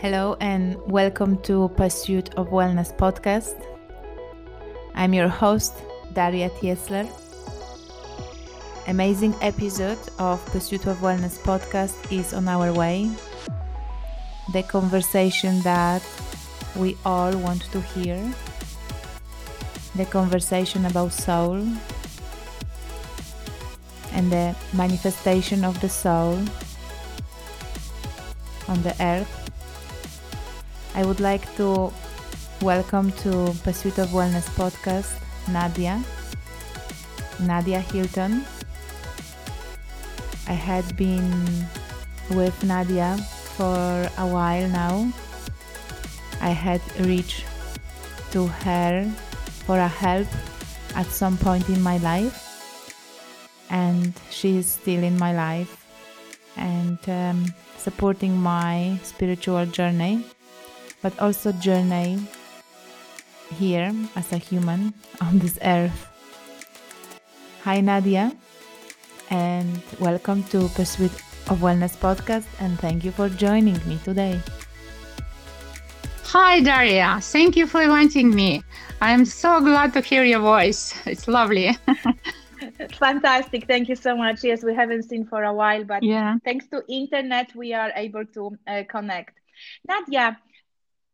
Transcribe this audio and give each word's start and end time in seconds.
Hello 0.00 0.36
and 0.38 0.76
welcome 0.86 1.38
to 1.42 1.70
Pursuit 1.70 2.32
of 2.36 2.50
Wellness 2.50 2.96
podcast. 2.96 3.60
I'm 4.94 5.12
your 5.12 5.26
host, 5.26 5.74
Daria 6.12 6.50
Tiesler. 6.50 7.08
Amazing 8.86 9.34
episode 9.42 9.98
of 10.20 10.38
Pursuit 10.52 10.86
of 10.86 10.98
Wellness 10.98 11.36
podcast 11.40 11.96
is 12.16 12.32
on 12.32 12.46
our 12.46 12.72
way. 12.72 13.10
The 14.52 14.62
conversation 14.62 15.62
that 15.62 16.06
we 16.76 16.96
all 17.04 17.36
want 17.36 17.62
to 17.72 17.80
hear. 17.80 18.22
The 19.96 20.06
conversation 20.06 20.86
about 20.86 21.12
soul 21.12 21.56
and 24.12 24.30
the 24.30 24.54
manifestation 24.74 25.64
of 25.64 25.80
the 25.80 25.88
soul 25.88 26.38
on 28.68 28.80
the 28.84 28.94
earth 29.00 29.37
I 30.94 31.04
would 31.04 31.20
like 31.20 31.44
to 31.56 31.92
welcome 32.60 33.12
to 33.22 33.54
Pursuit 33.62 33.98
of 33.98 34.08
Wellness 34.08 34.48
podcast 34.56 35.20
Nadia, 35.48 36.02
Nadia 37.40 37.80
Hilton. 37.80 38.44
I 40.48 40.52
had 40.52 40.96
been 40.96 41.66
with 42.30 42.64
Nadia 42.64 43.16
for 43.56 44.08
a 44.18 44.26
while 44.26 44.68
now. 44.68 45.12
I 46.40 46.50
had 46.50 46.80
reached 47.00 47.44
to 48.32 48.46
her 48.46 49.04
for 49.66 49.78
a 49.78 49.88
help 49.88 50.26
at 50.94 51.06
some 51.06 51.36
point 51.36 51.68
in 51.68 51.82
my 51.82 51.98
life, 51.98 52.34
and 53.70 54.12
she 54.30 54.56
is 54.56 54.66
still 54.66 55.02
in 55.02 55.18
my 55.18 55.32
life 55.32 55.84
and 56.56 56.98
um, 57.08 57.54
supporting 57.76 58.36
my 58.36 58.98
spiritual 59.02 59.66
journey 59.66 60.24
but 61.02 61.18
also 61.18 61.52
journey 61.52 62.18
here 63.54 63.92
as 64.16 64.32
a 64.32 64.38
human 64.38 64.92
on 65.20 65.38
this 65.38 65.58
earth. 65.62 66.06
Hi, 67.64 67.80
Nadia, 67.80 68.32
and 69.30 69.82
welcome 70.00 70.42
to 70.44 70.68
Pursuit 70.70 71.12
of 71.48 71.60
Wellness 71.60 71.96
podcast, 71.96 72.46
and 72.60 72.78
thank 72.78 73.04
you 73.04 73.12
for 73.12 73.28
joining 73.28 73.78
me 73.86 73.98
today. 74.04 74.40
Hi, 76.24 76.60
Daria. 76.60 77.18
Thank 77.22 77.56
you 77.56 77.66
for 77.66 77.82
inviting 77.82 78.34
me. 78.34 78.62
I'm 79.00 79.24
so 79.24 79.60
glad 79.60 79.92
to 79.94 80.00
hear 80.00 80.24
your 80.24 80.40
voice. 80.40 80.94
It's 81.06 81.26
lovely. 81.26 81.76
Fantastic. 82.98 83.66
Thank 83.66 83.88
you 83.88 83.96
so 83.96 84.16
much. 84.16 84.44
Yes, 84.44 84.62
we 84.62 84.74
haven't 84.74 85.04
seen 85.04 85.24
for 85.24 85.44
a 85.44 85.54
while, 85.54 85.84
but 85.84 86.02
yeah. 86.02 86.36
thanks 86.44 86.66
to 86.68 86.82
internet, 86.88 87.54
we 87.54 87.72
are 87.72 87.92
able 87.94 88.26
to 88.26 88.58
uh, 88.66 88.82
connect. 88.88 89.38
Nadia, 89.86 90.38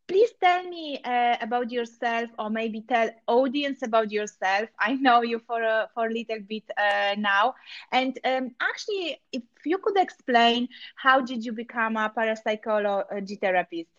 please 0.08 0.32
tell 0.40 0.62
me 0.64 1.00
uh, 1.04 1.36
about 1.40 1.70
yourself 1.70 2.30
or 2.38 2.50
maybe 2.50 2.80
tell 2.82 3.10
audience 3.26 3.82
about 3.82 4.10
yourself. 4.10 4.68
I 4.78 4.94
know 4.94 5.22
you 5.22 5.38
for 5.38 5.62
a, 5.62 5.88
for 5.94 6.06
a 6.06 6.12
little 6.12 6.40
bit 6.48 6.64
uh, 6.76 7.14
now. 7.18 7.54
And 7.92 8.18
um, 8.24 8.50
actually 8.60 9.18
if 9.32 9.42
you 9.64 9.78
could 9.78 9.96
explain 9.98 10.68
how 10.96 11.20
did 11.20 11.44
you 11.44 11.52
become 11.52 11.96
a 11.96 12.10
parapsychology 12.10 13.36
therapist? 13.36 13.90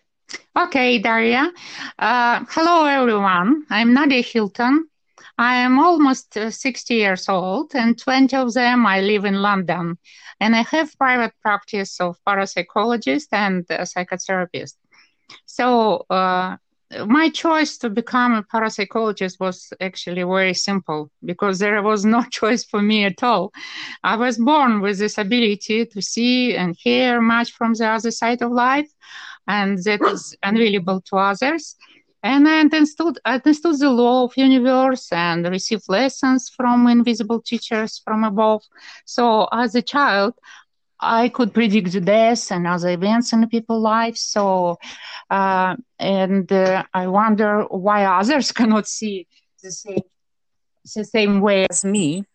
Okay 0.56 1.00
daria. 1.00 1.52
Uh, 2.00 2.44
hello 2.50 2.86
everyone. 2.86 3.66
I'm 3.69 3.94
nadia 3.94 4.22
hilton. 4.22 4.88
I 5.38 5.56
am 5.58 5.80
almost 5.80 6.38
uh, 6.38 6.50
60 6.52 6.95
years 6.95 7.28
old 7.30 7.73
and 7.75 7.97
20 7.97 8.36
of 8.36 8.53
them 8.53 8.86
i 8.86 9.00
live 9.02 9.25
in 9.25 9.42
london. 9.42 9.97
And 10.40 10.56
i 10.56 10.64
have 10.64 10.97
private 10.97 11.34
practice 11.42 12.00
of 12.00 12.17
parapsychologist 12.28 13.28
and 13.31 13.66
psychotherapist 13.67 14.75
so 15.45 16.06
uh, 16.09 16.58
my 17.08 17.30
choice 17.30 17.78
to 17.80 17.90
become 17.90 18.34
a 18.34 18.44
parapsychologist 18.44 19.40
was 19.40 19.73
actually 19.81 20.24
very 20.24 20.53
simple 20.53 21.09
because 21.24 21.59
there 21.59 21.81
was 21.81 22.06
no 22.06 22.24
choice 22.31 22.63
for 22.63 22.81
me 22.81 23.06
at 23.06 23.24
all. 23.24 23.52
I 24.03 24.16
was 24.16 24.38
born 24.38 24.81
with 24.81 25.00
this 25.00 25.18
ability 25.18 25.88
to 25.88 26.02
see 26.02 26.56
and 26.56 26.75
hear 26.78 27.22
much 27.22 27.52
from 27.52 27.74
the 27.74 27.88
other 27.88 28.12
side 28.12 28.41
of 28.41 28.52
life, 28.52 28.90
and 29.47 29.78
that 29.84 30.02
is 30.02 30.36
unavailable 30.44 31.02
to 31.09 31.18
others. 31.18 31.75
And 32.24 32.47
I 32.47 32.59
understood, 32.59 33.19
I 33.24 33.36
understood 33.36 33.78
the 33.80 33.92
law 33.92 34.24
of 34.25 34.36
universe 34.36 35.12
and 35.12 35.46
received 35.47 35.84
lessons 35.88 36.50
from 36.50 36.88
invisible 36.88 37.40
teachers 37.40 38.02
from 38.03 38.24
above. 38.24 38.63
So 39.06 39.47
as 39.52 39.75
a 39.75 39.81
child, 39.84 40.34
I 41.00 41.29
could 41.29 41.53
predict 41.53 41.91
the 41.91 42.01
death 42.01 42.51
and 42.51 42.67
other 42.67 42.89
events 42.89 43.33
in 43.33 43.47
people's 43.50 43.83
lives. 43.83 44.22
So, 44.22 44.78
uh, 45.29 45.75
and 46.00 46.51
uh, 46.51 46.83
I 46.94 47.07
wonder 47.07 47.63
why 47.63 48.06
others 48.06 48.51
cannot 48.59 48.88
see 48.88 49.28
the 49.61 49.72
same, 49.72 50.03
the 50.95 51.03
same 51.03 51.41
way 51.41 51.67
as 51.69 51.83
me. 51.83 52.25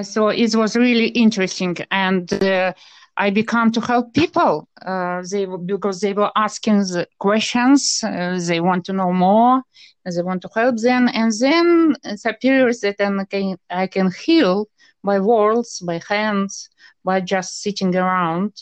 So 0.00 0.28
it 0.28 0.54
was 0.54 0.74
really 0.74 1.08
interesting, 1.08 1.76
and 1.90 2.32
uh, 2.32 2.72
I 3.18 3.28
began 3.28 3.72
to 3.72 3.80
help 3.82 4.14
people. 4.14 4.66
Uh, 4.80 5.22
they 5.30 5.44
because 5.44 6.00
they 6.00 6.14
were 6.14 6.32
asking 6.34 6.78
the 6.78 7.06
questions, 7.18 8.00
uh, 8.02 8.40
they 8.40 8.60
want 8.60 8.86
to 8.86 8.94
know 8.94 9.12
more, 9.12 9.62
they 10.06 10.22
want 10.22 10.40
to 10.42 10.50
help 10.54 10.78
them, 10.78 11.10
and 11.12 11.30
then 11.38 11.94
it 12.04 12.24
appears 12.24 12.80
that 12.80 12.96
I 13.00 13.24
can, 13.24 13.58
I 13.68 13.86
can 13.86 14.10
heal 14.10 14.66
by 15.04 15.20
words, 15.20 15.80
by 15.80 16.00
hands, 16.08 16.70
by 17.04 17.20
just 17.20 17.62
sitting 17.62 17.94
around. 17.96 18.52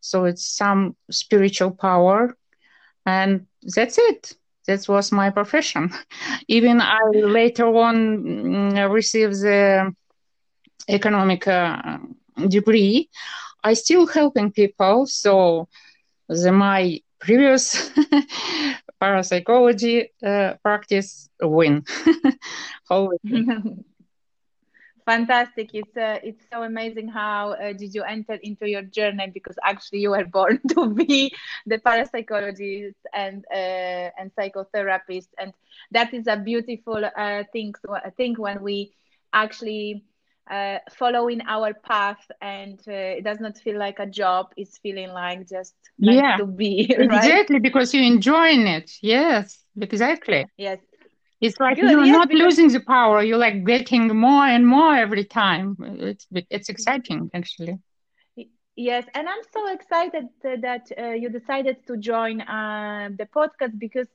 So 0.00 0.24
it's 0.24 0.46
some 0.46 0.96
spiritual 1.10 1.70
power. 1.72 2.36
And 3.06 3.46
that's 3.74 3.98
it. 3.98 4.34
That 4.66 4.86
was 4.88 5.12
my 5.12 5.30
profession. 5.30 5.90
Even 6.48 6.80
I 6.80 7.00
later 7.12 7.66
on 7.66 7.96
mm, 8.24 8.92
received 8.92 9.40
the 9.42 9.92
economic 10.88 11.46
uh, 11.46 11.98
degree. 12.48 13.08
I 13.64 13.74
still 13.74 14.06
helping 14.06 14.52
people. 14.52 15.06
So 15.06 15.68
the, 16.28 16.52
my 16.52 17.00
previous 17.20 17.90
parapsychology 19.00 20.08
uh, 20.24 20.54
practice 20.62 21.28
win. 21.40 21.84
fantastic. 25.04 25.70
It's 25.72 25.96
uh, 25.96 26.18
it's 26.22 26.44
so 26.52 26.62
amazing 26.62 27.08
how 27.08 27.52
uh, 27.52 27.72
did 27.72 27.94
you 27.94 28.02
enter 28.02 28.34
into 28.42 28.68
your 28.68 28.82
journey? 28.82 29.30
Because 29.32 29.56
actually 29.64 30.00
you 30.00 30.10
were 30.10 30.24
born 30.24 30.60
to 30.70 30.92
be 30.94 31.32
the 31.66 31.78
parapsychologist 31.78 32.96
and 33.14 33.44
uh, 33.52 34.10
and 34.18 34.30
psychotherapist. 34.34 35.28
And 35.38 35.52
that 35.92 36.12
is 36.14 36.26
a 36.26 36.36
beautiful 36.36 37.04
uh, 37.04 37.44
thing. 37.52 37.74
Thing 38.16 38.34
when 38.38 38.62
we 38.62 38.92
actually 39.32 40.04
uh, 40.50 40.78
following 40.90 41.40
our 41.46 41.72
path 41.74 42.30
and 42.40 42.80
uh, 42.88 43.18
it 43.18 43.24
does 43.24 43.40
not 43.40 43.56
feel 43.56 43.78
like 43.78 44.00
a 44.00 44.06
job 44.06 44.46
it's 44.56 44.78
feeling 44.78 45.08
like 45.10 45.48
just 45.48 45.74
yeah. 45.98 46.36
to 46.36 46.44
be 46.44 46.92
right? 46.98 47.04
exactly 47.04 47.60
because 47.60 47.94
you're 47.94 48.04
enjoying 48.04 48.66
it. 48.66 48.90
Yes 49.00 49.58
exactly. 49.80 50.46
Yes 50.56 50.78
it's 51.40 51.58
like 51.58 51.76
Good, 51.76 51.90
you're 51.90 52.04
yes, 52.04 52.12
not 52.12 52.28
because... 52.28 52.42
losing 52.42 52.68
the 52.68 52.80
power. 52.80 53.22
You're 53.22 53.38
like 53.38 53.64
getting 53.64 54.14
more 54.16 54.44
and 54.44 54.66
more 54.66 54.94
every 54.94 55.24
time. 55.24 55.76
It's 55.80 56.26
it's 56.50 56.68
exciting 56.68 57.30
actually. 57.32 57.78
Yes, 58.76 59.04
and 59.14 59.28
I'm 59.28 59.42
so 59.52 59.72
excited 59.72 60.28
that 60.42 60.90
uh, 60.96 61.08
you 61.10 61.28
decided 61.28 61.86
to 61.86 61.96
join 61.96 62.40
uh, 62.40 63.10
the 63.18 63.26
podcast 63.26 63.78
because 63.78 64.06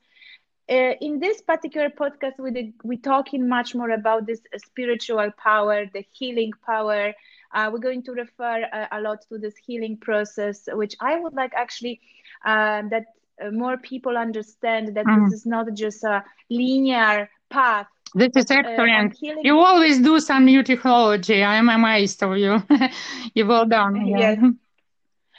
uh, 0.69 0.93
in 1.01 1.19
this 1.19 1.41
particular 1.41 1.89
podcast 1.89 2.39
we 2.39 2.73
we 2.83 2.97
talking 2.97 3.47
much 3.47 3.75
more 3.75 3.91
about 3.91 4.25
this 4.25 4.41
spiritual 4.57 5.29
power, 5.37 5.85
the 5.93 6.03
healing 6.11 6.51
power. 6.65 7.13
Uh, 7.53 7.69
we're 7.71 7.79
going 7.79 8.03
to 8.03 8.11
refer 8.11 8.63
uh, 8.73 8.87
a 8.91 8.99
lot 9.01 9.19
to 9.29 9.37
this 9.37 9.55
healing 9.55 9.97
process, 9.97 10.67
which 10.73 10.95
I 10.99 11.19
would 11.19 11.33
like 11.33 11.53
actually 11.55 12.01
uh, 12.43 12.81
that 12.89 13.05
more 13.51 13.77
people 13.77 14.17
understand 14.17 14.95
that 14.95 15.05
mm. 15.05 15.25
this 15.25 15.41
is 15.41 15.45
not 15.45 15.67
just 15.73 16.03
a 16.03 16.23
linear 16.49 17.29
path 17.49 17.87
this 18.15 18.31
is 18.35 18.49
uh, 18.49 18.55
excellent. 18.55 19.13
Uh, 19.15 19.41
you 19.43 19.59
always 19.59 19.99
do 19.99 20.21
some 20.21 20.45
new 20.45 20.63
technology. 20.63 21.43
I 21.43 21.57
am 21.57 21.67
amazed 21.67 22.23
of 22.23 22.37
you. 22.37 22.63
you 23.33 23.45
well 23.45 23.65
done. 23.65 24.07
Yeah. 24.07 24.17
Yes. 24.17 24.39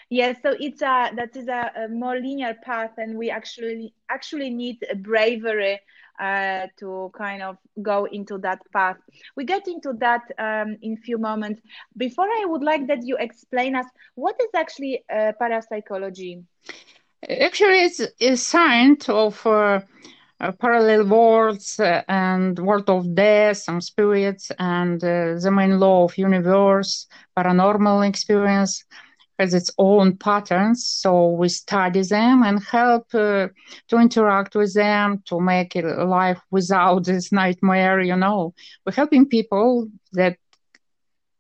Yes, 0.09 0.37
so 0.41 0.55
it's 0.61 0.83
a 0.83 1.11
that 1.17 1.35
is 1.35 1.49
a, 1.49 1.73
a, 1.77 1.89
more 1.89 2.15
linear 2.15 2.55
path, 2.63 2.93
and 2.97 3.19
we 3.19 3.29
actually 3.29 3.93
actually 4.09 4.51
need 4.51 4.79
a 4.89 4.95
bravery 4.95 5.81
uh, 6.21 6.69
to 6.79 7.11
kind 7.13 7.43
of 7.43 7.57
go 7.83 8.05
into 8.05 8.39
that 8.39 8.61
path. 8.73 8.99
We 9.35 9.45
get 9.45 9.67
into 9.67 9.95
that 9.95 10.23
um, 10.39 10.77
in 10.81 10.97
few 10.99 11.19
moments. 11.19 11.61
Before, 11.97 12.29
I 12.29 12.45
would 12.47 12.63
like 12.63 12.87
that 12.87 13.05
you 13.05 13.17
explain 13.17 13.75
us 13.75 13.87
what 14.15 14.37
is 14.41 14.51
actually 14.55 15.03
uh, 15.13 15.33
parapsychology. 15.41 16.45
Actually, 17.23 17.81
it's 17.81 18.01
a 18.21 18.37
science 18.37 19.09
of 19.09 19.45
uh, 19.47 19.81
parallel 20.61 21.07
worlds 21.07 21.79
uh, 21.81 22.03
and 22.09 22.59
world 22.59 22.89
of 22.89 23.15
death, 23.15 23.69
and 23.69 23.83
spirits, 23.83 24.51
and 24.59 25.03
uh, 25.03 25.35
the 25.41 25.51
main 25.51 25.79
law 25.81 26.05
of 26.05 26.17
universe, 26.19 27.07
paranormal 27.37 28.07
experience. 28.09 28.85
has 29.39 29.55
its 29.55 29.71
own 29.79 30.17
patterns. 30.17 30.87
So 30.87 31.31
we 31.31 31.49
study 31.49 32.03
them 32.03 32.43
and 32.43 32.63
help 32.63 33.07
uh, 33.15 33.49
to 33.89 33.99
interact 33.99 34.55
with 34.57 34.75
them 34.75 35.23
to 35.27 35.41
make 35.41 35.75
life 35.75 36.41
without 36.51 37.05
this 37.05 37.33
nightmare. 37.33 38.01
You 38.01 38.17
know, 38.17 38.55
we're 38.85 38.93
helping 38.95 39.27
people 39.27 39.89
that 40.13 40.37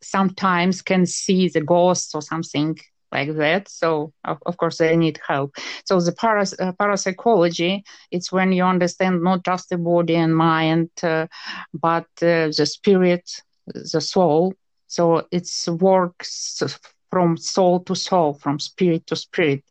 sometimes 0.02 0.82
can 0.82 1.06
see 1.06 1.48
the 1.48 1.60
ghosts 1.60 2.14
or 2.14 2.22
something 2.22 2.76
like 3.12 3.34
that. 3.36 3.68
So 3.68 4.12
of, 4.24 4.38
of 4.46 4.56
course 4.56 4.78
they 4.78 4.96
need 4.96 5.20
help. 5.26 5.56
So 5.84 6.00
the 6.00 6.12
paras, 6.12 6.54
uh, 6.58 6.72
parapsychology, 6.72 7.84
it's 8.10 8.32
when 8.32 8.52
you 8.52 8.64
understand 8.64 9.22
not 9.22 9.44
just 9.44 9.70
the 9.70 9.78
body 9.78 10.16
and 10.16 10.36
mind, 10.36 10.90
uh, 11.02 11.26
but 11.72 12.06
uh, 12.22 12.50
the 12.56 12.66
spirit, 12.66 13.42
the 13.66 14.00
soul. 14.00 14.54
So 14.88 15.26
it's 15.30 15.68
works 15.68 16.62
from 17.10 17.36
soul 17.36 17.80
to 17.80 17.94
soul, 17.94 18.34
from 18.34 18.58
spirit 18.58 19.06
to 19.06 19.16
spirit. 19.16 19.64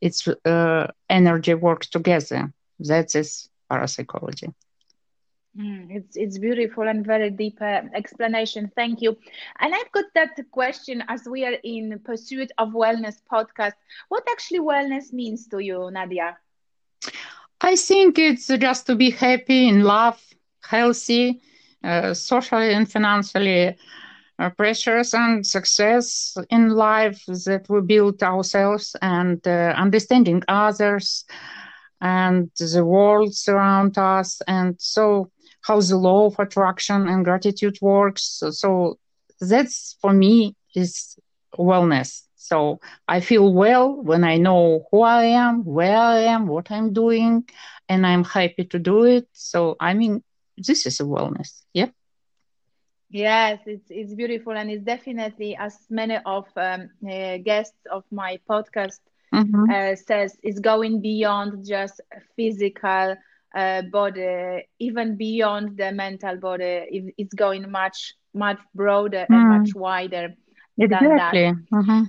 It's 0.00 0.26
uh, 0.28 0.86
energy 1.08 1.54
works 1.54 1.88
together. 1.88 2.52
That 2.80 3.14
is 3.14 3.48
parapsychology. 3.70 4.48
Mm, 5.58 5.88
it's 5.90 6.16
it's 6.16 6.38
beautiful 6.38 6.86
and 6.88 7.04
very 7.06 7.30
deep 7.30 7.60
uh, 7.60 7.82
explanation. 7.94 8.70
Thank 8.74 9.00
you. 9.02 9.16
And 9.58 9.74
I've 9.74 9.90
got 9.92 10.04
that 10.14 10.38
question 10.50 11.02
as 11.08 11.26
we 11.28 11.44
are 11.44 11.56
in 11.64 11.98
pursuit 12.04 12.50
of 12.58 12.70
wellness 12.70 13.20
podcast. 13.30 13.74
What 14.08 14.24
actually 14.30 14.60
wellness 14.60 15.12
means 15.12 15.46
to 15.48 15.58
you, 15.60 15.90
Nadia? 15.90 16.38
I 17.60 17.76
think 17.76 18.18
it's 18.18 18.48
just 18.48 18.86
to 18.86 18.94
be 18.96 19.10
happy 19.10 19.68
in 19.68 19.82
love, 19.82 20.20
healthy, 20.64 21.40
uh, 21.84 22.14
socially 22.14 22.72
and 22.72 22.90
financially 22.90 23.76
uh, 24.38 24.50
pressures 24.50 25.14
and 25.14 25.46
success 25.46 26.36
in 26.50 26.70
life 26.70 27.24
that 27.26 27.66
we 27.68 27.80
build 27.80 28.22
ourselves 28.22 28.96
and 29.02 29.46
uh, 29.46 29.74
understanding 29.76 30.42
others 30.48 31.24
and 32.00 32.50
the 32.58 32.84
world 32.84 33.32
around 33.48 33.96
us 33.98 34.40
and 34.46 34.74
so 34.78 35.30
how 35.62 35.80
the 35.80 35.96
law 35.96 36.26
of 36.26 36.38
attraction 36.38 37.08
and 37.08 37.24
gratitude 37.24 37.78
works. 37.80 38.22
So, 38.22 38.50
so 38.50 38.98
that's 39.40 39.96
for 40.00 40.12
me 40.12 40.56
is 40.74 41.16
wellness. 41.56 42.22
So 42.36 42.80
I 43.06 43.20
feel 43.20 43.52
well 43.52 43.94
when 44.02 44.24
I 44.24 44.36
know 44.36 44.86
who 44.90 45.02
I 45.02 45.24
am, 45.24 45.64
where 45.64 45.96
I 45.96 46.20
am, 46.20 46.46
what 46.46 46.70
I'm 46.70 46.92
doing, 46.92 47.48
and 47.88 48.06
I'm 48.06 48.24
happy 48.24 48.64
to 48.64 48.78
do 48.78 49.04
it. 49.04 49.28
So 49.32 49.76
I 49.78 49.94
mean, 49.94 50.22
this 50.56 50.86
is 50.86 51.00
a 51.00 51.04
wellness. 51.04 51.62
Yep. 51.72 51.92
Yes, 53.10 53.60
it's 53.66 53.86
it's 53.90 54.14
beautiful, 54.14 54.54
and 54.54 54.70
it's 54.70 54.84
definitely 54.84 55.54
as 55.56 55.76
many 55.90 56.18
of 56.24 56.46
um, 56.56 56.90
uh, 57.06 57.36
guests 57.38 57.76
of 57.90 58.04
my 58.10 58.40
podcast 58.48 59.00
mm-hmm. 59.32 59.70
uh, 59.70 59.96
says, 59.96 60.36
it's 60.42 60.60
going 60.60 61.00
beyond 61.00 61.66
just 61.66 62.00
physical 62.36 63.16
uh, 63.54 63.82
body, 63.82 64.68
even 64.78 65.16
beyond 65.16 65.76
the 65.76 65.92
mental 65.92 66.36
body. 66.36 67.14
It's 67.18 67.34
going 67.34 67.70
much, 67.70 68.14
much 68.34 68.60
broader 68.74 69.26
mm. 69.30 69.34
and 69.34 69.42
hmm. 69.42 69.58
much 69.58 69.74
wider 69.74 70.34
exactly. 70.78 71.08
than 71.08 71.16
that. 71.16 71.34
Mm-hmm. 71.34 72.02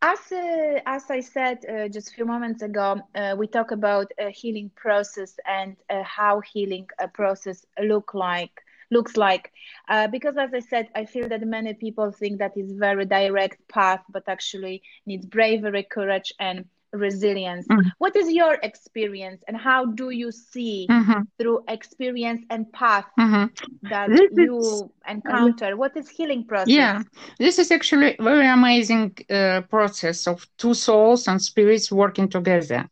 As, 0.00 0.20
uh, 0.30 0.80
as 0.86 1.10
I 1.10 1.20
said 1.20 1.58
uh, 1.66 1.88
just 1.88 2.10
a 2.10 2.12
few 2.12 2.24
moments 2.24 2.62
ago, 2.62 3.00
uh, 3.16 3.34
we 3.36 3.48
talk 3.48 3.72
about 3.72 4.12
a 4.18 4.30
healing 4.30 4.70
process 4.76 5.34
and 5.44 5.76
uh, 5.90 6.04
how 6.04 6.40
healing 6.40 6.86
a 7.00 7.08
process 7.08 7.66
look 7.82 8.14
like 8.14 8.62
looks 8.90 9.16
like 9.16 9.52
uh, 9.88 10.06
because 10.08 10.36
as 10.38 10.50
i 10.54 10.60
said 10.60 10.88
i 10.94 11.04
feel 11.04 11.28
that 11.28 11.42
many 11.42 11.74
people 11.74 12.10
think 12.10 12.38
that 12.38 12.56
is 12.56 12.72
very 12.72 13.04
direct 13.04 13.56
path 13.68 14.00
but 14.08 14.22
actually 14.28 14.82
needs 15.06 15.26
bravery 15.26 15.82
courage 15.82 16.32
and 16.40 16.64
resilience. 16.92 17.66
Mm-hmm. 17.68 17.88
what 17.98 18.16
is 18.16 18.30
your 18.32 18.54
experience 18.62 19.42
and 19.46 19.56
how 19.56 19.86
do 19.86 20.10
you 20.10 20.30
see 20.32 20.86
mm-hmm. 20.90 21.22
through 21.38 21.64
experience 21.68 22.44
and 22.50 22.70
path 22.72 23.06
mm-hmm. 23.18 23.46
that 23.88 24.10
this 24.10 24.30
you 24.32 24.58
is, 24.58 24.84
encounter? 25.06 25.76
What 25.76 25.96
is 25.96 26.08
healing 26.08 26.44
process? 26.44 26.68
Yeah. 26.68 27.02
This 27.38 27.58
is 27.58 27.70
actually 27.70 28.16
a 28.18 28.22
very 28.22 28.46
amazing 28.46 29.16
uh, 29.30 29.62
process 29.68 30.26
of 30.26 30.46
two 30.56 30.74
souls 30.74 31.28
and 31.28 31.40
spirits 31.40 31.92
working 31.92 32.28
together. 32.28 32.88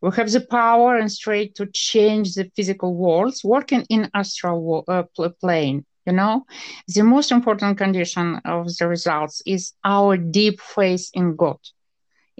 We 0.00 0.10
have 0.16 0.30
the 0.32 0.40
power 0.40 0.96
and 0.96 1.10
strength 1.10 1.54
to 1.54 1.66
change 1.66 2.34
the 2.34 2.50
physical 2.56 2.94
worlds 2.94 3.44
working 3.44 3.86
in 3.88 4.10
astral 4.14 4.84
uh, 4.88 5.04
plane 5.40 5.84
you 6.04 6.12
know? 6.12 6.44
The 6.88 7.04
most 7.04 7.30
important 7.30 7.78
condition 7.78 8.40
of 8.44 8.76
the 8.76 8.88
results 8.88 9.40
is 9.46 9.72
our 9.84 10.16
deep 10.16 10.60
faith 10.60 11.10
in 11.14 11.36
god 11.36 11.58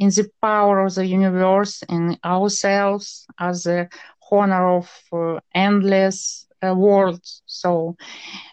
in 0.02 0.08
the 0.18 0.28
power 0.40 0.76
of 0.86 0.94
the 0.96 1.06
universe 1.06 1.74
and 1.88 2.18
ourselves 2.24 3.26
as 3.38 3.66
a 3.66 3.88
corner 4.28 4.62
of 4.78 4.86
uh, 5.12 5.38
endless 5.54 6.46
uh, 6.62 6.74
world. 6.74 7.22
So 7.46 7.96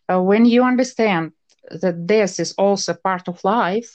uh, 0.09 0.21
when 0.29 0.45
you 0.45 0.61
understand 0.63 1.31
that 1.81 2.05
death 2.05 2.39
is 2.39 2.53
also 2.65 2.93
part 2.93 3.27
of 3.27 3.43
life, 3.43 3.89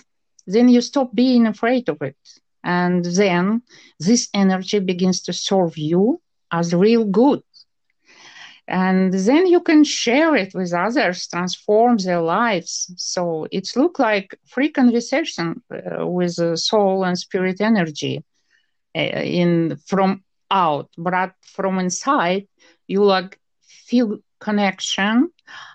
then 0.55 0.69
you 0.69 0.81
stop 0.81 1.09
being 1.15 1.47
afraid 1.47 1.89
of 1.89 1.99
it. 2.03 2.17
And 2.65 3.05
then 3.05 3.63
this 4.09 4.29
energy 4.35 4.81
begins 4.81 5.21
to 5.27 5.33
serve 5.33 5.77
you 5.77 6.21
as 6.51 6.75
real 6.75 7.05
good 7.05 7.43
and 8.69 9.13
then 9.13 9.47
you 9.47 9.61
can 9.61 9.85
share 9.85 10.35
it 10.37 10.55
with 10.55 10.73
others 10.73 11.27
transform 11.29 11.97
their 11.99 12.21
lives. 12.21 12.93
So 12.97 13.47
it's 13.51 13.77
look 13.77 13.99
like 13.99 14.35
free 14.47 14.71
conversation 14.71 15.63
uh, 15.73 16.07
with 16.07 16.37
the 16.37 16.57
soul 16.57 17.05
and 17.05 17.19
spirit 17.19 17.61
energy 17.61 18.25
uh, 18.97 19.01
in 19.01 19.77
from 19.87 20.23
out. 20.51 20.89
But 20.97 21.33
from 21.43 21.79
inside 21.79 22.47
you 22.87 23.05
like 23.05 23.39
feel 23.63 24.19
connection 24.41 25.31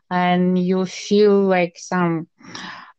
and 0.09 0.57
you 0.57 0.85
feel 0.85 1.41
like 1.41 1.75
some 1.77 2.27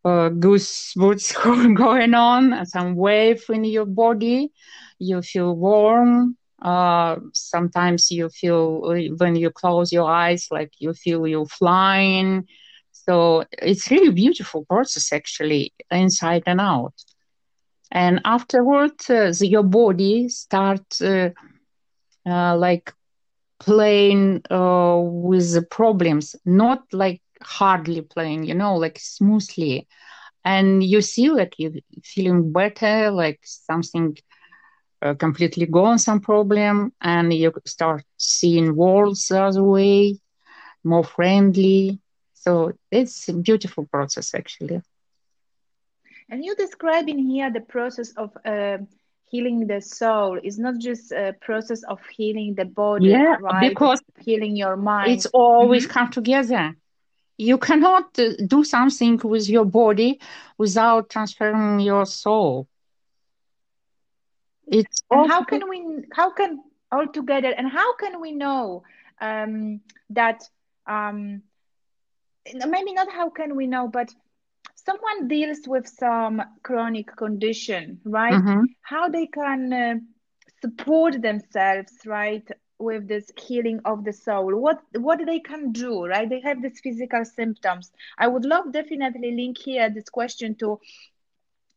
uh, 0.04 0.30
goosebumps 0.30 1.76
going 1.76 2.14
on 2.14 2.64
some 2.66 2.94
wave 2.96 3.44
in 3.50 3.64
your 3.64 3.86
body. 3.86 4.52
You 4.98 5.22
feel 5.22 5.54
warm 5.56 6.36
uh, 6.62 7.16
sometimes 7.32 8.10
you 8.10 8.28
feel 8.28 8.80
when 9.18 9.36
you 9.36 9.50
close 9.50 9.92
your 9.92 10.10
eyes, 10.10 10.46
like 10.50 10.72
you 10.78 10.92
feel 10.94 11.26
you're 11.26 11.46
flying. 11.46 12.46
So 12.92 13.44
it's 13.60 13.90
really 13.90 14.10
beautiful 14.12 14.64
process 14.64 15.12
actually, 15.12 15.72
inside 15.90 16.42
and 16.46 16.60
out. 16.60 16.94
And 17.90 18.20
afterward, 18.24 18.92
uh, 19.08 19.32
your 19.40 19.62
body 19.62 20.28
starts 20.28 21.00
uh, 21.00 21.30
uh, 22.26 22.56
like 22.56 22.92
playing 23.60 24.42
uh, 24.50 24.98
with 25.00 25.52
the 25.54 25.62
problems, 25.62 26.34
not 26.44 26.82
like 26.92 27.20
hardly 27.42 28.00
playing, 28.02 28.44
you 28.44 28.54
know, 28.54 28.76
like 28.76 28.98
smoothly. 28.98 29.86
And 30.44 30.82
you 30.82 31.00
see 31.02 31.30
like 31.30 31.54
you're 31.58 31.72
feeling 32.02 32.52
better, 32.52 33.10
like 33.10 33.40
something 33.42 34.16
uh, 35.02 35.14
completely 35.14 35.66
gone 35.66 35.98
some 35.98 36.20
problem 36.20 36.92
and 37.00 37.32
you 37.32 37.52
start 37.64 38.04
seeing 38.16 38.76
walls 38.76 39.28
the 39.28 39.42
other 39.42 39.62
way 39.62 40.18
more 40.84 41.04
friendly. 41.04 42.00
So 42.34 42.72
it's 42.90 43.28
a 43.28 43.34
beautiful 43.34 43.86
process 43.86 44.34
actually. 44.34 44.82
And 46.28 46.44
you're 46.44 46.54
describing 46.54 47.18
here 47.18 47.50
the 47.50 47.60
process 47.60 48.12
of 48.16 48.36
uh, 48.44 48.78
healing 49.30 49.66
the 49.66 49.80
soul 49.80 50.38
is 50.42 50.58
not 50.58 50.78
just 50.78 51.12
a 51.12 51.34
process 51.40 51.82
of 51.84 52.00
healing 52.16 52.54
the 52.54 52.64
body 52.64 53.08
yeah 53.08 53.36
right? 53.40 53.68
because 53.68 54.00
healing 54.24 54.56
your 54.56 54.76
mind. 54.76 55.10
it's 55.10 55.26
always 55.26 55.84
mm-hmm. 55.84 55.92
come 55.92 56.10
together. 56.10 56.76
You 57.36 57.56
cannot 57.56 58.18
uh, 58.18 58.32
do 58.46 58.64
something 58.64 59.18
with 59.24 59.48
your 59.48 59.64
body 59.64 60.20
without 60.58 61.08
transferring 61.08 61.80
your 61.80 62.04
soul 62.04 62.68
it's 64.70 65.02
and 65.10 65.30
how 65.30 65.44
can 65.44 65.68
we 65.68 66.04
how 66.12 66.30
can 66.30 66.60
all 66.92 67.06
together 67.06 67.52
and 67.56 67.68
how 67.68 67.94
can 67.96 68.20
we 68.20 68.32
know 68.32 68.82
um, 69.20 69.80
that 70.10 70.42
um, 70.86 71.42
maybe 72.54 72.92
not 72.92 73.10
how 73.12 73.28
can 73.30 73.56
we 73.56 73.66
know 73.66 73.88
but 73.88 74.10
someone 74.74 75.28
deals 75.28 75.60
with 75.66 75.86
some 75.86 76.42
chronic 76.62 77.14
condition 77.16 78.00
right? 78.04 78.34
Mm-hmm. 78.34 78.64
how 78.82 79.08
they 79.08 79.26
can 79.26 79.72
uh, 79.72 79.94
support 80.60 81.20
themselves 81.20 81.92
right 82.06 82.48
with 82.78 83.06
this 83.06 83.30
healing 83.36 83.78
of 83.84 84.04
the 84.04 84.12
soul. 84.12 84.56
What 84.56 84.80
what 84.96 85.20
they 85.26 85.40
can 85.40 85.72
do 85.72 86.06
right? 86.06 86.28
They 86.28 86.40
have 86.40 86.62
these 86.62 86.80
physical 86.80 87.24
symptoms. 87.24 87.92
I 88.18 88.26
would 88.26 88.44
love 88.44 88.72
definitely 88.72 89.32
link 89.32 89.58
here 89.58 89.90
this 89.90 90.08
question 90.08 90.54
to 90.56 90.80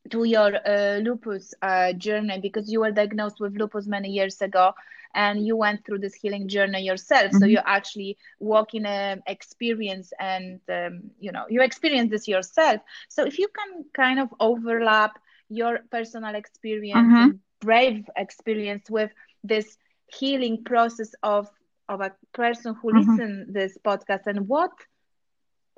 to 0.10 0.24
your 0.26 0.56
uh, 0.68 0.98
lupus 0.98 1.54
uh, 1.62 1.94
journey 1.94 2.40
because 2.40 2.72
you 2.72 2.82
were 2.82 2.92
diagnosed 2.92 3.40
with 3.40 3.56
lupus 3.56 3.88
many 3.88 4.10
years 4.10 4.42
ago 4.42 4.74
and 5.16 5.46
you 5.46 5.56
went 5.56 5.86
through 5.86 6.00
this 6.00 6.14
healing 6.14 6.48
journey 6.48 6.82
yourself 6.82 7.26
mm-hmm. 7.26 7.38
so 7.38 7.46
you 7.46 7.60
actually 7.66 8.18
walk 8.40 8.74
in 8.74 8.86
a 8.86 9.18
experience 9.28 10.12
and 10.20 10.60
um, 10.70 11.04
you 11.20 11.32
know 11.32 11.46
you 11.50 11.62
experience 11.62 12.10
this 12.12 12.28
yourself 12.28 12.82
so 13.10 13.24
if 13.26 13.40
you 13.40 13.48
can 13.48 13.86
kind 13.94 14.20
of 14.20 14.30
overlap 14.40 15.20
your 15.54 15.80
personal 15.92 16.36
experience, 16.36 17.08
mm-hmm. 17.08 17.30
brave 17.62 18.10
experience 18.18 18.90
with 18.90 19.12
this 19.44 19.78
healing 20.08 20.64
process 20.64 21.14
of 21.24 21.50
of 21.90 22.02
a 22.02 22.12
person 22.34 22.76
who 22.82 22.92
mm-hmm. 22.92 23.12
listen 23.12 23.46
this 23.50 23.78
podcast 23.84 24.26
and 24.26 24.48
what 24.48 24.72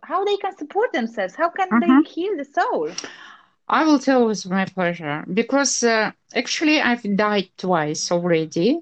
how 0.03 0.23
they 0.23 0.37
can 0.37 0.55
support 0.57 0.91
themselves 0.93 1.35
how 1.35 1.49
can 1.49 1.69
mm-hmm. 1.69 2.01
they 2.03 2.09
heal 2.09 2.37
the 2.37 2.45
soul 2.45 2.89
i 3.67 3.83
will 3.85 3.99
tell 3.99 4.25
with 4.25 4.45
my 4.49 4.65
pleasure 4.65 5.23
because 5.33 5.83
uh, 5.83 6.11
actually 6.35 6.81
i've 6.81 7.05
died 7.15 7.49
twice 7.57 8.11
already 8.11 8.79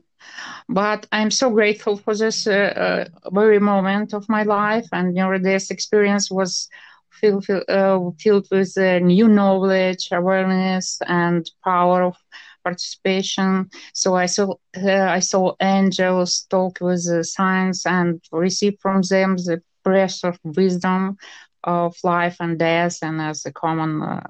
but 0.70 1.06
i'm 1.12 1.32
so 1.32 1.50
grateful 1.50 1.96
for 1.98 2.16
this 2.16 2.48
uh, 2.48 2.74
uh, 2.86 3.30
very 3.32 3.60
moment 3.60 4.14
of 4.14 4.28
my 4.30 4.44
life 4.44 4.88
and 4.92 5.16
you 5.16 5.24
know 5.24 5.38
this 5.38 5.70
experience 5.72 6.30
was 6.32 6.68
filled, 7.12 7.46
uh, 7.50 8.00
filled 8.20 8.48
with 8.52 8.78
uh, 8.78 9.00
new 9.00 9.28
knowledge 9.28 10.10
awareness 10.12 11.00
and 11.08 11.50
power 11.64 12.04
of 12.04 12.16
participation. 12.64 13.70
So 13.94 14.16
I 14.16 14.26
saw 14.26 14.54
uh, 14.78 15.08
I 15.18 15.20
saw 15.20 15.54
angels 15.62 16.46
talk 16.50 16.80
with 16.82 17.06
the 17.08 17.24
science 17.24 17.86
and 17.86 18.22
receive 18.32 18.76
from 18.82 19.02
them 19.02 19.36
the 19.38 19.62
breath 19.84 20.20
of 20.24 20.38
wisdom 20.44 21.18
of 21.64 21.96
life 22.04 22.38
and 22.40 22.58
death, 22.60 23.00
and 23.02 23.22
as 23.22 23.46
a 23.46 23.52
common 23.52 24.02
uh, 24.02 24.22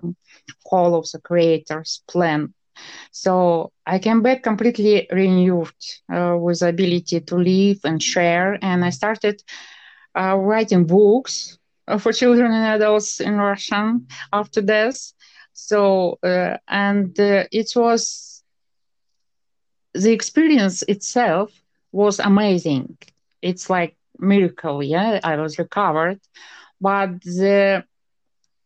call 0.67 0.95
of 0.95 1.05
the 1.11 1.19
Creator's 1.19 2.01
plan. 2.07 2.53
So 3.11 3.71
I 3.85 3.99
came 3.99 4.21
back 4.21 4.43
completely 4.43 5.07
renewed 5.11 5.73
uh, 6.13 6.35
with 6.39 6.59
the 6.59 6.69
ability 6.69 7.21
to 7.21 7.35
live 7.35 7.79
and 7.83 8.01
share, 8.01 8.57
and 8.61 8.83
I 8.83 8.89
started 8.89 9.41
uh, 10.17 10.35
writing 10.37 10.85
books 10.85 11.57
uh, 11.87 11.97
for 11.97 12.11
children 12.11 12.51
and 12.51 12.75
adults 12.75 13.19
in 13.19 13.35
Russian 13.37 14.07
after 14.31 14.61
this. 14.61 15.13
So, 15.53 16.19
uh, 16.23 16.57
and 16.67 17.17
uh, 17.19 17.45
it 17.51 17.71
was 17.75 18.43
the 19.93 20.11
experience 20.11 20.83
itself 20.83 21.51
was 21.91 22.19
amazing. 22.19 22.97
It's 23.41 23.69
like 23.69 23.95
miracle, 24.19 24.81
yeah. 24.83 25.19
I 25.23 25.35
was 25.37 25.57
recovered, 25.59 26.19
but 26.81 27.21
the 27.21 27.83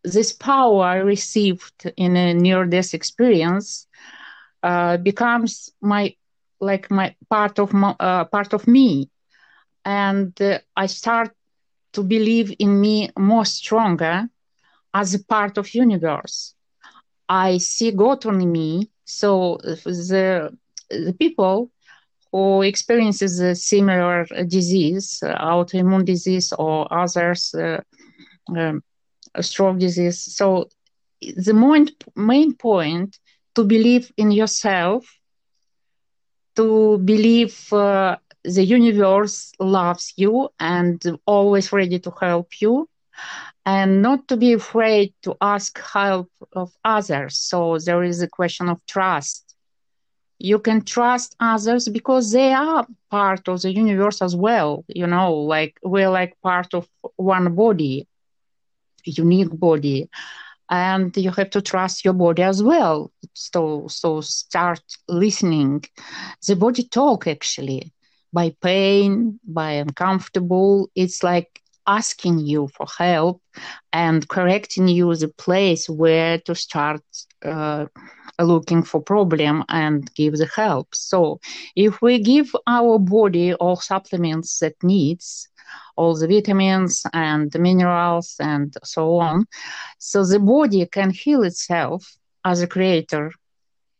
this 0.07 0.31
power 0.33 0.83
I 0.83 0.97
received 0.97 1.91
in 1.97 2.15
a 2.15 2.33
near-death 2.33 2.93
experience 2.93 3.87
uh, 4.63 4.97
becomes 4.97 5.71
my 5.81 6.15
like 6.59 6.89
my 6.91 7.15
part 7.29 7.59
of 7.59 7.73
my, 7.73 7.95
uh, 7.99 8.25
part 8.25 8.53
of 8.53 8.67
me, 8.67 9.09
and 9.85 10.39
uh, 10.41 10.59
I 10.75 10.87
start 10.87 11.31
to 11.93 12.03
believe 12.03 12.53
in 12.59 12.79
me 12.81 13.09
more 13.17 13.45
stronger 13.45 14.27
as 14.93 15.13
a 15.13 15.23
part 15.23 15.57
of 15.57 15.73
universe 15.73 16.53
I 17.29 17.57
see 17.57 17.91
God 17.91 18.25
on 18.25 18.51
me. 18.51 18.89
So 19.05 19.57
the 19.63 20.57
the 20.89 21.13
people 21.19 21.71
who 22.31 22.61
experiences 22.61 23.39
a 23.39 23.55
similar 23.55 24.25
disease, 24.47 25.19
autoimmune 25.23 26.05
disease 26.05 26.53
or 26.57 26.87
others, 26.91 27.53
uh, 27.55 27.81
um, 28.55 28.83
stroke 29.41 29.79
disease. 29.79 30.19
So 30.19 30.69
the 31.21 31.53
main, 31.53 31.87
main 32.15 32.53
point 32.55 33.17
to 33.55 33.63
believe 33.63 34.11
in 34.17 34.31
yourself, 34.31 35.05
to 36.55 36.97
believe 36.99 37.71
uh, 37.73 38.15
the 38.43 38.63
universe 38.63 39.51
loves 39.59 40.13
you 40.17 40.49
and 40.59 41.01
always 41.25 41.71
ready 41.71 41.99
to 41.99 42.11
help 42.19 42.47
you 42.61 42.87
and 43.65 44.01
not 44.01 44.27
to 44.27 44.37
be 44.37 44.53
afraid 44.53 45.13
to 45.23 45.35
ask 45.41 45.79
help 45.93 46.29
of 46.53 46.71
others. 46.83 47.37
So 47.39 47.77
there 47.77 48.03
is 48.03 48.21
a 48.21 48.27
question 48.27 48.69
of 48.69 48.79
trust. 48.87 49.55
You 50.39 50.59
can 50.59 50.81
trust 50.83 51.35
others 51.39 51.87
because 51.87 52.31
they 52.31 52.53
are 52.53 52.85
part 53.09 53.47
of 53.47 53.61
the 53.61 53.71
universe 53.71 54.21
as 54.21 54.35
well. 54.35 54.85
You 54.87 55.07
know, 55.07 55.33
like 55.33 55.77
we're 55.83 56.09
like 56.09 56.35
part 56.41 56.73
of 56.73 56.87
one 57.15 57.55
body, 57.55 58.07
unique 59.07 59.57
body. 59.57 60.09
And 60.69 61.15
you 61.15 61.31
have 61.31 61.49
to 61.51 61.61
trust 61.61 62.03
your 62.03 62.13
body 62.13 62.43
as 62.43 62.61
well. 62.61 63.11
So, 63.33 63.87
so 63.87 64.21
start 64.21 64.81
listening. 65.07 65.85
The 66.47 66.55
body 66.55 66.83
talk 66.83 67.27
actually 67.27 67.93
by 68.33 68.55
pain, 68.61 69.39
by 69.47 69.71
uncomfortable. 69.71 70.89
It's 70.95 71.23
like 71.23 71.61
asking 71.87 72.39
you 72.39 72.67
for 72.67 72.85
help 72.97 73.41
and 73.93 74.27
correcting 74.27 74.87
you 74.87 75.15
the 75.15 75.29
place 75.29 75.89
where 75.89 76.37
to 76.39 76.53
start 76.53 77.01
uh, 77.45 77.85
looking 78.39 78.83
for 78.83 79.01
problem 79.01 79.63
and 79.69 80.13
give 80.13 80.37
the 80.37 80.47
help 80.55 80.93
so 80.93 81.39
if 81.75 82.01
we 82.01 82.19
give 82.19 82.55
our 82.67 82.99
body 82.99 83.53
all 83.55 83.75
supplements 83.75 84.59
that 84.59 84.75
needs 84.83 85.47
all 85.95 86.15
the 86.15 86.27
vitamins 86.27 87.03
and 87.13 87.51
the 87.51 87.59
minerals 87.59 88.35
and 88.39 88.75
so 88.83 89.17
on. 89.17 89.45
So 89.99 90.25
the 90.25 90.39
body 90.39 90.85
can 90.85 91.09
heal 91.09 91.43
itself 91.43 92.17
as 92.45 92.61
a 92.61 92.67
creator 92.67 93.31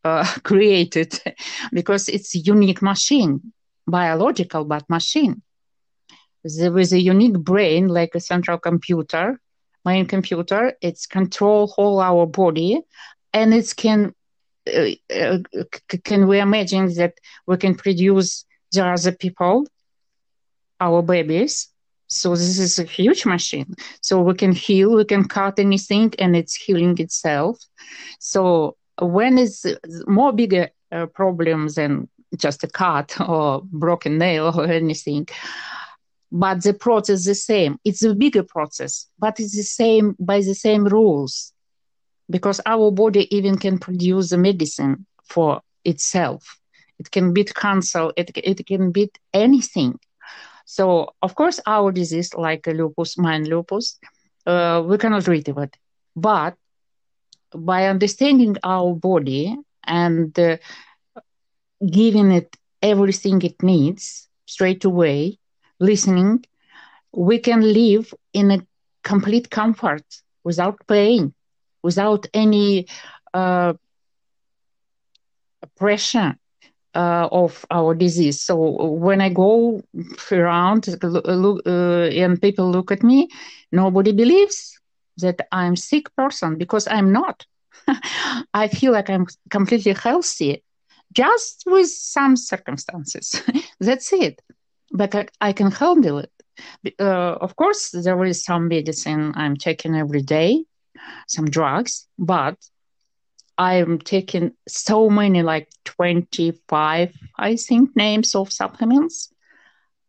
uh, 0.03 0.25
created 0.43 1.19
because 1.71 2.07
it's 2.07 2.35
a 2.35 2.39
unique 2.39 2.81
machine 2.81 3.53
biological 3.87 4.65
but 4.65 4.89
machine. 4.89 5.41
There 6.43 6.77
is 6.77 6.93
a 6.93 6.99
unique 6.99 7.39
brain 7.39 7.87
like 7.87 8.15
a 8.15 8.19
central 8.19 8.57
computer 8.57 9.39
main 9.87 10.05
computer 10.05 10.73
it's 10.81 11.05
control 11.05 11.67
whole 11.67 11.99
our 12.09 12.25
body 12.25 12.81
and 13.33 13.53
it 13.53 13.73
can 13.83 14.13
uh, 14.75 14.89
uh, 15.21 15.37
can 16.03 16.27
we 16.27 16.39
imagine 16.39 16.85
that 16.95 17.13
we 17.47 17.55
can 17.63 17.73
produce 17.73 18.29
the 18.73 18.85
other 18.85 19.13
people 19.23 19.65
our 20.79 21.01
babies 21.01 21.69
so 22.07 22.31
this 22.31 22.57
is 22.57 22.79
a 22.79 22.83
huge 22.83 23.25
machine 23.25 23.73
so 24.01 24.21
we 24.21 24.33
can 24.33 24.51
heal 24.51 24.95
we 24.95 25.05
can 25.05 25.27
cut 25.27 25.59
anything 25.59 26.13
and 26.19 26.35
it's 26.35 26.55
healing 26.55 26.97
itself 26.99 27.59
so 28.19 28.75
when 29.01 29.37
it's 29.37 29.65
more 30.07 30.31
bigger 30.31 30.69
uh, 30.91 31.05
problems 31.07 31.75
than 31.75 32.07
just 32.37 32.63
a 32.63 32.67
cut 32.67 33.19
or 33.27 33.61
broken 33.71 34.17
nail 34.17 34.51
or 34.55 34.65
anything 34.65 35.27
but 36.31 36.63
the 36.63 36.73
process 36.73 37.19
is 37.19 37.25
the 37.25 37.35
same. 37.35 37.79
It's 37.85 38.03
a 38.03 38.13
bigger 38.13 38.43
process, 38.43 39.07
but 39.17 39.39
it's 39.39 39.55
the 39.55 39.63
same 39.63 40.15
by 40.19 40.41
the 40.41 40.55
same 40.55 40.85
rules, 40.85 41.53
because 42.29 42.59
our 42.65 42.91
body 42.91 43.33
even 43.35 43.57
can 43.57 43.79
produce 43.79 44.31
a 44.31 44.37
medicine 44.37 45.05
for 45.23 45.61
itself. 45.85 46.59
It 46.99 47.11
can 47.11 47.31
beat 47.33 47.53
cancer. 47.53 48.11
It 48.17 48.31
it 48.35 48.65
can 48.65 48.91
beat 48.91 49.17
anything. 49.33 49.99
So 50.67 51.15
of 51.23 51.35
course, 51.35 51.59
our 51.65 51.91
disease, 51.91 52.33
like 52.35 52.67
lupus, 52.67 53.17
mine 53.17 53.45
lupus, 53.45 53.99
uh, 54.47 54.83
we 54.85 54.97
cannot 54.97 55.25
treat 55.25 55.49
it, 55.49 55.77
but 56.15 56.55
by 57.55 57.85
understanding 57.87 58.57
our 58.63 58.93
body 58.95 59.55
and 59.85 60.37
uh, 60.39 60.57
giving 61.91 62.31
it 62.31 62.57
everything 62.81 63.41
it 63.43 63.61
needs 63.63 64.29
straight 64.45 64.85
away 64.85 65.39
listening, 65.79 66.43
we 67.13 67.39
can 67.39 67.61
live 67.61 68.13
in 68.33 68.51
a 68.51 68.59
complete 69.03 69.49
comfort 69.49 70.03
without 70.43 70.77
pain, 70.87 71.33
without 71.83 72.27
any 72.33 72.87
uh, 73.33 73.73
pressure 75.77 76.37
uh, 76.97 77.29
of 77.31 77.65
our 77.71 77.95
disease. 77.95 78.41
So 78.41 78.55
when 79.05 79.21
I 79.21 79.29
go 79.29 79.81
around 80.31 80.87
look, 81.03 81.61
uh, 81.65 82.23
and 82.23 82.41
people 82.41 82.71
look 82.71 82.91
at 82.91 83.03
me, 83.03 83.29
nobody 83.71 84.11
believes 84.11 84.79
that 85.17 85.47
I'm 85.51 85.75
sick 85.75 86.13
person 86.15 86.57
because 86.57 86.87
I'm 86.87 87.11
not. 87.11 87.45
I 88.53 88.67
feel 88.67 88.91
like 88.91 89.09
I'm 89.09 89.27
completely 89.49 89.93
healthy, 89.93 90.63
just 91.13 91.63
with 91.65 91.89
some 91.89 92.35
circumstances. 92.35 93.41
That's 93.79 94.11
it 94.13 94.41
but 94.91 95.15
I, 95.15 95.27
I 95.41 95.53
can 95.53 95.71
handle 95.71 96.19
it. 96.19 96.31
Uh, 96.99 97.37
of 97.41 97.55
course, 97.55 97.91
there 97.91 98.23
is 98.25 98.43
some 98.43 98.67
medicine 98.67 99.33
I'm 99.35 99.55
taking 99.55 99.95
every 99.95 100.21
day, 100.21 100.65
some 101.27 101.45
drugs, 101.45 102.07
but 102.17 102.57
I'm 103.57 103.99
taking 103.99 104.53
so 104.67 105.09
many, 105.09 105.41
like 105.41 105.69
25, 105.85 107.15
I 107.37 107.55
think, 107.55 107.95
names 107.95 108.35
of 108.35 108.51
supplements. 108.51 109.33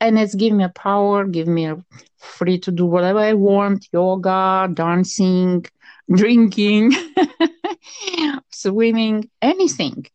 And 0.00 0.18
it's 0.18 0.34
giving 0.34 0.58
me 0.58 0.66
power, 0.74 1.24
give 1.24 1.48
me 1.48 1.72
free 2.18 2.58
to 2.60 2.70
do 2.70 2.86
whatever 2.86 3.18
I 3.18 3.32
want, 3.32 3.88
yoga, 3.92 4.68
dancing, 4.72 5.66
drinking, 6.14 6.92
swimming, 8.50 9.28
anything. 9.42 10.06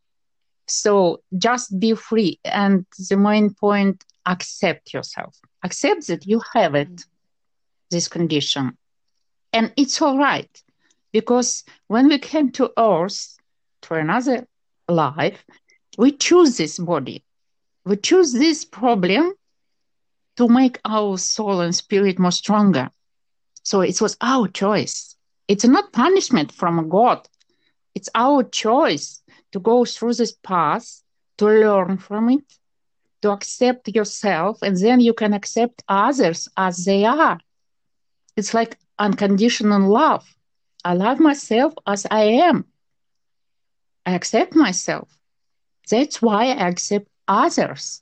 So 0.67 1.21
just 1.37 1.77
be 1.79 1.95
free. 1.95 2.39
And 2.45 2.85
the 3.09 3.17
main 3.17 3.53
point 3.53 4.03
accept 4.25 4.93
yourself 4.93 5.37
accept 5.63 6.07
that 6.07 6.25
you 6.25 6.41
have 6.53 6.75
it 6.75 7.03
this 7.89 8.07
condition 8.07 8.77
and 9.51 9.71
it's 9.77 10.01
all 10.01 10.17
right 10.17 10.61
because 11.13 11.63
when 11.87 12.09
we 12.09 12.19
came 12.19 12.51
to 12.51 12.73
earth 12.77 13.37
to 13.83 13.93
another 13.93 14.47
life, 14.89 15.45
we 15.97 16.11
choose 16.11 16.57
this 16.57 16.77
body. 16.79 17.23
We 17.85 17.95
choose 17.97 18.33
this 18.33 18.65
problem 18.65 19.33
to 20.37 20.47
make 20.47 20.79
our 20.83 21.17
soul 21.17 21.61
and 21.61 21.75
spirit 21.75 22.17
more 22.19 22.31
stronger. 22.31 22.89
So 23.61 23.81
it 23.81 24.01
was 24.01 24.17
our 24.19 24.47
choice. 24.47 25.15
It's 25.47 25.65
not 25.65 25.93
punishment 25.93 26.51
from 26.51 26.89
God. 26.89 27.27
It's 27.93 28.09
our 28.15 28.43
choice 28.43 29.21
to 29.51 29.59
go 29.59 29.85
through 29.85 30.15
this 30.15 30.33
path, 30.33 31.03
to 31.37 31.45
learn 31.45 31.97
from 31.97 32.31
it, 32.31 32.43
to 33.21 33.31
accept 33.31 33.87
yourself, 33.89 34.59
and 34.63 34.75
then 34.75 34.99
you 34.99 35.13
can 35.13 35.33
accept 35.33 35.83
others 35.87 36.49
as 36.57 36.85
they 36.85 37.05
are. 37.05 37.39
It's 38.35 38.53
like 38.53 38.77
unconditional 38.97 39.87
love. 39.87 40.25
I 40.83 40.93
love 40.93 41.19
myself 41.19 41.73
as 41.87 42.05
I 42.09 42.23
am. 42.47 42.65
I 44.05 44.13
accept 44.15 44.55
myself. 44.55 45.09
That's 45.89 46.21
why 46.21 46.45
I 46.45 46.67
accept 46.67 47.07
others. 47.27 48.01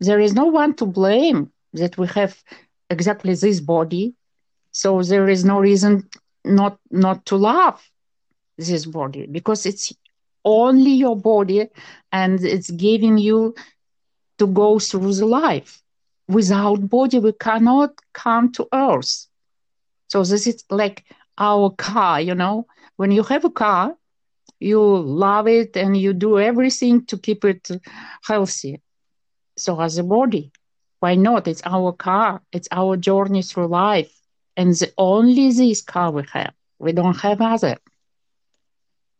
There 0.00 0.20
is 0.20 0.34
no 0.34 0.46
one 0.46 0.74
to 0.74 0.86
blame 0.86 1.52
that 1.74 1.98
we 1.98 2.06
have 2.08 2.42
exactly 2.88 3.34
this 3.34 3.60
body. 3.60 4.14
So 4.72 5.02
there 5.02 5.28
is 5.28 5.44
no 5.44 5.60
reason 5.60 6.08
not 6.44 6.78
not 6.90 7.26
to 7.26 7.36
love 7.36 7.80
this 8.56 8.86
body 8.86 9.26
because 9.26 9.66
it's 9.66 9.92
only 10.44 10.92
your 10.92 11.16
body 11.16 11.68
and 12.12 12.42
it's 12.42 12.70
giving 12.70 13.18
you 13.18 13.54
to 14.38 14.46
go 14.46 14.78
through 14.78 15.14
the 15.14 15.26
life. 15.26 15.82
Without 16.28 16.88
body, 16.88 17.18
we 17.18 17.32
cannot 17.32 17.90
come 18.14 18.52
to 18.52 18.66
earth. 18.72 19.26
So 20.10 20.24
this 20.24 20.46
is 20.46 20.64
like 20.70 21.04
our 21.38 21.70
car, 21.70 22.20
you 22.20 22.34
know. 22.34 22.66
When 22.96 23.10
you 23.10 23.22
have 23.24 23.44
a 23.44 23.50
car, 23.50 23.94
you 24.58 24.80
love 24.80 25.46
it 25.48 25.76
and 25.76 25.96
you 25.96 26.12
do 26.12 26.38
everything 26.38 27.06
to 27.06 27.16
keep 27.16 27.44
it 27.44 27.70
healthy. 28.24 28.80
So 29.56 29.80
as 29.80 29.98
a 29.98 30.04
body, 30.04 30.52
why 31.00 31.14
not? 31.14 31.48
It's 31.48 31.62
our 31.64 31.92
car. 31.92 32.42
It's 32.52 32.68
our 32.72 32.96
journey 32.96 33.42
through 33.42 33.68
life. 33.68 34.12
And 34.56 34.74
the 34.74 34.92
only 34.98 35.50
this 35.52 35.80
car 35.80 36.10
we 36.10 36.24
have. 36.32 36.52
We 36.78 36.92
don't 36.92 37.16
have 37.18 37.40
other 37.40 37.78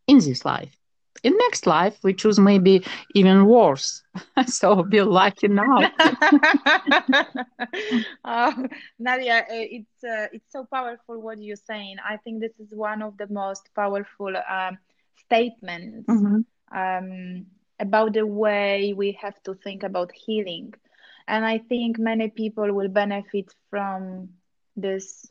in 0.06 0.18
this 0.18 0.44
life. 0.44 0.74
In 1.22 1.36
next 1.36 1.66
life, 1.66 1.98
we 2.02 2.14
choose 2.14 2.38
maybe 2.38 2.84
even 3.14 3.46
worse. 3.46 4.02
so 4.46 4.82
be 4.82 5.02
lucky 5.02 5.48
now. 5.48 5.78
uh, 8.24 8.52
Nadia, 8.98 9.44
it's 9.48 10.04
uh, 10.04 10.26
it's 10.32 10.50
so 10.50 10.66
powerful 10.72 11.20
what 11.20 11.40
you're 11.42 11.56
saying. 11.56 11.96
I 12.06 12.16
think 12.18 12.40
this 12.40 12.58
is 12.58 12.72
one 12.74 13.02
of 13.02 13.16
the 13.18 13.26
most 13.28 13.68
powerful 13.74 14.34
um, 14.36 14.78
statements 15.26 16.08
mm-hmm. 16.08 16.40
um, 16.76 17.46
about 17.78 18.14
the 18.14 18.26
way 18.26 18.94
we 18.96 19.18
have 19.20 19.42
to 19.42 19.54
think 19.54 19.82
about 19.82 20.12
healing, 20.12 20.72
and 21.28 21.44
I 21.44 21.58
think 21.58 21.98
many 21.98 22.28
people 22.28 22.72
will 22.72 22.88
benefit 22.88 23.52
from 23.68 24.30
this 24.76 25.26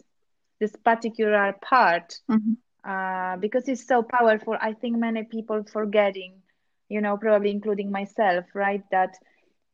this 0.60 0.76
particular 0.84 1.56
part. 1.62 2.20
Mm-hmm 2.30 2.54
uh, 2.84 3.38
because 3.38 3.68
it's 3.68 3.86
so 3.86 4.04
powerful. 4.04 4.56
I 4.60 4.74
think 4.74 4.98
many 4.98 5.24
people 5.24 5.64
forgetting, 5.64 6.34
you 6.88 7.02
know, 7.02 7.18
probably 7.18 7.52
including 7.52 7.92
myself, 7.92 8.46
right? 8.54 8.84
That 8.92 9.16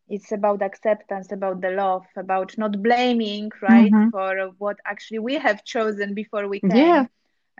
it's 0.07 0.31
about 0.31 0.61
acceptance, 0.61 1.31
about 1.31 1.61
the 1.61 1.71
love, 1.71 2.05
about 2.15 2.57
not 2.57 2.81
blaming, 2.81 3.51
right, 3.61 3.91
mm-hmm. 3.91 4.09
for 4.09 4.51
what 4.57 4.77
actually 4.85 5.19
we 5.19 5.35
have 5.35 5.63
chosen 5.63 6.13
before 6.13 6.47
we 6.47 6.59
came 6.59 6.71
yeah. 6.71 7.05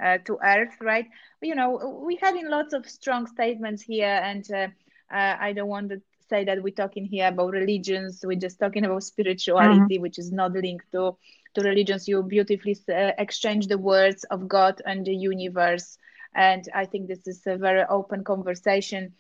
uh, 0.04 0.18
to 0.26 0.38
Earth, 0.44 0.76
right? 0.82 1.08
You 1.42 1.56
know, 1.56 2.02
we 2.06 2.18
having 2.22 2.48
lots 2.48 2.74
of 2.74 2.88
strong 2.88 3.28
statements 3.28 3.82
here, 3.82 4.20
and 4.24 4.46
uh, 4.52 4.68
uh 5.12 5.38
I 5.40 5.54
don't 5.54 5.70
want 5.70 5.90
to 5.90 6.02
say 6.30 6.44
that 6.46 6.62
we're 6.62 6.74
talking 6.74 7.06
here 7.06 7.28
about 7.28 7.52
religions. 7.52 8.22
We're 8.24 8.40
just 8.40 8.60
talking 8.60 8.86
about 8.86 9.04
spirituality, 9.04 9.96
mm-hmm. 9.96 10.02
which 10.02 10.20
is 10.20 10.32
not 10.32 10.54
linked 10.54 10.92
to 10.92 11.18
to 11.56 11.62
religions, 11.62 12.08
you 12.08 12.22
beautifully 12.24 12.78
uh, 12.90 13.12
exchange 13.18 13.68
the 13.68 13.78
words 13.78 14.24
of 14.26 14.48
God 14.48 14.82
and 14.86 15.06
the 15.06 15.16
universe. 15.16 15.98
And 16.34 16.68
I 16.74 16.86
think 16.86 17.08
this 17.08 17.28
is 17.28 17.42
a 17.48 17.58
very 17.58 17.84
open 17.90 18.24
conversation. 18.24 19.14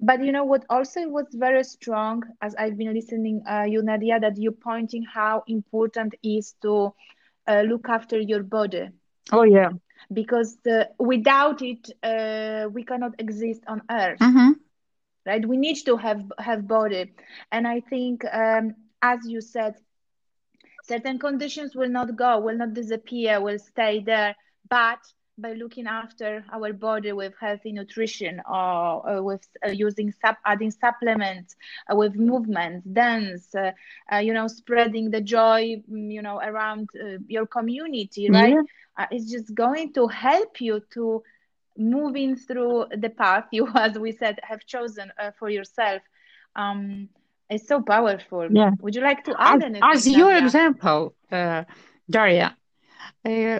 But 0.00 0.24
you 0.24 0.32
know 0.32 0.44
what 0.44 0.64
also 0.68 1.06
was 1.08 1.26
very 1.32 1.62
strong 1.62 2.24
as 2.40 2.54
I've 2.56 2.76
been 2.76 2.92
listening, 2.92 3.42
uh, 3.48 3.64
you 3.68 3.82
Nadia, 3.82 4.18
that 4.18 4.36
you're 4.36 4.52
pointing 4.52 5.04
how 5.04 5.44
important 5.46 6.14
is 6.22 6.54
to 6.62 6.92
uh, 7.46 7.62
look 7.62 7.88
after 7.88 8.18
your 8.18 8.42
body. 8.42 8.88
Oh 9.30 9.44
yeah. 9.44 9.70
Because 10.12 10.56
the, 10.64 10.90
without 10.98 11.62
it, 11.62 11.88
uh, 12.02 12.68
we 12.72 12.82
cannot 12.84 13.12
exist 13.20 13.62
on 13.68 13.82
Earth. 13.88 14.18
Mm-hmm. 14.18 14.52
Right? 15.24 15.46
We 15.46 15.56
need 15.56 15.76
to 15.86 15.96
have 15.96 16.24
have 16.38 16.66
body, 16.66 17.12
and 17.52 17.64
I 17.64 17.78
think, 17.78 18.24
um, 18.24 18.74
as 19.00 19.20
you 19.24 19.40
said, 19.40 19.76
certain 20.82 21.18
conditions 21.18 21.74
will 21.74 21.88
not 21.88 22.16
go, 22.16 22.38
will 22.40 22.56
not 22.56 22.74
disappear, 22.74 23.40
will 23.40 23.58
stay 23.58 24.00
there. 24.00 24.36
But 24.68 25.00
by 25.38 25.54
looking 25.54 25.86
after 25.86 26.44
our 26.52 26.72
body 26.72 27.12
with 27.12 27.34
healthy 27.40 27.72
nutrition 27.72 28.40
or, 28.46 29.08
or 29.08 29.22
with 29.22 29.46
uh, 29.66 29.70
using 29.70 30.12
sub 30.24 30.36
adding 30.44 30.70
supplements 30.70 31.56
uh, 31.90 31.96
with 31.96 32.14
movements 32.16 32.86
dance 32.86 33.54
uh, 33.54 33.72
uh 34.12 34.18
you 34.18 34.34
know 34.34 34.46
spreading 34.46 35.10
the 35.10 35.20
joy 35.20 35.82
mm, 35.90 36.12
you 36.12 36.20
know 36.20 36.38
around 36.38 36.88
uh, 37.02 37.16
your 37.28 37.46
community 37.46 38.30
right 38.30 38.52
yeah. 38.52 38.62
Uh, 38.98 39.06
it's 39.10 39.30
just 39.30 39.54
going 39.54 39.90
to 39.90 40.06
help 40.06 40.60
you 40.60 40.82
to 40.92 41.22
moving 41.78 42.36
through 42.36 42.84
the 42.98 43.08
path 43.08 43.46
you 43.52 43.66
as 43.74 43.98
we 43.98 44.12
said 44.12 44.38
have 44.42 44.64
chosen 44.66 45.10
for 45.38 45.48
yourself 45.48 46.02
um, 46.56 47.08
it's 47.52 47.68
so 47.68 47.82
powerful. 47.82 48.48
Yeah. 48.50 48.70
Would 48.80 48.94
you 48.94 49.02
like 49.02 49.24
to 49.24 49.34
add 49.38 49.62
anything? 49.62 49.82
As 49.82 50.08
your 50.08 50.34
example, 50.36 51.14
uh, 51.30 51.64
Daria, 52.10 52.56
uh, 53.24 53.58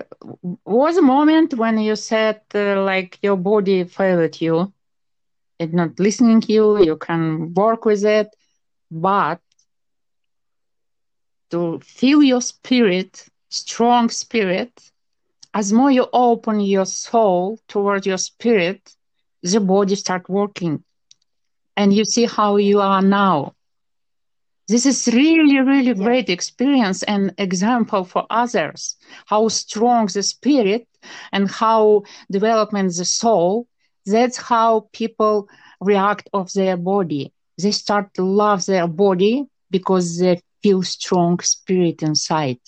was 0.65 0.97
a 0.97 1.03
moment 1.03 1.55
when 1.55 1.79
you 1.79 1.97
said 1.97 2.41
uh, 2.55 2.83
like 2.83 3.19
your 3.23 3.37
body 3.37 3.85
failed 3.85 4.41
you, 4.41 4.73
it's 5.59 5.73
not 5.73 5.99
listening 5.99 6.41
to 6.43 6.53
you. 6.53 6.83
You 6.83 6.97
can 6.97 7.55
work 7.55 7.85
with 7.85 8.05
it, 8.05 8.29
but 8.91 9.41
to 11.51 11.81
feel 11.81 12.23
your 12.23 12.41
spirit, 12.41 13.27
strong 13.51 14.09
spirit, 14.09 14.73
as 15.55 15.73
more 15.73 15.91
you 15.91 16.07
open 16.13 16.61
your 16.61 16.87
soul 16.87 17.59
towards 17.69 18.07
your 18.07 18.19
spirit, 18.19 18.95
the 19.43 19.61
body 19.61 19.95
start 19.95 20.29
working, 20.29 20.83
and 21.77 21.93
you 21.93 22.05
see 22.05 22.25
how 22.27 22.57
you 22.57 22.81
are 22.81 23.03
now 23.03 23.55
this 24.69 24.87
is 24.87 25.09
really, 25.09 25.59
really 25.61 25.95
great 25.95 26.31
experience 26.31 27.03
and 27.03 27.35
example 27.39 28.05
for 28.05 28.27
others, 28.31 28.97
how 29.27 29.49
strong 29.49 30.07
the 30.07 30.23
spirit 30.23 30.87
and 31.33 31.51
how 31.51 32.05
development 32.31 32.95
the 32.97 33.05
soul. 33.05 33.67
That's 34.07 34.37
how 34.37 34.89
people 34.93 35.49
react 35.81 36.29
of 36.33 36.53
their 36.53 36.77
body. 36.77 37.33
They 37.61 37.73
start 37.73 38.15
to 38.15 38.25
love 38.25 38.67
their 38.67 38.87
body 38.87 39.45
because 39.71 40.19
they 40.19 40.41
feel 40.63 40.83
strong 40.83 41.41
spirit 41.41 42.03
inside. 42.03 42.59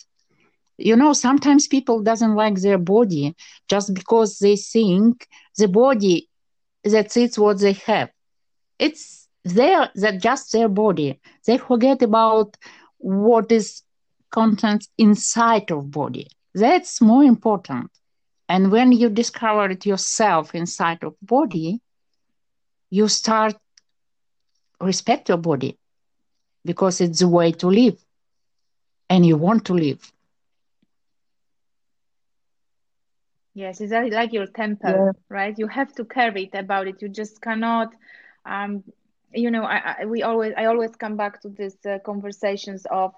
You 0.76 0.96
know, 0.96 1.12
sometimes 1.12 1.68
people 1.68 2.02
doesn't 2.02 2.34
like 2.34 2.56
their 2.56 2.78
body 2.78 3.36
just 3.68 3.94
because 3.94 4.38
they 4.38 4.56
think 4.56 5.28
the 5.56 5.68
body 5.68 6.28
that's 6.82 7.16
it 7.16 7.38
what 7.38 7.60
they 7.60 7.72
have. 7.72 8.10
It's 8.78 9.23
their 9.44 9.90
that 9.96 10.20
just 10.20 10.52
their 10.52 10.68
body. 10.68 11.20
They 11.46 11.58
forget 11.58 12.02
about 12.02 12.56
what 12.98 13.52
is 13.52 13.82
content 14.30 14.88
inside 14.98 15.70
of 15.70 15.90
body. 15.90 16.28
That's 16.54 17.00
more 17.00 17.24
important. 17.24 17.90
And 18.48 18.70
when 18.70 18.92
you 18.92 19.08
discover 19.08 19.70
it 19.70 19.86
yourself 19.86 20.54
inside 20.54 21.02
of 21.02 21.14
body 21.22 21.80
you 22.94 23.08
start 23.08 23.56
respect 24.80 25.28
your 25.28 25.38
body 25.38 25.76
because 26.64 27.00
it's 27.00 27.18
the 27.18 27.28
way 27.28 27.50
to 27.50 27.66
live 27.66 27.98
and 29.10 29.26
you 29.26 29.36
want 29.36 29.64
to 29.64 29.74
live. 29.74 30.12
Yes 33.54 33.80
it's 33.80 33.92
like 33.92 34.32
your 34.32 34.46
temple 34.46 34.90
yeah. 34.90 35.12
right? 35.28 35.58
You 35.58 35.66
have 35.66 35.92
to 35.94 36.04
carry 36.04 36.44
it 36.44 36.56
about 36.56 36.86
it. 36.86 37.02
You 37.02 37.08
just 37.08 37.40
cannot 37.40 37.88
um, 38.46 38.84
you 39.34 39.50
know 39.50 39.64
I, 39.64 39.96
I, 40.00 40.04
we 40.06 40.22
always 40.22 40.52
i 40.56 40.66
always 40.66 40.96
come 40.96 41.16
back 41.16 41.40
to 41.42 41.48
these 41.48 41.76
uh, 41.86 41.98
conversations 42.04 42.86
of 42.90 43.12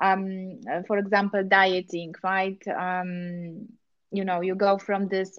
um, 0.00 0.60
uh, 0.70 0.82
for 0.86 0.98
example 0.98 1.42
dieting 1.44 2.14
right 2.22 2.62
um, 2.68 3.66
you 4.10 4.24
know 4.24 4.40
you 4.40 4.54
go 4.54 4.78
from 4.78 5.08
this 5.08 5.38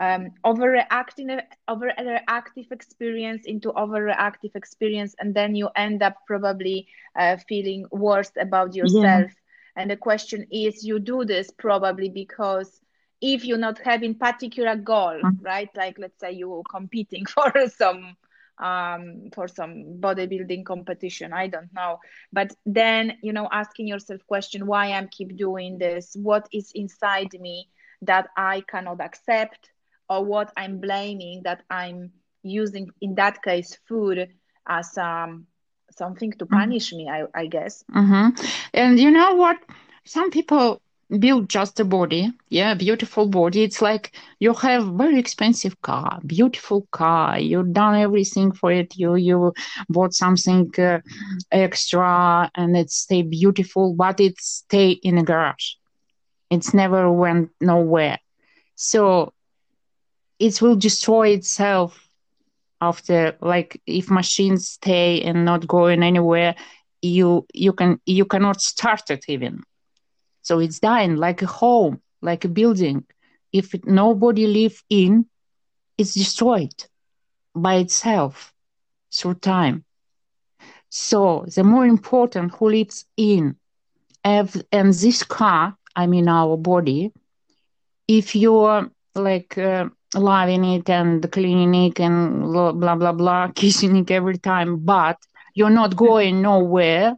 um, 0.00 0.30
overreacting 0.44 1.40
overreactive 1.68 2.70
experience 2.72 3.42
into 3.46 3.72
overreactive 3.72 4.54
experience 4.54 5.14
and 5.18 5.34
then 5.34 5.54
you 5.54 5.68
end 5.76 6.02
up 6.02 6.16
probably 6.26 6.86
uh, 7.18 7.36
feeling 7.48 7.86
worse 7.90 8.32
about 8.40 8.74
yourself 8.74 9.30
yeah. 9.30 9.76
and 9.76 9.90
the 9.90 9.96
question 9.96 10.46
is 10.50 10.84
you 10.84 10.98
do 10.98 11.24
this 11.24 11.50
probably 11.50 12.08
because 12.08 12.80
if 13.20 13.44
you're 13.44 13.58
not 13.58 13.78
having 13.78 14.14
particular 14.14 14.76
goal 14.76 15.22
Mhm. 15.22 15.38
right 15.42 15.70
like 15.76 15.98
let's 15.98 16.20
say 16.20 16.32
you're 16.32 16.64
competing 16.64 17.24
for 17.26 17.52
some 17.68 18.16
um 18.62 19.30
for 19.34 19.46
some 19.48 19.98
bodybuilding 20.00 20.64
competition 20.64 21.32
i 21.32 21.46
don't 21.46 21.72
know. 21.74 21.98
But 22.32 22.54
then 22.64 23.18
you 23.22 23.32
know 23.32 23.48
asking 23.50 23.88
yourself 23.88 24.20
question 24.26 24.66
why 24.66 24.92
i'm 24.92 25.08
keep 25.08 25.36
doing 25.36 25.78
this? 25.78 26.14
What 26.20 26.48
is 26.52 26.70
inside 26.74 27.32
me 27.40 27.68
that 28.02 28.28
i 28.36 28.62
cannot 28.70 29.00
accept? 29.00 29.70
Or 30.08 30.24
what 30.24 30.52
i'm 30.56 30.80
blaming 30.80 31.42
that 31.44 31.62
i'm 31.70 32.12
using 32.42 32.90
in 33.00 33.14
that 33.16 33.42
case 33.42 33.76
food 33.88 34.28
as 34.68 34.96
um 34.98 35.46
something 35.90 36.32
to 36.38 36.46
Mhm. 36.50 36.56
punish 36.58 36.92
me 36.92 37.08
i, 37.08 37.24
I 37.34 37.46
guess. 37.46 37.84
Hmm 37.92 38.30
And 38.74 38.98
you 38.98 39.10
know 39.10 39.34
what? 39.34 39.58
Some 40.04 40.30
people 40.30 40.80
build 41.18 41.48
just 41.48 41.80
a 41.80 41.84
body, 41.84 42.30
yeah, 42.48 42.74
beautiful 42.74 43.26
body. 43.28 43.62
It's 43.62 43.82
like 43.82 44.16
you 44.38 44.52
have 44.54 44.86
very 44.94 45.18
expensive 45.18 45.80
car, 45.82 46.20
beautiful 46.26 46.86
car. 46.90 47.38
You've 47.38 47.72
done 47.72 47.96
everything 47.96 48.52
for 48.52 48.72
it. 48.72 48.96
You 48.96 49.14
you 49.16 49.52
bought 49.88 50.14
something 50.14 50.70
uh, 50.78 51.00
extra, 51.50 52.50
and 52.54 52.76
it 52.76 52.90
stay 52.90 53.22
beautiful, 53.22 53.94
but 53.94 54.20
it 54.20 54.40
stay 54.40 54.90
in 54.90 55.18
a 55.18 55.22
garage. 55.24 55.74
It's 56.50 56.74
never 56.74 57.10
went 57.10 57.50
nowhere. 57.60 58.18
So 58.74 59.32
it 60.38 60.60
will 60.60 60.76
destroy 60.76 61.28
itself 61.28 62.08
after 62.80 63.36
like 63.40 63.80
if 63.86 64.10
machines 64.10 64.68
stay 64.68 65.22
and 65.22 65.44
not 65.44 65.66
going 65.66 66.02
anywhere 66.02 66.54
you 67.02 67.46
you 67.54 67.72
can 67.72 68.00
you 68.04 68.24
cannot 68.24 68.60
start 68.60 69.10
it 69.10 69.24
even 69.28 69.62
so 70.44 70.60
it's 70.60 70.78
dying 70.78 71.16
like 71.16 71.42
a 71.42 71.46
home 71.46 72.00
like 72.22 72.44
a 72.44 72.48
building. 72.48 73.04
If 73.52 73.74
nobody 73.84 74.46
live 74.46 74.82
in 74.88 75.26
it's 75.98 76.14
destroyed 76.14 76.74
by 77.54 77.74
itself 77.76 78.52
through 79.12 79.34
time. 79.34 79.84
So 80.88 81.44
the 81.54 81.64
more 81.64 81.86
important 81.86 82.54
who 82.54 82.70
lives 82.70 83.04
in 83.16 83.56
and 84.24 84.94
this 84.94 85.22
car 85.22 85.76
i 85.94 86.06
mean 86.06 86.28
our 86.28 86.56
body 86.56 87.12
if 88.08 88.34
you're 88.34 88.90
like 89.14 89.56
uh, 89.58 89.88
loving 90.14 90.64
it 90.64 90.88
and 90.88 91.30
cleaning 91.30 91.74
it 91.74 92.00
and 92.00 92.42
blah 92.42 92.72
blah 92.72 93.12
blah 93.12 93.48
kissing 93.54 93.96
it 93.96 94.10
every 94.10 94.38
time 94.38 94.78
but 94.78 95.18
you're 95.54 95.70
not 95.70 95.94
going 95.94 96.40
nowhere 96.42 97.14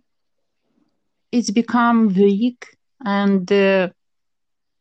it's 1.33 1.51
become 1.51 2.09
weak 2.09 2.76
and 3.05 3.51
uh, 3.53 3.89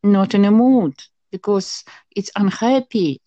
not 0.04 0.34
in 0.34 0.46
a 0.46 0.52
mood 0.52 0.94
because 1.32 1.84
it's 2.16 2.32
unhappy. 2.36 3.22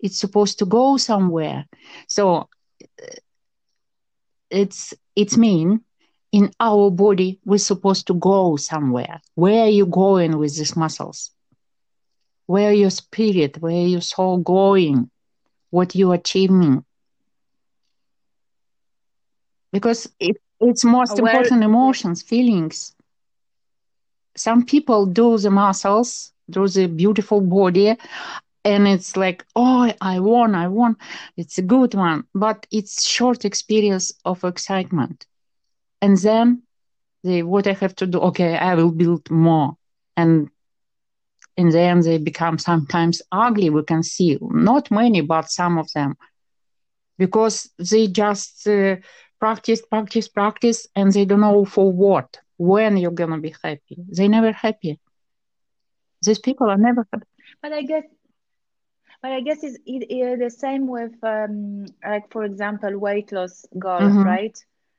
It's 0.00 0.18
supposed 0.18 0.58
to 0.60 0.66
go 0.66 0.96
somewhere. 0.96 1.66
So 2.06 2.48
uh, 2.82 3.16
it's 4.50 4.94
it's 5.16 5.36
mean 5.36 5.80
in 6.32 6.50
our 6.60 6.90
body 6.90 7.40
we're 7.44 7.58
supposed 7.58 8.06
to 8.06 8.14
go 8.14 8.56
somewhere. 8.56 9.20
Where 9.34 9.64
are 9.64 9.68
you 9.68 9.86
going 9.86 10.38
with 10.38 10.56
these 10.56 10.76
muscles? 10.76 11.32
Where 12.46 12.72
your 12.72 12.90
spirit? 12.90 13.60
Where 13.60 13.86
your 13.86 14.00
soul 14.00 14.38
going? 14.38 15.10
What 15.70 15.94
you 15.94 16.12
achieving? 16.12 16.84
Because 19.72 20.08
it, 20.18 20.36
it's 20.60 20.84
most 20.84 21.18
important 21.18 21.62
emotions 21.62 22.22
feelings 22.22 22.92
some 24.36 24.64
people 24.64 25.06
do 25.06 25.38
the 25.38 25.50
muscles 25.50 26.32
do 26.50 26.66
the 26.68 26.86
beautiful 26.86 27.40
body 27.40 27.96
and 28.64 28.88
it's 28.88 29.16
like 29.16 29.44
oh 29.56 29.92
i 30.00 30.20
won 30.20 30.54
i 30.54 30.68
won. 30.68 30.96
It's 31.36 31.58
a 31.58 31.62
good 31.62 31.94
one 31.94 32.24
but 32.34 32.66
it's 32.70 33.06
short 33.06 33.44
experience 33.44 34.12
of 34.24 34.44
excitement. 34.44 35.26
And 36.02 36.16
then 36.18 36.62
they 37.24 37.42
what 37.42 37.66
i 37.66 37.72
have 37.72 37.94
to 37.96 38.06
do 38.06 38.18
okay 38.20 38.56
i 38.56 38.74
will 38.74 38.90
build 38.92 39.30
more. 39.30 39.76
And 40.16 40.50
in 41.56 41.70
the 41.70 41.80
end 41.80 42.04
they 42.04 42.18
become 42.18 42.58
sometimes 42.58 43.22
ugly 43.32 43.70
we 43.70 43.82
can 43.82 44.02
see. 44.02 44.38
Not 44.40 44.90
many 44.90 45.20
but 45.20 45.50
some 45.50 45.78
of 45.78 45.90
them. 45.92 46.16
Because 47.18 47.70
they 47.78 48.08
just 48.08 48.66
uh, 48.66 48.96
practice 49.38 49.82
practice 49.82 50.28
practice 50.28 50.86
and 50.94 51.12
they 51.12 51.24
don't 51.24 51.40
know 51.40 51.64
for 51.64 51.90
what 51.90 52.38
when 52.60 52.96
you're 52.96 53.18
gonna 53.20 53.38
be 53.48 53.54
happy 53.64 53.96
they 54.16 54.28
never 54.28 54.52
happy 54.52 54.98
these 56.22 56.38
people 56.38 56.68
are 56.70 56.76
never 56.78 57.06
happy 57.12 57.26
but 57.62 57.72
i 57.72 57.82
guess 57.82 58.04
but 59.22 59.32
i 59.32 59.40
guess 59.40 59.62
it's 59.62 59.78
it, 59.86 60.02
it, 60.10 60.38
the 60.38 60.50
same 60.50 60.86
with 60.86 61.12
um 61.22 61.86
like 62.06 62.30
for 62.30 62.44
example 62.44 62.98
weight 62.98 63.30
loss 63.32 63.64
goal 63.78 64.08
Mhm. 64.08 64.24
right 64.32 64.56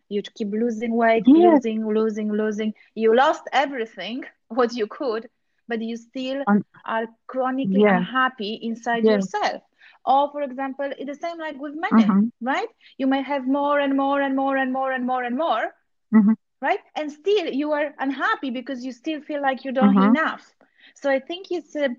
you 0.09 0.21
keep 0.37 0.51
losing 0.51 0.95
weight 0.95 1.27
Yes. 1.27 1.35
losing 1.35 1.79
losing 1.97 2.31
losing 2.31 2.73
you 2.95 3.15
lost 3.15 3.43
everything 3.53 4.23
what 4.47 4.73
you 4.75 4.87
could 4.87 5.27
but 5.67 5.81
you 5.81 5.95
still 5.97 6.43
Un- 6.47 6.65
are 6.85 7.05
chronically 7.27 7.85
Yeah. 7.85 7.97
unhappy 7.97 8.53
inside 8.61 9.05
yourself 9.05 9.61
or 10.05 10.29
for 10.31 10.41
example 10.41 10.89
it's 10.97 11.11
the 11.13 11.27
same 11.27 11.37
like 11.39 11.59
with 11.59 11.73
money 11.87 12.15
Mhm. 12.15 12.31
right 12.41 12.69
you 12.97 13.07
may 13.07 13.21
have 13.21 13.45
more 13.47 13.79
and 13.79 13.95
more 13.95 14.21
and 14.21 14.35
more 14.35 14.57
and 14.57 14.71
more 14.73 14.91
and 14.91 15.05
more 15.05 15.23
and 15.23 15.37
more 15.37 15.63
Mhm. 16.11 16.35
Right 16.61 16.79
and 16.95 17.11
still 17.11 17.47
you 17.51 17.71
are 17.71 17.93
unhappy 17.99 18.49
because 18.51 18.83
you 18.85 18.91
still 18.91 19.21
feel 19.21 19.41
like 19.41 19.63
you 19.65 19.71
don't 19.71 19.95
Mhm. 19.95 20.09
enough 20.09 20.55
so 20.95 21.09
i 21.09 21.19
think 21.19 21.47
it's 21.51 21.75
uh, 21.75 21.89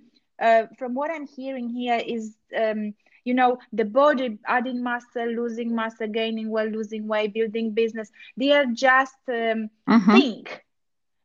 uh, 0.42 0.64
from 0.78 0.94
what 0.94 1.10
i'm 1.10 1.26
hearing 1.26 1.68
here 1.68 2.00
is 2.06 2.36
um, 2.58 2.94
you 3.24 3.34
know 3.34 3.58
the 3.72 3.84
body 3.84 4.38
adding 4.46 4.82
muscle 4.82 5.26
losing 5.26 5.74
muscle 5.74 6.08
gaining 6.08 6.50
weight 6.50 6.72
losing 6.72 7.06
weight 7.06 7.32
building 7.34 7.72
business 7.72 8.10
they 8.36 8.52
are 8.52 8.66
just 8.66 9.16
um, 9.28 9.68
Mhm. 9.86 10.10
think 10.10 10.64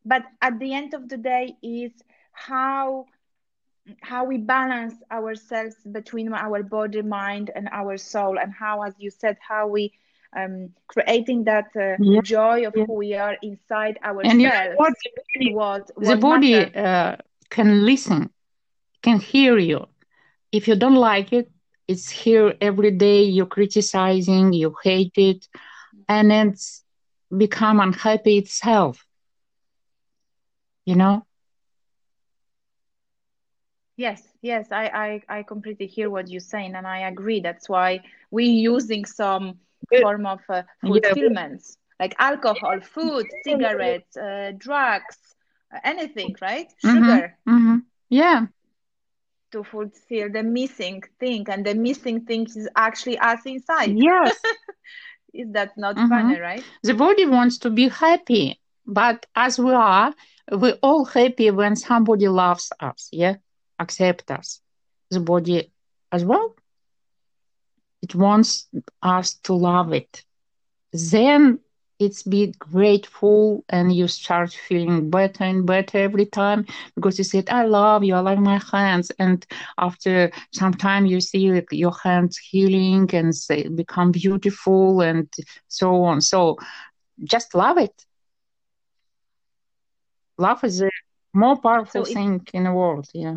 but 0.05 0.23
at 0.41 0.59
the 0.59 0.73
end 0.73 0.93
of 0.93 1.09
the 1.09 1.17
day 1.17 1.55
is 1.61 1.91
how 2.31 3.05
how 4.01 4.23
we 4.25 4.37
balance 4.37 4.95
ourselves 5.11 5.75
between 5.91 6.31
our 6.33 6.63
body 6.63 7.01
mind 7.01 7.51
and 7.55 7.67
our 7.71 7.97
soul 7.97 8.37
and 8.39 8.53
how 8.53 8.81
as 8.81 8.93
you 8.99 9.09
said 9.09 9.37
how 9.47 9.67
we 9.67 9.91
um, 10.37 10.69
creating 10.87 11.45
that 11.45 11.67
uh, 11.75 11.97
Yeah, 11.97 12.21
joy 12.21 12.67
of 12.67 12.75
yeah. 12.75 12.85
who 12.85 12.93
we 12.95 13.13
are 13.15 13.37
inside 13.41 13.97
ourselves 14.03 14.31
and 14.31 14.41
know 14.41 14.49
what? 14.73 14.93
the 15.01 15.11
body, 15.17 15.55
what, 15.55 15.91
the 15.99 16.15
body 16.17 16.73
uh, 16.75 17.15
can 17.49 17.85
listen 17.85 18.29
can 19.01 19.19
hear 19.19 19.57
you. 19.57 19.87
If 20.51 20.67
you 20.67 20.75
don't 20.75 20.95
like 20.95 21.33
it 21.33 21.49
it's 21.87 22.09
here 22.09 22.53
every 22.61 22.91
day 22.91 23.23
you're 23.23 23.45
criticizing 23.45 24.53
you 24.53 24.75
hate 24.83 25.13
it 25.17 25.47
and 26.07 26.31
it's 26.31 26.83
become 27.35 27.79
unhappy 27.79 28.37
itself. 28.37 29.05
You 30.85 30.95
know? 30.95 31.25
Yes 33.97 34.23
yes 34.41 34.71
I, 34.71 34.85
I 35.29 35.37
i 35.39 35.43
completely 35.43 35.87
hear 35.87 36.09
what 36.09 36.29
you're 36.29 36.39
saying 36.39 36.75
and 36.75 36.87
i 36.87 36.99
agree. 37.07 37.39
That's 37.41 37.69
why 37.69 38.01
we're 38.31 38.51
using 38.51 39.05
some 39.05 39.59
Yeah. 39.65 39.66
Form 39.99 40.25
of 40.25 40.39
uh, 40.49 40.63
Yeah. 40.83 41.13
fulfillments 41.13 41.77
like 41.99 42.15
alcohol 42.19 42.79
food 42.81 43.31
cigarettes 43.43 44.15
uh, 44.17 44.51
drugs 44.57 45.35
uh, 45.73 45.79
anything 45.83 46.35
right? 46.41 46.71
Mhm. 46.83 46.93
sugar. 46.93 47.37
Mhm. 47.47 47.85
yeah. 48.09 48.47
To 49.51 49.63
fulfill 49.63 50.31
the 50.31 50.43
missing 50.43 51.01
thing 51.19 51.47
and 51.49 51.65
the 51.65 51.73
missing 51.75 52.25
thing 52.25 52.45
is 52.45 52.69
actually 52.75 53.17
us 53.19 53.45
inside. 53.45 53.97
Yes. 53.97 54.55
Is 55.33 55.51
that 55.53 55.77
not 55.77 55.99
Mhm. 55.99 56.07
funny 56.07 56.37
right? 56.39 56.65
The 56.83 56.93
body 56.93 57.25
wants 57.25 57.57
to 57.59 57.69
be 57.69 57.89
happy 57.89 58.59
but 58.85 59.25
as 59.35 59.59
we 59.59 59.71
are 59.71 60.13
we're 60.51 60.79
all 60.81 61.05
happy 61.05 61.49
when 61.51 61.75
somebody 61.75 62.27
loves 62.27 62.71
us 62.79 63.09
yeah? 63.11 63.35
Accept 63.79 64.31
us. 64.31 64.61
The 65.11 65.19
body 65.21 65.71
as 66.11 66.23
well 66.25 66.55
it 68.07 68.15
wants 68.15 68.67
us 69.03 69.35
to 69.45 69.53
love 69.53 69.93
it. 69.93 70.23
Then 70.93 71.59
it's 71.99 72.23
be 72.23 72.53
grateful 72.59 73.63
and 73.69 73.93
you 73.95 74.07
start 74.07 74.51
feeling 74.51 75.09
better 75.09 75.43
and 75.43 75.65
better 75.65 75.97
every 75.99 76.25
time 76.25 76.65
because 76.95 77.17
you 77.19 77.23
said 77.23 77.49
i 77.49 77.63
love 77.65 78.03
you 78.03 78.15
i 78.15 78.19
love 78.19 78.39
my 78.39 78.59
hands. 78.71 79.11
And 79.19 79.45
after 79.77 80.31
some 80.53 80.73
time 80.73 81.05
you 81.05 81.21
see 81.21 81.51
like 81.51 81.67
your 81.71 81.93
hands 82.03 82.37
healing 82.37 83.09
and 83.13 83.33
they 83.49 83.63
become 83.67 84.11
beautiful 84.11 85.01
and 85.01 85.27
so 85.67 86.03
on. 86.03 86.21
So 86.21 86.57
just 87.23 87.55
love 87.55 87.77
it. 87.77 88.05
Love 90.37 90.63
is 90.63 90.81
a 90.81 90.89
more 91.33 91.57
powerful 91.59 92.03
So 92.03 92.05
thing 92.05 92.45
in 92.53 92.63
the 92.63 92.73
world 92.73 93.07
yeah. 93.13 93.35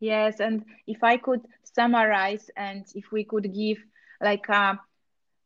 Yes 0.00 0.40
and 0.40 0.64
if 0.86 1.02
i 1.02 1.16
could 1.16 1.46
summarize 1.74 2.50
and 2.56 2.84
if 2.94 3.10
we 3.12 3.24
could 3.24 3.52
give 3.54 3.78
like 4.20 4.48
uh, 4.50 4.74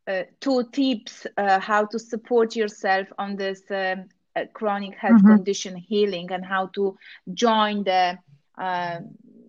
uh, 0.06 0.22
two 0.40 0.64
tips 0.72 1.26
uh, 1.36 1.58
how 1.58 1.84
to 1.84 1.98
support 1.98 2.54
yourself 2.54 3.08
on 3.18 3.36
this 3.36 3.62
um, 3.70 4.04
uh, 4.36 4.44
chronic 4.52 4.94
health 4.94 5.16
mm-hmm. 5.16 5.36
condition 5.36 5.76
healing 5.76 6.30
and 6.30 6.44
how 6.44 6.66
to 6.66 6.96
join 7.34 7.82
the 7.84 8.18
uh, 8.58 8.98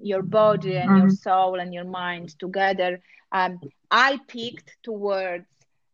your 0.02 0.22
body 0.22 0.78
and 0.78 0.90
mm-hmm. 0.90 1.00
your 1.02 1.10
soul 1.10 1.60
and 1.60 1.74
your 1.74 1.86
mind 1.86 2.38
together. 2.40 3.02
Um, 3.32 3.60
I 3.92 4.20
picked 4.28 4.78
two 4.84 4.94
words: 4.94 5.46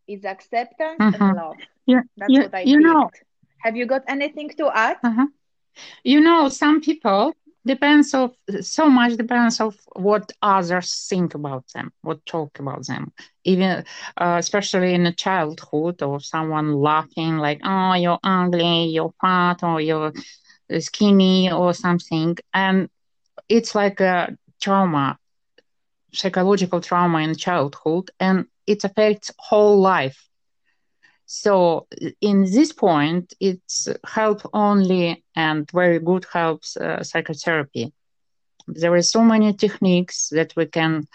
is 0.08 0.26
acceptance 0.26 1.00
mm-hmm. 1.00 1.24
and 1.24 1.36
love. 1.36 1.56
Yeah, 1.86 2.02
that's 2.18 2.32
what 2.32 2.56
I 2.56 2.62
you 2.62 2.78
picked. 2.78 2.88
know. 2.88 3.10
Have 3.60 3.76
you 3.76 3.86
got 3.86 4.04
anything 4.08 4.50
to 4.58 4.70
add? 4.74 4.98
Uh-huh. 5.04 5.28
You 6.04 6.22
know, 6.22 6.50
some 6.50 6.82
people 6.82 7.34
depends 7.66 8.14
of 8.14 8.32
so 8.62 8.90
much 8.90 9.16
depends 9.18 9.60
of 9.62 9.76
what 9.96 10.32
others 10.42 11.08
think 11.10 11.34
about 11.36 11.66
them 11.74 11.92
what 12.02 12.26
talk 12.26 12.60
about 12.60 12.86
them. 12.88 13.12
Even 13.44 13.84
uh, 14.18 14.36
especially 14.40 14.94
in 14.94 15.06
a 15.06 15.14
childhood 15.14 16.02
or 16.02 16.20
someone 16.20 16.74
laughing 16.74 17.38
like 17.38 17.60
oh 17.64 17.94
you're 17.94 18.20
ugly 18.24 18.86
you're 18.86 19.14
fat 19.22 19.64
or 19.64 19.80
you're 19.82 20.12
skinny 20.80 21.52
or 21.52 21.74
something. 21.74 22.38
And 22.54 22.90
it's 23.50 23.76
like 23.76 24.00
a 24.00 24.38
trauma 24.62 25.18
psychological 26.14 26.82
trauma 26.82 27.20
in 27.20 27.36
childhood 27.36 28.10
and 28.20 28.46
it 28.68 28.84
affects 28.84 29.32
whole 29.38 29.80
life 29.82 30.30
so 31.26 31.88
in 32.22 32.44
this 32.44 32.72
point, 32.72 33.34
it's 33.40 33.88
help 34.06 34.42
only 34.54 35.24
and 35.36 35.70
very 35.72 36.00
good 36.00 36.26
helps 36.32 36.78
uh, 36.78 37.04
psychotherapy. 37.04 37.92
There 38.68 38.94
are 38.94 39.02
so 39.02 39.22
many 39.24 39.54
techniques 39.54 40.30
that 40.32 40.54
we 40.56 40.66
can 40.66 41.08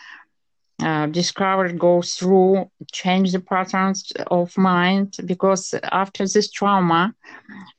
uh, 0.83 1.07
discover, 1.07 1.73
go 1.73 2.03
through, 2.03 2.66
change 2.92 3.33
the 3.33 3.40
patterns 3.40 4.12
of 4.31 4.57
mind 4.57 5.16
because 5.27 5.75
after 5.92 6.27
this 6.27 6.51
trauma, 6.51 7.14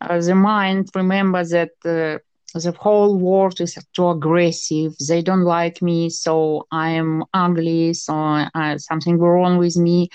uh, 0.01 0.19
the 0.19 0.35
mind 0.35 0.89
remembers 0.95 1.49
that 1.51 1.71
uh, 1.85 2.17
the 2.55 2.73
whole 2.79 3.17
world 3.17 3.59
is 3.61 3.77
too 3.93 4.09
aggressive. 4.09 4.93
They 5.07 5.21
don't 5.21 5.43
like 5.43 5.81
me, 5.81 6.09
so 6.09 6.65
I 6.71 6.91
am 6.91 7.23
ugly. 7.33 7.93
So 7.93 8.13
uh, 8.13 8.77
something 8.77 9.17
wrong 9.19 9.57
with 9.57 9.77
me. 9.77 10.09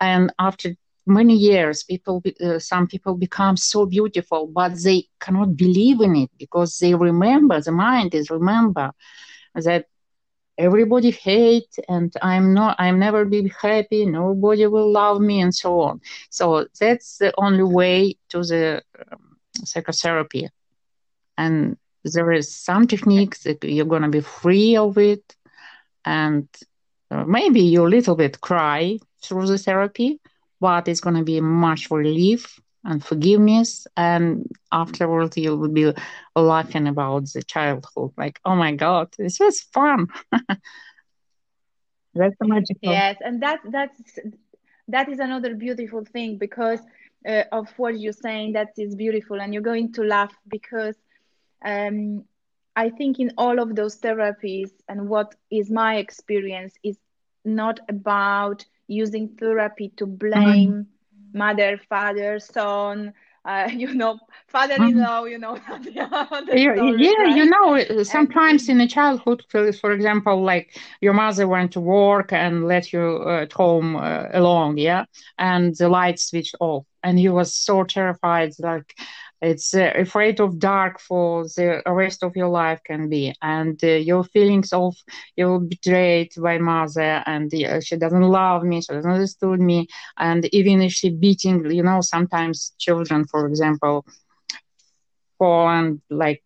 And 0.00 0.32
after 0.38 0.70
many 1.06 1.34
years 1.34 1.84
people 1.84 2.22
uh, 2.44 2.58
some 2.58 2.86
people 2.86 3.14
become 3.14 3.56
so 3.56 3.86
beautiful 3.86 4.46
but 4.46 4.72
they 4.82 5.06
cannot 5.20 5.56
believe 5.56 6.00
in 6.00 6.16
it 6.16 6.30
because 6.38 6.78
they 6.78 6.94
remember 6.94 7.60
the 7.60 7.72
mind 7.72 8.14
is 8.14 8.30
remember 8.30 8.90
that 9.54 9.86
everybody 10.58 11.10
hate 11.10 11.76
and 11.88 12.12
i'm 12.22 12.54
not 12.54 12.74
i'm 12.78 12.98
never 12.98 13.24
be 13.24 13.52
happy 13.60 14.04
nobody 14.06 14.66
will 14.66 14.90
love 14.90 15.20
me 15.20 15.40
and 15.40 15.54
so 15.54 15.80
on. 15.80 16.00
So 16.30 16.66
that's 16.80 17.18
the 17.18 17.32
only 17.38 17.62
way 17.62 18.16
to 18.30 18.42
the 18.42 18.82
um, 19.12 19.36
psychotherapy. 19.64 20.48
And 21.36 21.76
there 22.04 22.32
is 22.32 22.54
some 22.54 22.86
techniques 22.86 23.42
that 23.42 23.62
you're 23.64 23.84
going 23.84 24.02
to 24.02 24.08
be 24.08 24.20
free 24.20 24.76
of 24.76 24.96
it 24.96 25.36
and 26.04 26.48
uh, 27.10 27.24
maybe 27.24 27.60
you 27.60 27.86
a 27.86 27.88
little 27.88 28.14
bit 28.16 28.40
cry 28.40 28.98
through 29.22 29.46
the 29.46 29.58
therapy 29.58 30.20
but 30.60 30.88
it's 30.88 31.00
going 31.00 31.16
to 31.16 31.22
be 31.24 31.40
much 31.40 31.90
relief 31.90 32.60
and 32.84 33.04
forgiveness 33.04 33.86
and 33.96 34.46
afterwards 34.72 35.36
you 35.36 35.56
will 35.56 35.68
be 35.68 35.92
laughing 36.36 36.86
about 36.86 37.26
the 37.32 37.42
childhood 37.42 38.10
like 38.16 38.40
oh 38.44 38.54
my 38.54 38.72
god 38.74 39.08
this 39.18 39.38
was 39.40 39.60
fun. 39.60 40.06
That's 42.14 42.34
the 42.40 42.46
magical. 42.48 42.92
Yes 42.92 43.16
and 43.20 43.42
that 43.42 43.60
that's 43.70 44.18
that 44.88 45.08
is 45.08 45.18
another 45.18 45.54
beautiful 45.54 46.04
thing 46.04 46.38
because 46.38 46.80
uh, 47.26 47.44
of 47.52 47.68
what 47.78 47.98
you're 47.98 48.12
saying 48.12 48.52
that 48.52 48.68
is 48.78 48.94
beautiful 48.94 49.40
and 49.40 49.52
you're 49.52 49.62
going 49.62 49.92
to 49.92 50.02
laugh 50.02 50.34
because 50.48 50.96
um, 51.64 52.24
i 52.76 52.88
think 52.88 53.18
in 53.18 53.30
all 53.36 53.58
of 53.58 53.74
those 53.74 53.98
therapies 54.00 54.70
and 54.88 55.08
what 55.08 55.34
is 55.50 55.70
my 55.70 55.96
experience 55.96 56.74
is 56.84 56.98
not 57.44 57.80
about 57.88 58.64
using 58.88 59.28
therapy 59.28 59.92
to 59.96 60.06
blame 60.06 60.70
mm-hmm. 60.72 61.38
mother, 61.38 61.80
father, 61.88 62.38
son, 62.38 63.12
uh, 63.46 63.68
you 63.72 63.94
know, 63.94 64.18
father-in-law, 64.48 65.22
mm-hmm. 65.22 65.28
you 65.28 65.38
know. 65.38 65.58
yeah, 65.90 66.34
yeah 66.96 67.34
you 67.34 67.46
know, 67.46 68.02
sometimes 68.02 68.68
and, 68.68 68.80
in 68.80 68.86
a 68.86 68.88
childhood, 68.88 69.44
for 69.48 69.92
example, 69.92 70.42
like 70.42 70.78
your 71.00 71.12
mother 71.12 71.46
went 71.46 71.72
to 71.72 71.80
work 71.80 72.32
and 72.32 72.66
let 72.66 72.92
you 72.92 73.22
uh, 73.24 73.42
at 73.42 73.52
home 73.52 73.96
uh, 73.96 74.26
alone, 74.32 74.76
yeah, 74.76 75.04
and 75.38 75.74
the 75.76 75.88
light 75.88 76.18
switched 76.18 76.56
off, 76.60 76.84
and 77.02 77.20
you 77.20 77.32
was 77.32 77.54
so 77.54 77.84
terrified, 77.84 78.52
like 78.58 78.94
it's 79.42 79.74
uh, 79.74 79.92
afraid 79.94 80.40
of 80.40 80.58
dark 80.58 80.98
for 81.00 81.44
the 81.44 81.82
rest 81.86 82.22
of 82.22 82.36
your 82.36 82.48
life 82.48 82.80
can 82.84 83.08
be. 83.08 83.34
And 83.42 83.82
uh, 83.82 83.88
your 83.88 84.24
feelings 84.24 84.72
of 84.72 84.94
you're 85.36 85.60
betrayed 85.60 86.32
by 86.38 86.58
mother 86.58 87.22
and 87.26 87.52
uh, 87.54 87.80
she 87.80 87.96
doesn't 87.96 88.22
love 88.22 88.62
me 88.64 88.80
she 88.82 88.92
doesn't 88.92 89.10
understand 89.10 89.58
me. 89.60 89.86
And 90.18 90.44
even 90.52 90.82
if 90.82 90.92
she 90.92 91.10
beating 91.10 91.70
you 91.70 91.82
know 91.82 92.00
sometimes 92.00 92.74
children 92.78 93.24
for 93.26 93.46
example 93.46 94.04
fall 95.38 95.68
and 95.68 96.00
like 96.10 96.42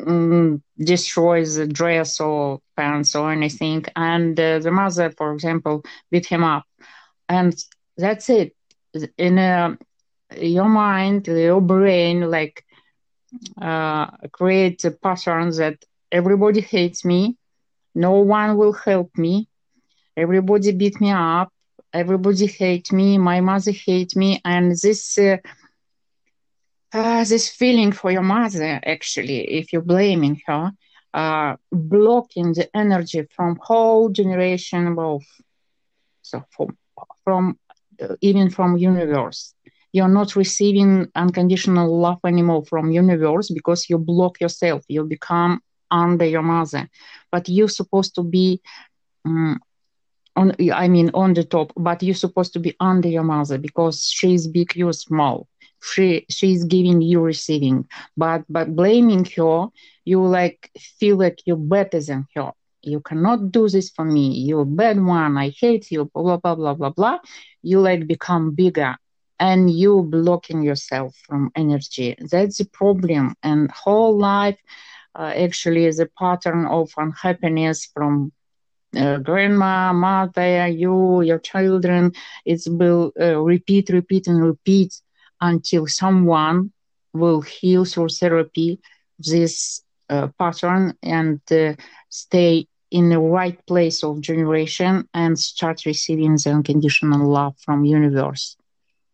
mm, 0.00 0.60
destroys 0.78 1.56
the 1.56 1.66
dress 1.66 2.20
or 2.20 2.60
pants 2.76 3.14
or 3.14 3.32
anything. 3.32 3.84
And 3.96 4.38
uh, 4.38 4.58
the 4.58 4.70
mother 4.70 5.10
for 5.10 5.32
example 5.32 5.84
beat 6.10 6.26
him 6.26 6.44
up. 6.44 6.64
And 7.28 7.54
that's 7.96 8.28
it. 8.30 8.54
In 9.18 9.38
a 9.38 9.76
your 10.38 10.68
mind, 10.68 11.26
your 11.26 11.60
brain, 11.60 12.30
like 12.30 12.64
uh, 13.60 14.06
create 14.32 14.84
a 14.84 14.90
pattern 14.90 15.50
that 15.50 15.76
everybody 16.12 16.60
hates 16.60 17.04
me, 17.04 17.36
no 17.94 18.12
one 18.12 18.56
will 18.56 18.72
help 18.72 19.10
me, 19.16 19.48
everybody 20.16 20.72
beat 20.72 21.00
me 21.00 21.10
up, 21.10 21.50
everybody 21.92 22.46
hate 22.46 22.92
me, 22.92 23.18
my 23.18 23.40
mother 23.40 23.72
hate 23.72 24.16
me, 24.16 24.40
and 24.44 24.72
this. 24.82 25.18
Uh, 25.18 25.36
uh, 26.92 27.24
this 27.24 27.48
feeling 27.48 27.92
for 27.92 28.10
your 28.10 28.22
mother, 28.22 28.80
actually, 28.84 29.40
if 29.58 29.72
you're 29.72 29.82
blaming 29.82 30.40
her, 30.46 30.70
uh, 31.12 31.56
blocking 31.72 32.52
the 32.52 32.68
energy 32.74 33.26
from 33.34 33.58
whole 33.60 34.08
generation 34.10 34.96
of, 34.98 35.22
so 36.22 36.42
from, 36.50 36.76
from 37.24 37.58
uh, 38.00 38.14
even 38.20 38.48
from 38.50 38.76
universe 38.76 39.54
you're 39.94 40.08
not 40.08 40.34
receiving 40.34 41.06
unconditional 41.14 42.00
love 42.00 42.18
anymore 42.26 42.64
from 42.64 42.90
universe 42.90 43.48
because 43.48 43.88
you 43.88 43.96
block 43.96 44.40
yourself. 44.40 44.82
You 44.88 45.04
become 45.04 45.62
under 45.88 46.24
your 46.24 46.42
mother. 46.42 46.90
But 47.30 47.48
you're 47.48 47.68
supposed 47.68 48.16
to 48.16 48.24
be 48.24 48.60
um, 49.24 49.60
on 50.36 50.52
i 50.72 50.88
mean 50.88 51.12
on 51.14 51.32
the 51.32 51.44
top 51.44 51.72
but 51.76 52.02
you're 52.02 52.22
supposed 52.26 52.52
to 52.52 52.58
be 52.58 52.74
under 52.80 53.08
your 53.08 53.22
mother 53.22 53.56
because 53.56 54.04
she's 54.04 54.48
big 54.48 54.74
you're 54.74 54.92
small. 54.92 55.46
She 55.80 56.26
she's 56.28 56.64
giving 56.64 57.00
you 57.00 57.20
receiving. 57.20 57.86
But 58.16 58.42
but 58.48 58.74
blaming 58.74 59.24
her 59.36 59.68
you 60.04 60.26
like 60.26 60.72
feel 60.98 61.18
like 61.18 61.38
you're 61.46 61.68
better 61.76 62.00
than 62.00 62.26
her. 62.34 62.50
You 62.82 63.00
cannot 63.00 63.52
do 63.52 63.68
this 63.68 63.90
for 63.90 64.04
me. 64.04 64.26
You're 64.46 64.62
a 64.62 64.76
bad 64.82 65.00
one. 65.00 65.38
I 65.38 65.50
hate 65.50 65.92
you. 65.92 66.10
Blah 66.12 66.38
blah 66.38 66.56
blah 66.56 66.74
blah 66.74 66.90
blah. 66.90 67.18
You 67.62 67.80
like 67.80 68.08
become 68.08 68.56
bigger 68.56 68.96
and 69.38 69.70
you 69.70 70.02
blocking 70.10 70.62
yourself 70.62 71.14
from 71.26 71.50
energy. 71.56 72.16
That's 72.30 72.58
the 72.58 72.64
problem 72.66 73.34
and 73.42 73.70
whole 73.70 74.16
life 74.18 74.58
uh, 75.18 75.32
actually 75.36 75.84
is 75.86 75.98
a 76.00 76.06
pattern 76.18 76.66
of 76.66 76.90
unhappiness 76.96 77.86
from 77.92 78.32
uh, 78.96 79.18
grandma 79.18 79.92
mother 79.92 80.66
you 80.68 81.22
your 81.22 81.38
children. 81.38 82.12
It's 82.44 82.68
will 82.68 83.12
uh, 83.20 83.38
repeat 83.40 83.88
repeat 83.90 84.26
and 84.26 84.42
repeat 84.42 84.94
until 85.40 85.86
someone 85.86 86.70
will 87.12 87.40
heal 87.42 87.84
through 87.84 88.08
therapy 88.08 88.80
this 89.18 89.82
uh, 90.10 90.28
pattern 90.38 90.94
and 91.02 91.40
uh, 91.50 91.74
stay 92.08 92.66
in 92.90 93.08
the 93.10 93.18
right 93.18 93.58
place 93.66 94.02
of 94.04 94.20
generation 94.20 95.08
and 95.14 95.38
start 95.38 95.84
receiving 95.86 96.36
the 96.36 96.50
unconditional 96.50 97.28
love 97.28 97.54
from 97.64 97.84
universe 97.84 98.56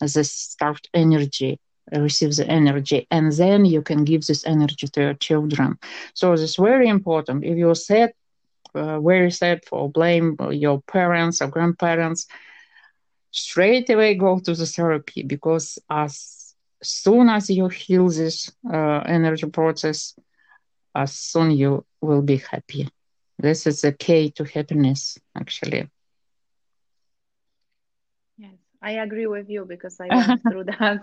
the 0.00 0.24
start 0.24 0.88
energy 0.94 1.58
receive 1.92 2.36
the 2.36 2.46
energy 2.46 3.06
and 3.10 3.32
then 3.32 3.64
you 3.64 3.82
can 3.82 4.04
give 4.04 4.24
this 4.26 4.46
energy 4.46 4.86
to 4.86 5.00
your 5.00 5.14
children. 5.14 5.78
So 6.14 6.32
it's 6.32 6.56
very 6.56 6.88
important. 6.88 7.44
If 7.44 7.56
you're 7.56 7.74
sad 7.74 8.12
uh, 8.74 9.00
very 9.00 9.30
sad 9.30 9.64
for 9.64 9.90
blame 9.90 10.36
your 10.50 10.80
parents 10.82 11.42
or 11.42 11.48
grandparents 11.48 12.26
straight 13.32 13.90
away 13.90 14.14
go 14.14 14.38
to 14.38 14.54
the 14.54 14.66
therapy 14.66 15.22
because 15.22 15.78
as 15.90 16.54
soon 16.82 17.28
as 17.28 17.50
you 17.50 17.68
heal 17.68 18.08
this 18.08 18.52
uh, 18.72 19.00
energy 19.06 19.46
process 19.46 20.14
as 20.94 21.12
soon 21.12 21.50
you 21.50 21.84
will 22.00 22.22
be 22.22 22.36
happy. 22.36 22.88
This 23.38 23.66
is 23.66 23.80
the 23.80 23.92
key 23.92 24.30
to 24.32 24.44
happiness 24.44 25.18
actually 25.36 25.88
I 28.82 28.92
agree 28.92 29.26
with 29.26 29.48
you 29.48 29.64
because 29.64 30.00
I 30.00 30.12
went 30.12 30.38
through 30.46 30.64
that 30.64 31.00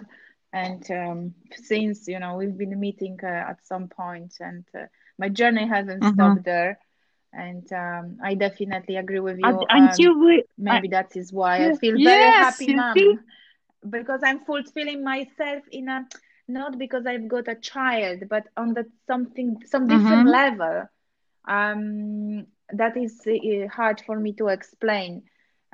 and 0.53 0.83
um, 0.91 1.33
since 1.55 2.07
you 2.07 2.19
know 2.19 2.35
we've 2.37 2.57
been 2.57 2.79
meeting 2.79 3.17
uh, 3.23 3.27
at 3.51 3.65
some 3.65 3.87
point 3.87 4.33
and 4.39 4.65
uh, 4.75 4.85
my 5.17 5.29
journey 5.29 5.67
hasn't 5.67 6.05
Mhm. 6.05 6.05
stopped 6.05 6.43
there 6.43 6.79
and 7.33 7.71
um, 7.73 8.17
i 8.23 8.33
definitely 8.35 8.95
agree 8.97 9.19
with 9.19 9.39
you 9.39 9.59
Un- 9.59 9.77
um, 9.77 10.11
Until 10.11 10.19
we, 10.19 10.43
maybe 10.57 10.87
that 10.89 11.15
is 11.15 11.31
why 11.33 11.65
i 11.65 11.71
Yeah. 11.71 11.73
feel 11.73 11.97
very 11.99 12.31
Yes, 12.31 12.45
happy 12.45 12.69
mom 12.69 13.03
see? 13.03 13.17
because 13.89 14.21
i'm 14.23 14.39
fulfilling 14.45 15.03
myself 15.03 15.63
in 15.71 15.87
a 15.89 16.05
not 16.47 16.77
because 16.77 17.05
i've 17.05 17.27
got 17.27 17.47
a 17.47 17.55
child 17.55 18.23
but 18.29 18.43
on 18.57 18.73
that 18.73 18.85
something 19.07 19.57
some 19.65 19.87
different 19.87 20.25
Mhm. 20.25 20.39
level 20.39 20.87
um 21.47 22.45
that 22.71 22.95
is 22.97 23.25
uh, 23.27 23.67
hard 23.67 24.01
for 24.05 24.19
me 24.19 24.33
to 24.33 24.47
explain 24.47 25.23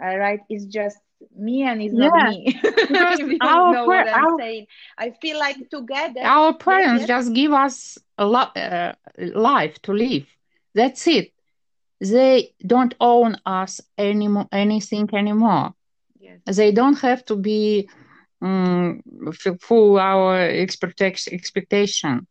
uh, 0.03 0.15
right 0.17 0.39
it's 0.49 0.65
just 0.65 0.99
me 1.35 1.63
and 1.63 1.81
it's 1.81 1.93
not 1.93 2.15
me 2.15 2.55
you 2.89 3.67
know 3.67 3.87
what 3.87 4.07
i'm 4.07 4.27
our 4.27 4.37
saying 4.37 4.65
i 4.97 5.11
feel 5.21 5.37
like 5.39 5.57
together 5.69 6.31
our 6.33 6.53
parents 6.53 7.05
yes 7.05 7.07
just 7.07 7.33
give 7.33 7.51
us 7.53 7.97
a 8.17 8.25
lo- 8.25 8.53
uh, 8.55 8.93
life 9.35 9.81
to 9.83 9.93
live. 9.93 10.25
That's 10.73 11.07
it. 11.07 11.31
They 11.99 12.53
don't 12.65 12.93
own 12.99 13.37
us 13.45 13.79
anymore, 13.97 14.47
anything 14.51 15.09
anymore. 15.13 15.73
yes 16.19 16.41
They 16.45 16.71
don't 16.71 16.99
have 16.99 17.23
to 17.25 17.35
be 17.35 17.89
um, 18.41 19.01
full 19.61 19.99
our 19.99 20.39
expectation. 20.39 21.33
Expectation. 21.33 22.27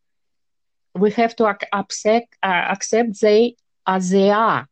We 0.95 1.11
have 1.13 1.35
to 1.37 1.49
ac- 1.49 1.69
accept 1.73 2.37
uh, 2.43 2.47
accept 2.75 3.21
they 3.21 3.57
as 3.87 4.11
they 4.11 4.31
are. 4.31 4.69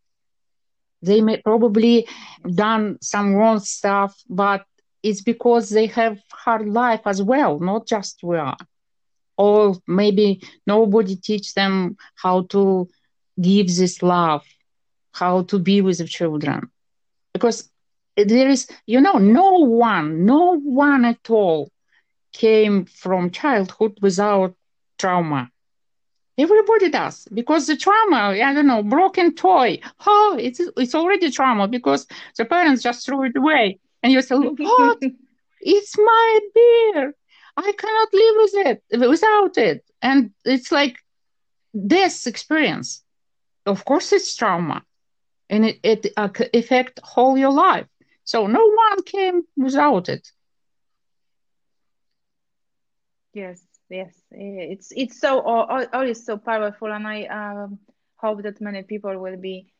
They 1.02 1.20
may 1.20 1.40
probably 1.40 2.06
done 2.54 2.98
some 3.00 3.34
wrong 3.34 3.60
stuff, 3.60 4.16
but 4.28 4.64
it's 5.02 5.22
because 5.22 5.70
they 5.70 5.86
have 5.86 6.18
hard 6.30 6.68
life 6.68 7.00
as 7.06 7.22
well, 7.22 7.58
not 7.58 7.86
just 7.86 8.20
we 8.22 8.36
are. 8.36 8.56
Or 9.38 9.76
maybe 9.86 10.42
nobody 10.66 11.16
teach 11.16 11.54
them 11.54 11.96
how 12.16 12.42
to 12.50 12.88
give 13.40 13.74
this 13.74 14.02
love, 14.02 14.44
how 15.12 15.42
to 15.44 15.58
be 15.58 15.80
with 15.80 15.98
the 15.98 16.04
children. 16.04 16.70
Because 17.32 17.70
there 18.16 18.48
is, 18.48 18.68
you 18.86 19.00
know, 19.00 19.14
no 19.14 19.52
one, 19.64 20.26
no 20.26 20.58
one 20.58 21.06
at 21.06 21.30
all 21.30 21.70
came 22.32 22.84
from 22.84 23.30
childhood 23.30 23.98
without 24.02 24.54
trauma. 24.98 25.50
Everybody 26.40 26.88
does 26.90 27.28
because 27.34 27.66
the 27.66 27.76
trauma, 27.76 28.20
I 28.48 28.52
don't 28.54 28.66
know, 28.66 28.82
broken 28.82 29.34
toy. 29.34 29.80
Oh, 30.06 30.36
it's 30.40 30.60
it's 30.76 30.94
already 30.94 31.30
trauma 31.30 31.68
because 31.68 32.06
the 32.36 32.44
parents 32.44 32.82
just 32.82 33.04
threw 33.06 33.24
it 33.24 33.36
away, 33.36 33.78
and 34.02 34.12
you 34.12 34.22
say, 34.22 34.36
"What? 34.36 34.98
It's 35.60 35.96
my 35.98 36.40
beer. 36.54 37.14
I 37.56 37.72
cannot 37.80 38.08
live 38.22 38.36
with 38.42 38.54
it 38.68 39.08
without 39.10 39.56
it." 39.58 39.84
And 40.02 40.30
it's 40.44 40.70
like 40.72 40.96
this 41.74 42.26
experience. 42.26 43.04
Of 43.66 43.84
course, 43.84 44.12
it's 44.12 44.34
trauma, 44.36 44.84
and 45.50 45.64
it 45.66 45.78
it 45.82 46.06
uh, 46.16 46.28
affect 46.54 47.00
whole 47.02 47.36
your 47.38 47.52
life. 47.52 47.86
So 48.24 48.46
no 48.46 48.64
one 48.86 49.02
came 49.04 49.42
without 49.56 50.08
it. 50.08 50.30
Yes, 53.34 53.69
yes, 53.90 54.14
eh, 54.32 54.72
it's 54.74 54.92
it's 54.96 55.20
so 55.20 55.40
all, 55.40 55.84
all, 55.92 56.08
is 56.08 56.24
so 56.24 56.38
powerful, 56.38 56.92
and 56.92 57.06
I 57.06 57.24
um, 57.26 57.78
hope 58.16 58.42
that 58.42 58.60
many 58.60 58.82
people 58.82 59.18
will 59.18 59.36
be 59.36 59.72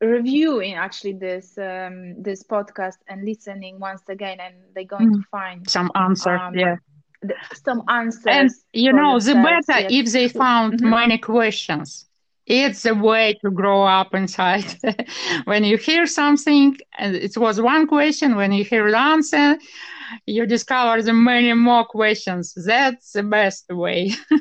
reviewing 0.00 0.74
actually 0.74 1.12
this 1.14 1.56
um, 1.58 2.22
this 2.22 2.42
podcast 2.44 2.98
and 3.08 3.24
listening 3.24 3.78
once 3.80 4.08
again, 4.08 4.38
and 4.40 4.54
they're 4.74 4.84
going 4.98 5.12
to 5.12 5.20
Mm. 5.20 5.24
find 5.30 5.68
Some 5.68 5.90
answers, 5.94 6.42
um, 6.42 6.54
yeah. 6.54 6.76
some 7.52 7.82
And 8.26 8.50
answers 8.50 8.64
you 8.72 8.92
know, 8.92 9.18
the 9.20 9.34
themselves. 9.34 9.36
better 9.36 9.84
Yes. 9.84 9.88
if 9.88 10.12
they 10.12 10.28
found 10.28 10.74
Mhm. 10.74 10.82
many 10.82 11.18
questions. 11.18 12.06
It's 12.46 12.84
a 12.86 12.94
way 12.94 13.38
to 13.42 13.50
grow 13.50 13.84
up 13.84 14.14
inside. 14.14 14.64
when 15.44 15.64
you 15.64 15.76
hear 15.76 16.06
something 16.06 16.76
and 16.98 17.14
it 17.16 17.36
was 17.36 17.60
one 17.60 17.86
question, 17.86 18.36
when 18.36 18.52
you 18.52 18.64
hear 18.64 18.90
the 18.90 18.98
answer, 18.98 19.56
you 20.26 20.46
discover 20.46 21.02
the 21.02 21.12
many 21.12 21.52
more 21.54 21.84
questions. 21.84 22.54
That's 22.66 23.12
the 23.12 23.22
best 23.22 23.66
way. 23.70 24.12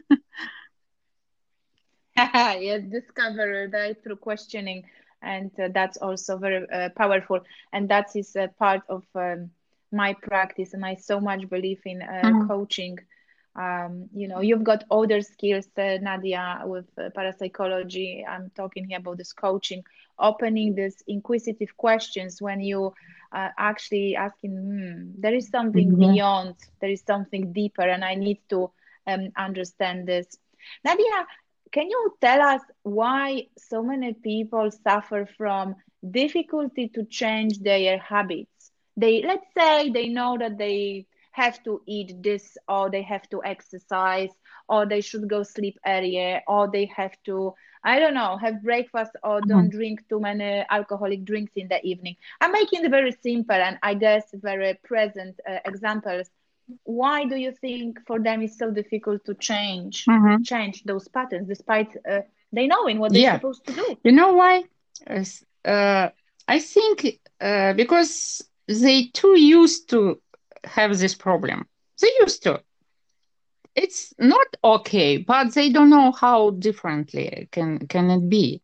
yes, 2.17 2.81
discover 2.91 3.69
right 3.71 3.95
through 4.03 4.17
questioning, 4.17 4.83
and 5.21 5.51
uh, 5.59 5.69
that's 5.73 5.97
also 5.97 6.37
very 6.37 6.65
uh, 6.71 6.89
powerful. 6.95 7.39
And 7.73 7.89
that 7.89 8.15
is 8.15 8.35
a 8.35 8.49
part 8.59 8.81
of 8.89 9.03
um, 9.15 9.51
my 9.91 10.13
practice, 10.13 10.73
and 10.73 10.85
I 10.85 10.95
so 10.95 11.19
much 11.19 11.49
believe 11.49 11.81
in 11.85 12.01
uh, 12.01 12.33
Mhm. 12.33 12.39
coaching. 12.39 12.97
Um, 13.55 14.07
you 14.13 14.27
know, 14.27 14.41
you've 14.41 14.63
got 14.63 14.83
other 14.91 15.21
skills, 15.21 15.67
uh, 15.77 15.97
Nadia, 16.01 16.61
with 16.65 16.87
uh, 16.97 17.09
parapsychology. 17.15 18.23
I'm 18.27 18.51
talking 18.55 18.85
here 18.87 18.99
about 18.99 19.17
this 19.17 19.33
coaching, 19.33 19.83
opening 20.19 20.75
these 20.75 21.03
inquisitive 21.07 21.75
questions 21.77 22.41
when 22.41 22.61
you 22.61 22.93
uh, 23.31 23.49
actually 23.57 24.15
asking, 24.15 24.51
hmm, 24.55 25.21
there 25.21 25.33
is 25.35 25.49
something 25.49 25.97
Yeah. 25.97 25.97
beyond, 25.97 26.55
there 26.81 26.89
is 26.89 27.01
something 27.05 27.51
deeper, 27.53 27.81
and 27.83 28.03
I 28.03 28.15
need 28.15 28.39
to 28.49 28.71
um, 29.07 29.29
understand 29.37 30.07
this. 30.07 30.37
Nadia, 30.83 31.25
can 31.71 31.89
you 31.89 32.15
tell 32.21 32.41
us 32.41 32.61
why 32.83 33.47
so 33.57 33.81
many 33.83 34.13
people 34.13 34.69
suffer 34.71 35.25
from 35.37 35.75
difficulty 36.09 36.89
to 36.89 37.03
change 37.05 37.59
their 37.59 37.97
habits? 37.99 38.71
They, 38.95 39.21
let's 39.23 39.47
say, 39.57 39.89
they 39.89 40.07
know 40.09 40.37
that 40.39 40.57
they 40.57 41.05
have 41.31 41.61
to 41.63 41.81
eat 41.87 42.21
this, 42.23 42.57
or 42.67 42.89
they 42.89 43.01
have 43.03 43.27
to 43.29 43.43
exercise, 43.43 44.29
or 44.67 44.85
they 44.85 45.01
should 45.01 45.27
go 45.29 45.43
sleep 45.43 45.77
earlier, 45.85 46.41
or 46.47 46.69
they 46.71 46.85
have 46.95 47.13
to, 47.25 47.53
I 47.87 47.99
don't 47.99 48.13
know, 48.13 48.37
have 48.37 48.63
breakfast, 48.63 49.13
or 49.23 49.41
don't 49.41 49.69
drink 49.69 50.07
too 50.09 50.19
many 50.19 50.65
alcoholic 50.69 51.25
drinks 51.25 51.53
in 51.55 51.67
the 51.69 51.79
evening. 51.91 52.15
I'm 52.41 52.51
making 52.51 52.85
it 52.85 52.91
very 52.91 53.11
simple 53.11 53.55
and 53.55 53.77
I 53.83 53.93
guess 53.95 54.25
very 54.33 54.73
present 54.83 55.39
uh, 55.49 55.59
examples. 55.65 56.27
Why 56.83 57.25
do 57.25 57.35
you 57.37 57.51
think 57.51 57.99
for 58.07 58.19
them 58.19 58.41
it's 58.43 58.57
so 58.57 58.71
difficult 58.71 59.25
to 59.25 59.33
change? 59.35 60.05
Mhm. 60.07 60.43
change 60.45 60.83
those 60.83 61.07
patterns 61.07 61.47
despite 61.47 61.91
uh, 62.11 62.21
they 62.51 62.67
knowing 62.67 62.99
what 62.99 63.11
they're 63.13 63.21
Yeah. 63.27 63.37
supposed 63.37 63.63
to 63.67 63.73
do. 63.73 63.87
You 64.03 64.11
know 64.11 64.33
why? 64.33 64.63
Uh, 65.65 66.09
I 66.47 66.59
think 66.59 67.19
uh, 67.41 67.73
because 67.73 68.43
they 68.67 69.05
too 69.13 69.39
used 69.39 69.89
to 69.89 70.19
have 70.65 70.97
this 70.97 71.15
problem. 71.15 71.67
They 72.01 72.11
used 72.21 72.43
to. 72.43 72.61
It's 73.77 74.13
not 74.19 74.47
okay, 74.65 75.17
but 75.17 75.53
they 75.55 75.69
don't 75.71 75.89
know 75.91 76.11
how 76.11 76.51
differently 76.51 77.47
can 77.51 77.87
can 77.87 78.09
it 78.11 78.29
be. 78.29 78.61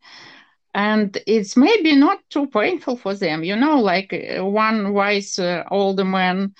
And 0.73 1.17
it's 1.27 1.55
maybe 1.57 1.95
not 1.95 2.19
too 2.29 2.47
painful 2.47 2.97
for 2.97 3.15
them, 3.15 3.43
you 3.43 3.55
know. 3.55 3.79
Like 3.79 4.13
uh, 4.13 4.45
one 4.45 4.93
wise 4.93 5.39
uh, 5.39 5.63
older 5.71 6.05
man 6.05 6.53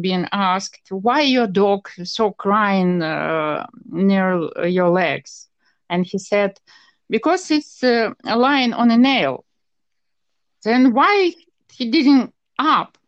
being 0.00 0.26
asked, 0.32 0.88
"Why 0.90 1.22
your 1.22 1.46
dog 1.48 1.88
so 2.04 2.32
crying 2.32 3.02
uh, 3.02 3.66
near 3.90 4.50
your 4.66 4.90
legs?" 4.90 5.48
And 5.90 6.06
he 6.06 6.18
said, 6.18 6.60
"Because 7.10 7.50
it's 7.50 7.82
uh, 7.84 8.10
lying 8.24 8.72
on 8.74 8.90
a 8.90 8.98
nail." 8.98 9.44
Then 10.64 10.94
why 10.94 11.34
he 11.72 11.90
didn't 11.90 12.34
up? 12.58 12.98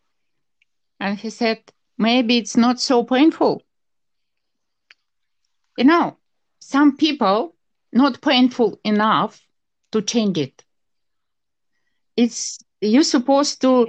And 0.99 1.17
he 1.19 1.29
said, 1.29 1.59
maybe 1.97 2.37
it's 2.37 2.57
not 2.57 2.79
so 2.79 3.03
painful. 3.03 3.61
You 5.77 5.85
know, 5.85 6.17
some 6.59 6.97
people 6.97 7.55
not 7.91 8.21
painful 8.21 8.79
enough 8.83 9.41
to 9.91 10.01
change 10.01 10.37
it. 10.37 10.63
It's 12.15 12.59
you're 12.81 13.03
supposed 13.03 13.61
to 13.61 13.87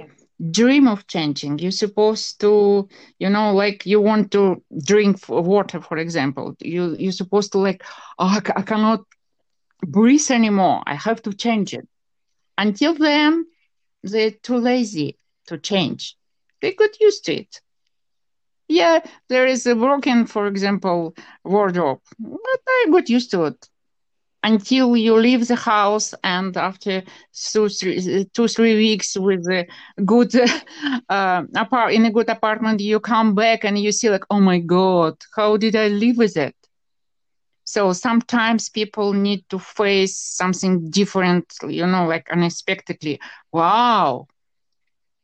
dream 0.51 0.87
of 0.87 1.07
changing. 1.07 1.59
You're 1.59 1.71
supposed 1.71 2.39
to, 2.41 2.87
you 3.19 3.29
know, 3.29 3.53
like 3.53 3.85
you 3.85 4.01
want 4.01 4.31
to 4.31 4.63
drink 4.83 5.27
water, 5.29 5.81
for 5.81 5.97
example. 5.97 6.55
You 6.59 6.95
you're 6.97 7.11
supposed 7.11 7.51
to 7.53 7.59
like, 7.59 7.83
oh, 8.19 8.27
I, 8.27 8.41
I 8.55 8.61
cannot 8.61 9.01
breathe 9.85 10.29
anymore. 10.31 10.83
I 10.85 10.95
have 10.95 11.21
to 11.23 11.33
change 11.33 11.73
it. 11.73 11.87
Until 12.57 12.93
then, 12.95 13.45
they're 14.03 14.31
too 14.31 14.57
lazy 14.57 15.17
to 15.47 15.57
change. 15.57 16.17
They 16.61 16.73
got 16.73 16.99
used 16.99 17.25
to 17.25 17.33
it. 17.33 17.61
Yeah, 18.67 18.99
there 19.29 19.45
is 19.45 19.65
a 19.67 19.75
broken, 19.75 20.25
for 20.25 20.47
example, 20.47 21.15
wardrobe, 21.43 22.01
but 22.17 22.59
I 22.67 22.87
got 22.91 23.09
used 23.09 23.31
to 23.31 23.45
it 23.45 23.69
until 24.43 24.95
you 24.95 25.15
leave 25.15 25.47
the 25.47 25.55
house 25.55 26.13
and 26.23 26.55
after 26.57 27.03
two, 27.33 27.69
three, 27.69 28.25
two, 28.33 28.47
three 28.47 28.75
weeks 28.75 29.17
with 29.17 29.45
a 29.47 29.67
good 30.05 30.33
uh, 31.09 31.43
apart 31.55 31.93
in 31.93 32.05
a 32.05 32.11
good 32.11 32.29
apartment, 32.29 32.79
you 32.81 32.99
come 32.99 33.35
back 33.35 33.63
and 33.65 33.77
you 33.79 33.91
see 33.91 34.09
like, 34.09 34.25
oh 34.29 34.39
my 34.39 34.59
God, 34.59 35.15
how 35.35 35.57
did 35.57 35.75
I 35.75 35.87
live 35.89 36.17
with 36.17 36.37
it? 36.37 36.55
So 37.65 37.93
sometimes 37.93 38.69
people 38.69 39.13
need 39.13 39.43
to 39.49 39.59
face 39.59 40.17
something 40.17 40.89
different, 40.89 41.53
you 41.67 41.85
know, 41.87 42.05
like 42.07 42.29
unexpectedly. 42.31 43.19
Wow, 43.51 44.27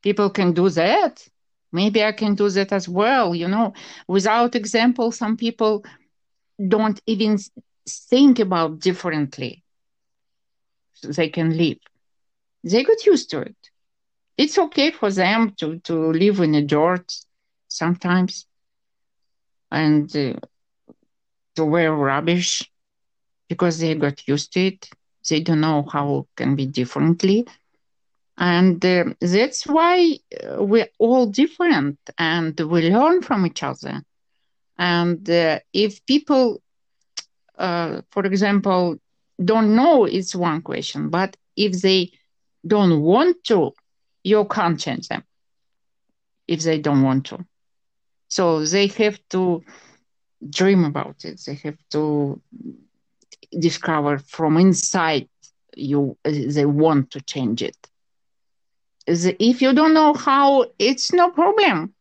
people 0.04 0.30
can 0.30 0.54
do 0.54 0.70
that. 0.70 1.28
Maybe 1.72 2.04
I 2.04 2.12
can 2.12 2.36
do 2.36 2.50
that 2.50 2.72
as 2.72 2.88
well. 2.88 3.36
You 3.36 3.48
know, 3.48 3.74
without 4.08 4.56
example, 4.56 5.12
some 5.12 5.38
people 5.38 5.84
don't 6.68 7.00
even 7.08 7.38
think 7.88 8.40
about 8.40 8.80
differently. 8.80 9.64
So 10.94 11.10
they 11.10 11.30
can 11.30 11.58
live. 11.58 11.78
They 12.64 12.84
got 12.84 13.06
used 13.06 13.30
to 13.32 13.42
it. 13.42 13.56
It's 14.38 14.58
okay 14.58 14.92
for 14.92 15.12
them 15.12 15.54
to, 15.60 15.80
to 15.80 16.12
live 16.12 16.40
in 16.40 16.52
the 16.52 16.62
dirt 16.62 17.14
sometimes 17.68 18.46
and 19.72 20.16
uh, 20.16 20.34
to 21.56 21.66
wear 21.66 21.94
rubbish 21.94 22.70
because 23.50 23.80
they 23.80 23.96
got 23.96 24.28
used 24.28 24.54
to 24.54 24.60
it. 24.68 24.90
They 25.30 25.42
don't 25.42 25.62
know 25.62 25.84
how 25.92 26.20
it 26.20 26.26
can 26.36 26.56
be 26.56 26.66
differently. 26.66 27.46
And 28.42 28.84
uh, 28.84 29.06
that's 29.22 29.68
why 29.68 30.18
uh, 30.44 30.64
we're 30.64 30.90
all 30.98 31.28
different 31.28 32.00
and 32.18 32.60
we 32.60 32.90
learn 32.90 33.22
from 33.22 33.46
each 33.46 33.62
other. 33.62 34.02
And 34.80 35.30
uh, 35.30 35.60
if 35.74 36.04
people, 36.08 36.64
uh, 37.60 38.02
for 38.10 38.26
example, 38.26 38.98
don't 39.46 39.76
know, 39.76 40.06
it's 40.06 40.34
one 40.34 40.64
question. 40.64 41.10
But 41.10 41.38
if 41.56 41.82
they 41.84 42.14
don't 42.66 43.02
want 43.02 43.44
to, 43.46 43.74
you 44.24 44.44
can't 44.46 44.80
change 44.80 45.08
them 45.08 45.24
if 46.48 46.64
they 46.64 46.80
don't 46.80 47.04
want 47.04 47.28
to. 47.28 47.46
So 48.28 48.66
they 48.66 48.88
have 48.88 49.20
to 49.30 49.64
dream 50.50 50.84
about 50.84 51.26
it. 51.26 51.42
They 51.46 51.56
have 51.64 51.78
to 51.92 52.42
discover 53.60 54.18
from 54.18 54.58
inside 54.58 55.30
you 55.76 56.18
they 56.24 56.66
want 56.66 57.12
to 57.12 57.22
change 57.22 57.62
it. 57.62 57.78
If 59.08 59.62
you 59.62 59.74
don't 59.74 59.94
know 59.94 60.14
how, 60.14 60.66
it's 60.80 61.12
no 61.12 61.32
problem. 61.32 61.94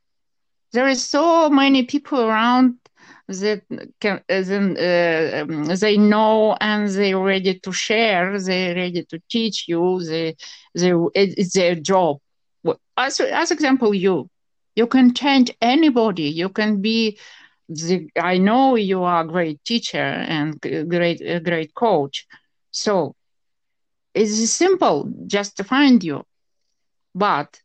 There 0.72 0.88
is 0.88 1.04
so 1.04 1.50
many 1.50 1.84
people 1.84 2.20
around 2.20 2.76
that 3.28 3.62
can 4.00 4.20
then 4.28 4.76
uh, 4.76 5.42
um, 5.42 5.64
they 5.64 5.96
know 5.96 6.56
and 6.60 6.88
they're 6.88 7.18
ready 7.18 7.58
to 7.60 7.72
share. 7.72 8.38
They're 8.38 8.74
ready 8.74 9.04
to 9.04 9.20
teach 9.28 9.66
you. 9.68 10.02
They, 10.04 10.36
they 10.74 10.92
it's 11.14 11.54
their 11.54 11.74
job. 11.74 12.18
As 12.96 13.20
as 13.20 13.50
example, 13.50 13.94
you 13.94 14.28
you 14.76 14.86
can 14.86 15.14
change 15.14 15.50
anybody. 15.60 16.28
You 16.28 16.48
can 16.50 16.80
be 16.80 17.18
the, 17.68 18.08
I 18.20 18.38
know 18.38 18.76
you 18.76 19.02
are 19.04 19.22
a 19.22 19.26
great 19.26 19.64
teacher 19.64 19.98
and 19.98 20.60
great 20.60 21.20
a 21.20 21.40
great 21.40 21.74
coach. 21.74 22.26
So 22.70 23.14
it's 24.14 24.50
simple 24.52 25.10
just 25.26 25.56
to 25.56 25.64
find 25.64 26.02
you. 26.02 26.24
But 27.14 27.60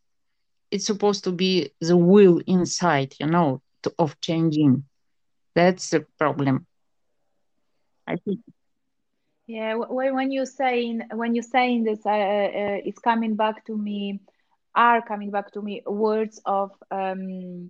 it's 0.72 0.86
supposed 0.86 1.24
to 1.26 1.32
be 1.32 1.72
the 1.80 1.98
will 1.98 2.41
inside, 2.48 3.16
you 3.20 3.28
know, 3.28 3.62
to, 3.84 3.93
of 4.00 4.20
changing. 4.22 4.86
That's 5.54 5.89
the 5.89 6.06
problem. 6.18 6.66
I 8.08 8.18
think. 8.18 8.41
Yeah, 9.48 9.76
when 9.76 10.32
you 10.32 10.46
saying 10.46 11.04
when 11.14 11.36
you 11.36 11.43
saying 11.43 11.84
this, 11.84 12.06
uh, 12.06 12.10
uh, 12.10 12.80
it's 12.84 13.00
coming 13.00 13.36
back 13.36 13.66
to 13.66 13.78
me, 13.78 14.20
are 14.74 15.02
coming 15.02 15.30
back 15.30 15.52
to 15.54 15.62
me 15.62 15.84
words 15.86 16.41
of 16.46 16.72
um, 16.89 17.70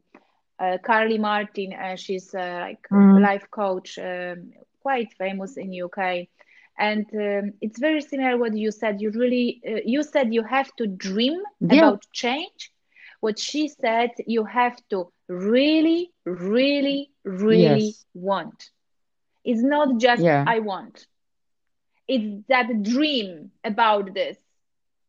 uh, 0.57 0.77
Carly 0.83 1.17
Martin. 1.17 1.73
Uh, 1.73 1.97
she's 1.97 2.33
uh, 2.33 2.59
like 2.61 2.87
mm. 2.89 3.17
a 3.17 3.19
life 3.19 3.47
coach, 3.51 3.99
um, 3.99 4.53
quite 4.81 5.13
famous 5.17 5.57
in 5.57 5.83
UK, 5.83 6.27
and 6.77 7.05
um, 7.13 7.53
it's 7.61 7.79
very 7.79 8.01
similar 8.01 8.37
what 8.37 8.55
you 8.55 8.71
said. 8.71 9.01
You 9.01 9.11
really 9.11 9.61
uh, 9.67 9.79
you 9.85 10.03
said 10.03 10.33
you 10.33 10.43
have 10.43 10.73
to 10.77 10.87
dream 10.87 11.41
yeah. 11.59 11.77
about 11.77 12.05
change. 12.11 12.71
What 13.21 13.39
she 13.39 13.67
said, 13.69 14.11
you 14.27 14.43
have 14.45 14.77
to 14.89 15.11
really, 15.27 16.11
really, 16.25 17.11
really 17.23 17.85
yes. 17.85 18.05
want. 18.13 18.69
It's 19.43 19.61
not 19.61 19.97
just 19.97 20.21
yeah. 20.21 20.43
I 20.47 20.59
want. 20.59 21.07
It's 22.07 22.43
that 22.49 22.83
dream 22.83 23.51
about 23.63 24.13
this 24.13 24.37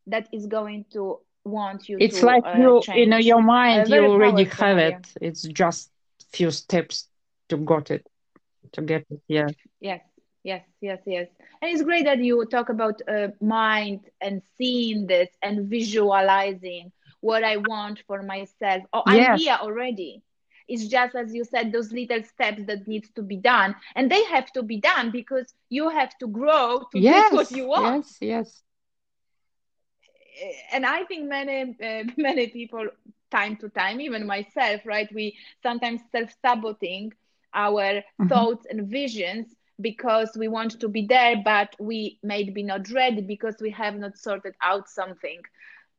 that 0.07 0.27
is 0.31 0.47
going 0.47 0.85
to 0.93 1.19
want 1.43 1.87
you 1.87 1.97
it's 1.99 2.19
to, 2.19 2.25
like 2.25 2.43
uh, 2.45 2.55
you 2.57 2.81
change. 2.81 2.97
you 2.99 3.05
know 3.07 3.17
your 3.17 3.41
mind 3.41 3.91
Uh, 3.91 3.95
you 3.95 4.05
already 4.05 4.43
have 4.43 4.77
yeah. 4.77 4.87
it 4.89 5.07
it's 5.21 5.43
just 5.43 5.91
few 6.31 6.51
steps 6.51 7.07
to 7.49 7.57
got 7.57 7.89
it 7.91 8.05
to 8.73 8.81
get 8.81 9.05
it 9.09 9.21
yeah 9.27 9.47
Yes, 9.79 10.01
yes, 10.47 10.65
yes, 10.81 10.99
yes. 11.05 11.27
And 11.61 11.71
it's 11.71 11.83
great 11.83 12.05
that 12.05 12.19
you 12.23 12.45
talk 12.45 12.69
about 12.69 13.01
uh, 13.07 13.29
mind 13.41 14.01
and 14.21 14.41
seeing 14.57 15.07
this 15.07 15.29
and 15.43 15.69
visualizing 15.69 16.91
what 17.21 17.43
I 17.43 17.57
want 17.57 17.99
for 18.07 18.23
myself. 18.23 18.83
Oh, 18.93 19.03
I'm 19.07 19.25
Yes. 19.25 19.49
here 19.49 19.57
already. 19.59 20.23
It's 20.67 20.87
just 20.87 21.15
as 21.15 21.33
you 21.33 21.43
said, 21.45 21.71
those 21.71 21.91
little 21.91 22.23
steps 22.23 22.63
that 22.67 22.87
needs 22.87 23.11
to 23.11 23.23
be 23.23 23.37
done, 23.37 23.75
and 23.95 24.11
they 24.11 24.23
have 24.25 24.51
to 24.53 24.63
be 24.63 24.79
done 24.79 25.11
because 25.11 25.53
you 25.69 25.89
have 25.89 26.17
to 26.19 26.27
grow 26.27 26.83
to 26.91 27.01
yes 27.05 27.31
get 27.31 27.33
what 27.33 27.51
you 27.51 27.67
want. 27.67 28.05
yes 28.05 28.17
yes 28.21 28.63
and 30.73 30.85
I 30.85 31.03
think 31.05 31.27
many 31.29 31.75
uh, 31.83 32.03
many 32.17 32.47
people 32.47 32.87
time 33.31 33.57
to 33.57 33.69
time, 33.69 34.01
even 34.01 34.25
myself, 34.27 34.81
right? 34.85 35.09
We 35.13 35.37
sometimes 35.63 36.01
self 36.11 36.31
saboting 36.41 37.13
our 37.53 38.03
Mhm. 38.19 38.47
thoughts 38.47 38.65
and 38.69 38.87
visions 38.87 39.55
because 39.81 40.31
we 40.37 40.47
want 40.47 40.79
to 40.79 40.87
be 40.87 41.05
there, 41.05 41.35
but 41.43 41.75
we 41.79 42.19
maybe 42.23 42.63
not 42.63 42.89
ready 42.91 43.21
because 43.21 43.55
we 43.61 43.71
have 43.71 43.95
not 43.95 44.17
sorted 44.17 44.55
out 44.61 44.87
something 44.89 45.41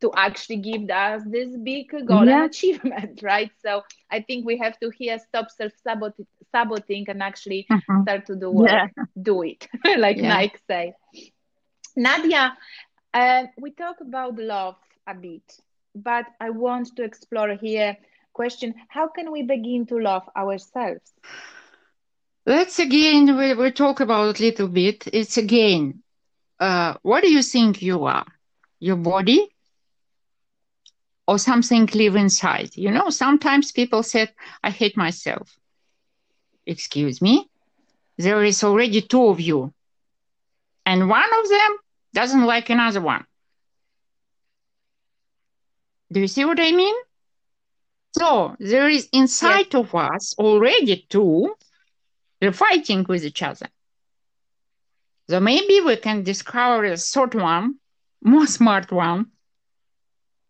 to 0.01 0.12
actually 0.16 0.57
give 0.57 0.89
us 0.91 1.22
this 1.26 1.57
big 1.64 1.87
goal 2.07 2.29
Yeah. 2.29 2.29
and 2.29 2.43
achievement, 2.43 3.20
right? 3.22 3.51
So 3.62 3.83
I 4.11 4.20
think 4.22 4.45
we 4.47 4.59
have 4.59 4.79
to 4.81 4.91
here 4.91 5.18
stop 5.18 5.51
self 5.51 5.72
saboting 6.53 7.05
and 7.09 7.22
actually 7.22 7.66
Mhm. 7.70 8.03
start 8.03 8.26
to 8.26 8.37
do 8.37 8.51
work, 8.51 8.83
Yeah. 8.87 9.05
do 9.22 9.43
it, 9.43 9.66
like 9.99 10.20
Yeah. 10.20 10.22
Nike 10.22 10.59
say. 10.68 10.95
Nadia, 11.97 12.57
uh, 13.14 13.45
we 13.59 13.70
talk 13.70 14.01
about 14.01 14.37
love 14.39 14.76
a 15.07 15.14
bit, 15.14 15.59
but 15.95 16.26
I 16.41 16.51
want 16.51 16.95
to 16.97 17.03
explore 17.03 17.55
here 17.55 17.97
question 18.33 18.74
how 18.89 19.09
can 19.09 19.31
we 19.33 19.43
begin 19.43 19.87
to 19.87 19.99
love 19.99 20.29
ourselves? 20.37 21.12
Let's 22.49 22.78
again 22.78 23.36
we, 23.36 23.53
we 23.53 23.70
talk 23.70 24.01
about 24.01 24.40
a 24.40 24.42
little 24.42 24.68
bit. 24.68 25.07
It's 25.12 25.36
again 25.36 26.03
uh 26.59 26.94
what 27.03 27.22
do 27.22 27.30
you 27.30 27.42
think 27.42 27.82
you 27.82 28.07
are? 28.07 28.26
Your 28.80 28.96
body 28.96 29.49
or 31.26 31.38
something 31.38 31.86
live 31.92 32.16
inside? 32.16 32.70
You 32.74 32.90
know 32.90 33.11
sometimes 33.11 33.70
people 33.70 34.03
said 34.03 34.32
i 34.64 34.70
hate 34.70 34.96
myself. 34.96 35.59
Excuse 36.64 37.20
me. 37.20 37.49
There 38.16 38.42
is 38.42 38.64
already 38.64 39.03
two 39.03 39.26
of 39.26 39.40
you. 39.40 39.74
And 40.86 41.09
one 41.09 41.30
of 41.40 41.49
them 41.51 41.76
doesn't 42.14 42.46
like 42.46 42.70
another 42.70 43.03
one. 43.03 43.26
Do 46.11 46.20
you 46.20 46.28
see 46.28 46.46
what 46.46 46.59
i 46.59 46.72
mean? 46.72 46.96
So 48.18 48.57
there 48.59 48.88
is 48.88 49.07
inside 49.12 49.74
of 49.74 49.94
us 49.94 50.34
already 50.38 51.05
two 51.11 51.55
they're 52.41 52.53
fighting 52.53 53.05
with 53.09 53.24
each 53.24 53.43
other. 53.43 53.68
So 55.28 55.41
maybe 55.41 55.80
we 55.80 55.97
can 55.97 56.22
discover 56.22 56.84
a 56.84 56.97
third 56.97 57.34
one 57.34 57.78
more 58.22 58.47
smart 58.47 58.91
one. 58.91 59.26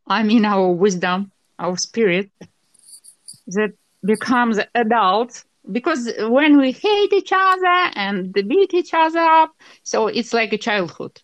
I 0.07 0.23
mean 0.23 0.45
our 0.45 0.71
wisdom 0.73 1.33
our 1.59 1.77
spirit 1.77 2.31
that 3.49 3.73
becomes 4.05 4.59
adult. 4.75 5.45
Because 5.71 6.11
when 6.19 6.57
we 6.57 6.73
hate 6.73 7.13
each 7.13 7.31
other 7.31 7.91
and 7.95 8.33
beat 8.33 8.73
each 8.73 8.95
other 8.95 9.19
up 9.19 9.55
so 9.83 10.07
it's 10.07 10.33
like 10.33 10.53
a 10.53 10.59
childhood. 10.59 11.21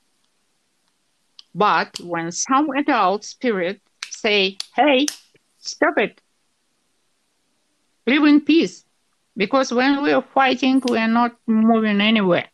But 1.55 1.99
when 2.01 2.31
some 2.33 2.69
adult 2.71 3.25
spirit 3.25 3.81
say 4.11 4.59
hey 4.75 5.07
stop 5.59 5.97
it. 5.99 6.21
Live 8.07 8.25
in 8.25 8.43
peace 8.43 8.85
because 9.37 9.73
when 9.73 10.03
we 10.03 10.13
are 10.13 10.23
fighting 10.35 10.81
we 10.89 10.99
are 10.99 11.09
not 11.09 11.33
moving 11.47 12.01
anywhere. 12.01 12.49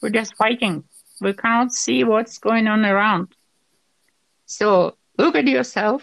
We're 0.00 0.10
just 0.10 0.34
fighting. 0.36 0.84
We 1.20 1.32
cannot 1.32 1.72
see 1.72 2.04
what's 2.04 2.38
going 2.38 2.66
on 2.66 2.84
around. 2.84 3.28
So 4.46 4.96
look 5.18 5.36
at 5.36 5.46
yourself 5.46 6.02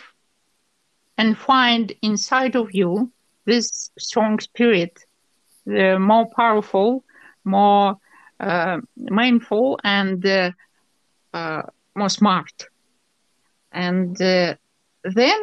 and 1.18 1.38
find 1.38 1.92
inside 2.02 2.56
of 2.56 2.70
you 2.74 3.12
this 3.46 3.92
strong 3.98 4.40
spirit, 4.40 5.06
the 5.66 5.98
more 6.00 6.28
powerful, 6.36 7.04
more 7.44 7.98
uh, 8.40 8.78
mindful, 8.98 9.80
and 9.84 10.26
uh, 10.26 10.52
uh, 11.34 11.64
more 11.96 12.10
smart. 12.10 12.52
And 13.72 14.20
uh, 14.22 14.56
then 15.04 15.40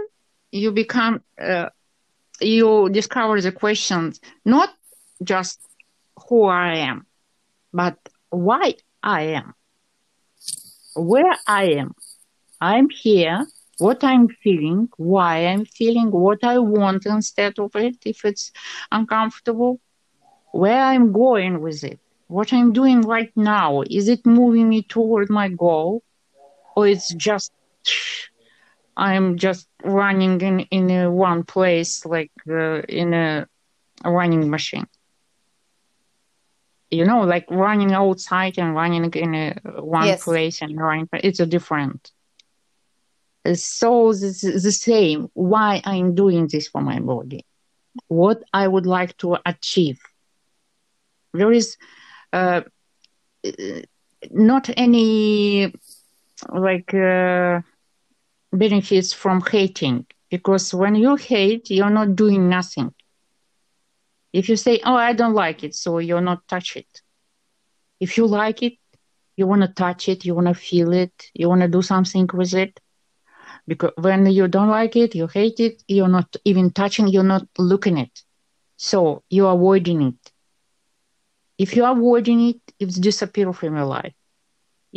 you 0.51 0.73
become, 0.73 1.23
uh, 1.41 1.69
you 2.41 2.89
discover 2.91 3.41
the 3.41 3.53
questions 3.53 4.21
not 4.45 4.71
just 5.23 5.61
who 6.29 6.45
I 6.45 6.77
am, 6.77 7.07
but 7.73 7.97
why 8.31 8.75
I 9.03 9.23
am, 9.41 9.55
where 10.95 11.37
I 11.47 11.65
am. 11.73 11.95
I'm 12.61 12.89
here 12.89 13.47
what 13.79 14.03
I'm 14.03 14.29
feeling, 14.29 14.89
why 14.97 15.47
I'm 15.47 15.65
feeling, 15.65 16.11
what 16.11 16.43
I 16.43 16.59
want 16.59 17.07
instead 17.07 17.59
of 17.59 17.77
it, 17.77 17.97
if 18.05 18.25
it's 18.25 18.53
uncomfortable, 18.91 19.81
where 20.53 20.83
I'm 20.83 21.13
going 21.13 21.61
with 21.61 21.85
it, 21.85 22.01
what 22.29 22.53
I'm 22.53 22.73
doing 22.73 23.03
right 23.03 23.33
now. 23.37 23.83
Is 23.83 24.09
it 24.09 24.25
moving 24.25 24.69
me 24.69 24.83
toward 24.83 25.29
my 25.29 25.49
goal? 25.49 26.03
Or 26.75 26.87
it's 26.87 27.13
just, 27.15 27.53
I'm 28.97 29.37
just 29.37 29.69
running 29.85 30.41
in, 30.41 30.61
in 30.61 30.91
a 30.91 31.11
one 31.11 31.43
place, 31.45 32.05
like 32.07 32.33
uh, 32.51 32.81
in 32.89 33.13
a 33.15 33.47
running 34.05 34.49
machine. 34.51 34.87
You 36.91 37.05
know, 37.05 37.23
like 37.23 37.47
running 37.51 37.93
outside 37.93 38.59
and 38.59 38.75
running 38.75 39.13
in 39.13 39.35
a 39.35 39.55
one 39.83 40.15
Yes. 40.15 40.23
place 40.23 40.63
and 40.63 40.79
running, 40.79 41.09
it's 41.13 41.41
a 41.41 41.47
different 41.47 42.11
so 43.55 44.13
this 44.13 44.43
is 44.45 44.63
the 44.65 44.73
same 44.73 45.29
why 45.35 45.81
i'm 45.85 46.15
doing 46.15 46.49
this 46.51 46.69
for 46.69 46.81
my 46.81 46.99
body 47.01 47.45
what 48.09 48.43
i 48.53 48.67
would 48.67 48.87
like 48.87 49.17
to 49.19 49.37
achieve 49.47 50.01
there 51.33 51.53
is 51.53 51.77
uh, 52.33 52.63
uh, 53.47 53.51
not 54.31 54.69
any 54.77 55.73
like 56.53 56.93
uh, 56.95 57.61
benefits 58.59 59.13
from 59.13 59.41
hating. 59.41 60.07
Because 60.31 60.75
when 60.75 60.95
you 60.95 61.17
hate 61.17 61.71
you're 61.71 61.91
not 61.91 62.17
doing 62.17 62.49
nothing. 62.49 62.93
If 64.33 64.49
you 64.49 64.57
say 64.57 64.81
oh 64.85 64.95
i 64.97 65.13
don't 65.13 65.35
like 65.35 65.65
it 65.65 65.75
so 65.75 65.99
you're 65.99 66.21
not 66.21 66.47
touch 66.49 66.77
it. 66.77 67.03
If 68.01 68.17
you 68.17 68.27
like 68.27 68.63
it 68.63 68.75
you 69.37 69.47
want 69.47 69.63
to 69.63 69.69
touch 69.69 70.09
it 70.09 70.25
you 70.25 70.35
want 70.35 70.49
to 70.49 70.55
feel 70.55 70.93
it 70.93 71.13
you 71.35 71.49
want 71.49 71.63
to 71.63 71.69
do 71.69 71.83
something 71.83 72.29
with 72.33 72.55
it. 72.55 72.81
Because 73.67 73.93
when 73.97 74.27
you 74.27 74.49
don't 74.49 74.69
like 74.69 74.97
it 74.97 75.15
you 75.15 75.27
hate 75.27 75.61
it 75.61 75.83
you're 75.89 76.09
not 76.09 76.35
even 76.45 76.71
touching 76.71 77.09
you're 77.09 77.23
not 77.35 77.47
looking 77.59 77.99
it 77.99 78.23
so 78.77 79.23
you're 79.31 79.53
avoiding 79.53 80.03
it. 80.03 80.33
If 81.59 81.75
you're 81.77 81.91
avoiding 81.91 82.49
it 82.49 82.61
it's 82.79 82.97
disappear 82.97 83.53
from 83.53 83.77
your 83.77 83.87
life 83.87 84.15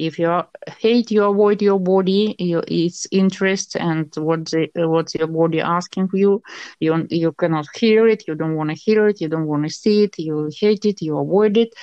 if 0.07 0.19
you 0.19 0.41
hate 0.79 1.11
you 1.11 1.23
avoid 1.23 1.61
your 1.61 1.79
body 1.79 2.35
your, 2.39 2.63
its 2.67 3.07
interest 3.11 3.75
and 3.75 4.11
what 4.17 4.45
the, 4.45 4.69
what's 4.75 5.15
your 5.15 5.27
body 5.27 5.59
asking 5.61 6.09
you 6.13 6.41
you 6.79 7.07
you 7.09 7.31
cannot 7.33 7.67
hear 7.75 8.07
it 8.07 8.27
you 8.27 8.35
don't 8.35 8.55
want 8.55 8.69
to 8.69 8.75
hear 8.75 9.07
it 9.07 9.21
you 9.21 9.27
don't 9.27 9.47
want 9.47 9.63
to 9.63 9.69
see 9.69 10.03
it 10.03 10.17
you 10.17 10.49
hate 10.59 10.85
it 10.85 11.01
you 11.01 11.17
avoid 11.17 11.57
it 11.57 11.73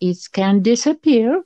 it 0.00 0.18
can 0.32 0.62
disappear 0.62 1.42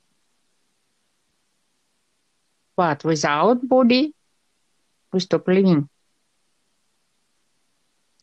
but 2.77 3.05
without 3.05 3.67
body 3.69 4.15
we 5.13 5.21
stop 5.21 5.47
living. 5.49 5.89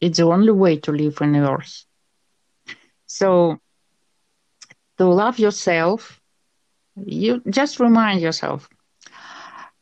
It's 0.01 0.17
the 0.17 0.25
only 0.25 0.51
way 0.51 0.77
to 0.77 0.91
live 0.91 1.21
on 1.21 1.35
earth. 1.35 1.85
So 3.05 3.57
to 4.97 5.05
love 5.05 5.39
yourself, 5.39 6.21
you 6.95 7.41
just 7.49 7.79
remind 7.79 8.21
yourself 8.21 8.69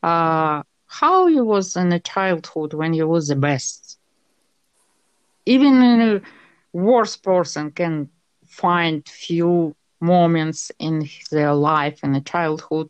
uh, 0.02 0.62
how 0.86 1.26
you 1.26 1.44
was 1.44 1.76
in 1.76 1.92
a 1.92 1.98
childhood 2.00 2.74
when 2.74 2.92
you 2.94 3.06
was 3.08 3.28
the 3.28 3.36
best. 3.36 3.98
Even 5.46 5.82
a 5.82 6.20
worst 6.72 7.22
person 7.22 7.70
can 7.70 8.08
find 8.46 9.06
few 9.08 9.74
moments 10.00 10.70
in 10.78 11.08
their 11.30 11.54
life 11.54 12.02
in 12.02 12.14
a 12.14 12.20
childhood 12.20 12.88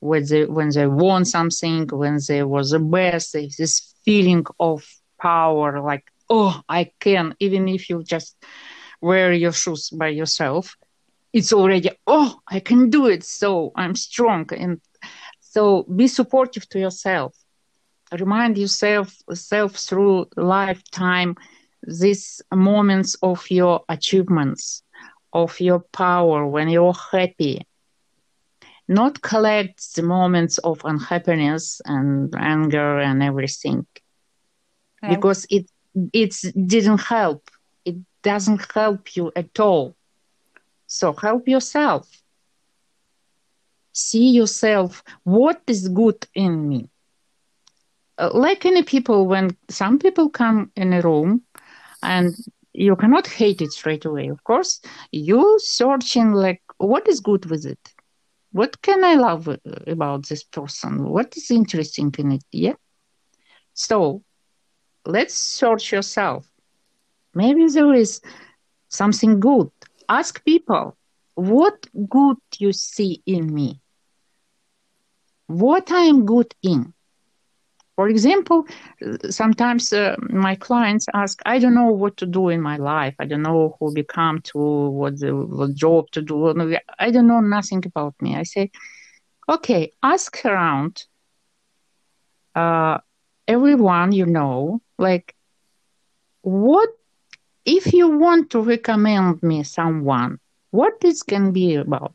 when 0.00 0.24
they 0.26 0.44
when 0.46 0.70
they 0.70 0.86
won 0.86 1.24
something, 1.24 1.86
when 1.88 2.18
they 2.28 2.42
was 2.42 2.70
the 2.70 2.78
best, 2.78 3.32
this 3.32 3.94
feeling 4.04 4.44
of 4.58 4.84
power, 5.20 5.80
like 5.80 6.04
oh, 6.28 6.60
I 6.68 6.90
can, 7.00 7.34
even 7.40 7.68
if 7.68 7.88
you 7.88 8.02
just 8.02 8.36
wear 9.00 9.32
your 9.32 9.52
shoes 9.52 9.90
by 9.90 10.08
yourself, 10.08 10.76
it's 11.36 11.52
already 11.52 11.90
oh, 12.06 12.40
I 12.48 12.60
can 12.60 12.90
do 12.90 13.06
it. 13.06 13.22
So 13.24 13.72
I'm 13.76 13.94
strong, 13.94 14.48
and 14.52 14.80
so 15.40 15.84
be 15.84 16.08
supportive 16.08 16.68
to 16.70 16.78
yourself. 16.78 17.34
Remind 18.18 18.56
yourself 18.58 19.14
self 19.34 19.72
through 19.76 20.26
lifetime 20.36 21.36
these 21.86 22.40
moments 22.54 23.16
of 23.22 23.50
your 23.50 23.84
achievements, 23.88 24.82
of 25.32 25.60
your 25.60 25.80
power 25.92 26.46
when 26.46 26.68
you're 26.68 26.94
happy, 27.12 27.66
not 28.88 29.20
collect 29.22 29.94
the 29.96 30.02
moments 30.02 30.58
of 30.58 30.80
unhappiness 30.84 31.80
and 31.84 32.34
anger 32.38 32.98
and 32.98 33.22
everything 33.22 33.86
Okay. 35.04 35.14
because 35.14 35.46
it 35.50 35.66
it 36.12 36.34
didn't 36.66 37.00
help 37.00 37.50
it 37.84 37.96
doesn't 38.22 38.62
help 38.72 39.16
you 39.16 39.32
at 39.36 39.58
all 39.60 39.96
so 40.86 41.12
help 41.12 41.48
yourself 41.48 42.22
see 43.92 44.28
yourself 44.30 45.02
what 45.24 45.60
is 45.66 45.88
good 45.88 46.26
in 46.34 46.68
me 46.68 46.88
Uh, 48.18 48.30
like 48.32 48.64
any 48.64 48.82
people 48.82 49.26
when 49.26 49.56
some 49.68 49.98
people 49.98 50.28
come 50.28 50.70
in 50.76 50.92
a 50.92 51.00
room 51.02 51.42
and 52.02 52.34
you 52.72 52.96
cannot 52.96 53.26
hate 53.26 53.60
it 53.60 53.72
straight 53.72 54.04
away 54.04 54.28
of 54.28 54.42
course 54.44 54.80
you 55.12 55.58
searching 55.58 56.32
like 56.32 56.62
what 56.78 57.06
is 57.08 57.20
good 57.20 57.44
with 57.46 57.64
it 57.66 57.94
what 58.52 58.80
can 58.82 59.04
I 59.04 59.14
love 59.14 59.48
uh, 59.48 59.56
about 59.86 60.28
this 60.28 60.42
person? 60.44 61.08
What 61.10 61.36
is 61.36 61.50
interesting 61.50 62.14
in 62.18 62.32
it? 62.32 62.44
Yeah. 62.52 62.74
So 63.74 64.22
let's 65.06 65.34
search 65.34 65.92
yourself. 65.92 66.50
Maybe 67.34 67.66
there 67.68 67.92
is 67.94 68.20
something 68.88 69.40
good. 69.40 69.70
Ask 70.08 70.44
people, 70.44 70.96
what 71.34 71.86
good 72.08 72.36
you 72.58 72.72
see 72.72 73.22
in 73.26 73.52
me? 73.52 73.80
What 75.46 75.90
I 75.90 76.02
am 76.02 76.24
good 76.26 76.54
in? 76.62 76.92
For 77.96 78.08
example, 78.08 78.66
sometimes 79.30 79.92
uh, 79.92 80.16
my 80.28 80.54
clients 80.54 81.06
ask, 81.14 81.40
I 81.46 81.58
don't 81.58 81.74
know 81.74 81.90
what 81.90 82.18
to 82.18 82.26
do 82.26 82.50
in 82.50 82.60
my 82.60 82.76
life. 82.76 83.14
I 83.18 83.24
don't 83.24 83.42
know 83.42 83.76
who 83.80 83.92
become 83.92 84.42
to 84.52 84.58
what 84.58 85.18
the 85.18 85.34
what 85.34 85.74
job 85.74 86.10
to 86.12 86.20
do. 86.20 86.54
I 86.98 87.10
don't 87.10 87.26
know 87.26 87.40
nothing 87.40 87.82
about 87.86 88.14
me. 88.20 88.36
I 88.36 88.42
say, 88.42 88.70
okay, 89.48 89.92
ask 90.02 90.44
around 90.44 91.04
uh, 92.54 92.98
everyone 93.48 94.12
you 94.12 94.26
know, 94.26 94.82
like, 94.98 95.34
what 96.42 96.90
if 97.66 97.92
you 97.92 98.08
want 98.08 98.50
to 98.50 98.60
recommend 98.62 99.42
me 99.42 99.64
someone? 99.64 100.38
What 100.70 101.00
this 101.00 101.22
can 101.22 101.52
be 101.52 101.74
about? 101.74 102.14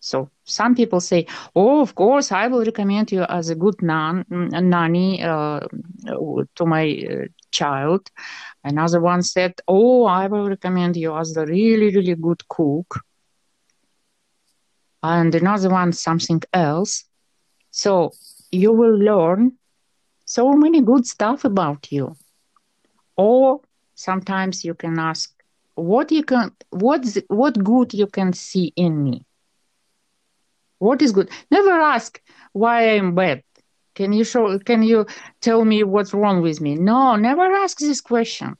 So 0.00 0.30
some 0.44 0.74
people 0.74 1.00
say, 1.00 1.26
"Oh, 1.54 1.80
of 1.80 1.94
course, 1.94 2.32
I 2.32 2.48
will 2.48 2.64
recommend 2.64 3.12
you 3.12 3.22
as 3.22 3.50
a 3.50 3.54
good 3.54 3.82
nan, 3.82 4.24
nanny 4.28 5.22
uh, 5.22 5.60
to 6.56 6.66
my 6.66 6.84
uh, 7.10 7.26
child." 7.50 8.10
Another 8.64 9.00
one 9.00 9.22
said, 9.22 9.54
"Oh, 9.68 10.04
I 10.06 10.26
will 10.26 10.48
recommend 10.48 10.96
you 10.96 11.16
as 11.16 11.36
a 11.36 11.46
really, 11.46 11.94
really 11.94 12.16
good 12.16 12.48
cook." 12.48 13.00
And 15.02 15.34
another 15.34 15.70
one 15.70 15.92
something 15.92 16.42
else. 16.52 17.04
So 17.70 18.12
you 18.50 18.72
will 18.72 18.96
learn 18.98 19.52
so 20.24 20.52
many 20.52 20.80
good 20.80 21.06
stuff 21.06 21.44
about 21.44 21.92
you. 21.92 22.16
Or 23.16 23.60
sometimes 23.94 24.64
you 24.64 24.74
can 24.74 24.98
ask, 24.98 25.32
"What 25.74 26.10
you 26.12 26.24
can, 26.24 26.52
what's 26.70 27.18
what 27.28 27.62
good 27.62 27.94
you 27.94 28.06
can 28.06 28.32
see 28.32 28.72
in 28.76 29.02
me?" 29.02 29.24
what 30.78 31.00
is 31.02 31.12
good? 31.12 31.30
Never 31.50 31.70
ask 31.70 32.20
why 32.52 32.96
i'm 32.96 33.14
bad. 33.14 33.42
Can 33.94 34.12
you 34.12 34.24
show 34.24 34.58
can 34.58 34.82
you 34.82 35.06
tell 35.40 35.64
me 35.64 35.82
what's 35.84 36.12
wrong 36.14 36.42
with 36.42 36.60
me? 36.60 36.74
No 36.76 37.16
never 37.16 37.42
ask 37.42 37.78
this 37.78 38.00
question. 38.00 38.56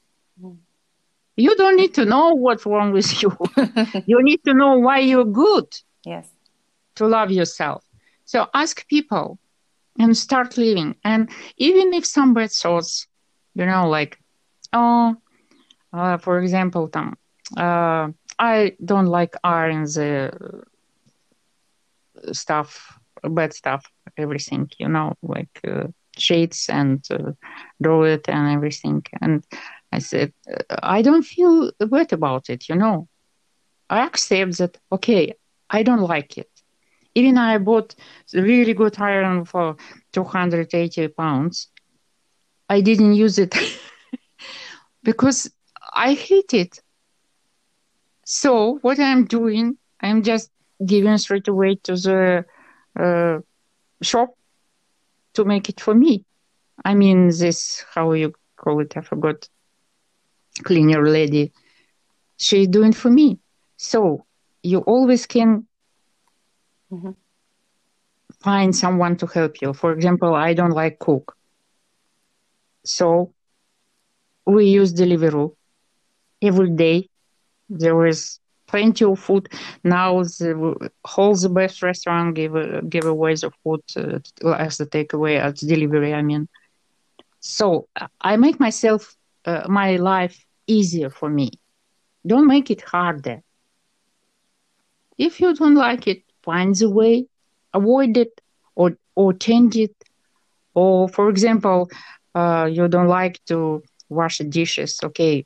You 1.35 1.55
don't 1.55 1.75
need 1.77 1.93
to 1.95 2.05
know 2.05 2.33
what's 2.35 2.65
wrong 2.65 2.91
with 2.91 3.21
you. 3.21 3.35
You 4.05 4.21
need 4.23 4.43
to 4.45 4.53
know 4.53 4.77
why 4.79 4.99
you're 4.99 5.25
good. 5.25 5.67
Yes. 6.05 6.27
to 6.95 7.07
love 7.07 7.31
yourself. 7.31 7.83
So 8.25 8.47
ask 8.53 8.87
people 8.87 9.39
and 9.99 10.15
start 10.17 10.57
living. 10.57 10.95
And 11.03 11.29
even 11.57 11.93
if 11.93 12.05
some 12.05 12.33
bad 12.33 12.51
thoughts 12.51 13.07
you 13.55 13.65
know 13.65 13.87
like 13.89 14.19
oh 14.73 15.15
uh, 15.92 16.16
for 16.18 16.40
example 16.40 16.88
там, 16.88 17.14
uh, 17.56 18.12
i 18.38 18.72
don't 18.84 19.06
like 19.06 19.34
iron 19.44 19.84
the 19.84 20.30
stuff, 22.32 22.98
bad 23.22 23.52
stuff, 23.52 23.84
everything, 24.16 24.70
you 24.78 24.88
know, 24.88 25.14
like 25.22 25.60
uh, 25.66 25.86
shades 26.16 26.66
and 26.68 27.04
uh, 27.10 27.32
draw 27.82 28.02
it 28.04 28.28
and 28.28 28.52
everything. 28.54 29.02
And 29.20 29.44
I 29.92 29.98
said, 29.98 30.32
I 30.82 31.02
don't 31.02 31.22
feel 31.22 31.70
bad 31.78 32.12
about 32.12 32.48
it, 32.50 32.68
you 32.68 32.74
know. 32.74 33.08
I 33.90 34.04
accept 34.04 34.58
that, 34.58 34.78
okay, 34.92 35.34
I 35.70 35.82
don't 35.82 36.02
like 36.02 36.36
it. 36.38 36.50
even 37.14 37.38
I 37.38 37.58
bought 37.58 37.94
really 38.32 38.74
good 38.74 38.98
iron 39.00 39.44
for 39.44 39.76
280 40.12 41.08
pounds. 41.08 41.68
I 42.68 42.80
didn't 42.80 43.14
use 43.14 43.38
it 43.38 43.54
because 45.02 45.50
I 45.93 46.13
hate 46.13 46.53
it. 46.53 46.81
So 48.25 48.79
what 48.81 48.99
I'm 48.99 49.25
doing, 49.25 49.77
I'm 49.99 50.23
just 50.23 50.49
giving 50.85 51.17
straight 51.17 51.47
away 51.47 51.75
to 51.83 51.95
the 51.95 52.45
uh, 52.99 53.39
shop 54.01 54.35
to 55.33 55.45
make 55.45 55.69
it 55.69 55.79
for 55.79 55.93
me. 55.93 56.25
I 56.83 56.95
mean, 56.95 57.27
this 57.27 57.85
how 57.93 58.13
you 58.13 58.33
call 58.55 58.79
it? 58.81 58.97
I 58.97 59.01
forgot. 59.01 59.47
Cleaner 60.63 61.07
lady. 61.07 61.51
She's 62.37 62.67
doing 62.67 62.93
for 62.93 63.09
me. 63.09 63.39
So 63.77 64.25
you 64.61 64.79
always 64.79 65.25
can 65.25 65.67
mm-hmm. 66.91 67.11
find 68.39 68.75
someone 68.75 69.17
to 69.17 69.27
help 69.27 69.61
you. 69.61 69.73
For 69.73 69.91
example, 69.93 70.33
I 70.35 70.53
don't 70.53 70.71
like 70.71 70.99
cook, 70.99 71.35
so 72.83 73.33
we 74.45 74.65
use 74.65 74.93
Deliveroo 74.93 75.55
every 76.43 76.71
day. 76.71 77.09
There 77.69 78.05
is 78.07 78.39
plenty 78.67 79.05
of 79.05 79.19
food. 79.19 79.47
Now 79.83 80.23
the 80.23 80.75
whole 81.05 81.35
the 81.35 81.49
best 81.49 81.81
restaurant 81.83 82.35
give 82.35 82.53
give 82.89 83.05
away 83.05 83.35
the 83.35 83.51
food 83.63 83.81
uh, 83.97 84.51
as 84.65 84.77
the 84.77 84.85
takeaway 84.85 85.39
as 85.39 85.59
delivery. 85.61 86.13
I 86.13 86.21
mean, 86.21 86.47
so 87.39 87.87
I 88.21 88.37
make 88.37 88.59
myself 88.59 89.15
uh, 89.45 89.63
my 89.67 89.97
life 89.97 90.45
easier 90.67 91.09
for 91.09 91.29
me. 91.29 91.51
Don't 92.27 92.47
make 92.47 92.69
it 92.71 92.81
harder. 92.81 93.41
If 95.17 95.39
you 95.39 95.53
don't 95.53 95.75
like 95.75 96.07
it, 96.07 96.23
find 96.43 96.79
a 96.81 96.89
way, 96.89 97.27
avoid 97.73 98.17
it, 98.17 98.41
or 98.75 98.97
or 99.15 99.33
change 99.33 99.75
it. 99.77 99.95
Or 100.73 101.07
for 101.09 101.29
example, 101.29 101.89
uh, 102.35 102.69
you 102.71 102.87
don't 102.87 103.07
like 103.07 103.39
to 103.47 103.83
wash 104.09 104.37
the 104.39 104.45
dishes. 104.45 104.99
Okay, 105.03 105.45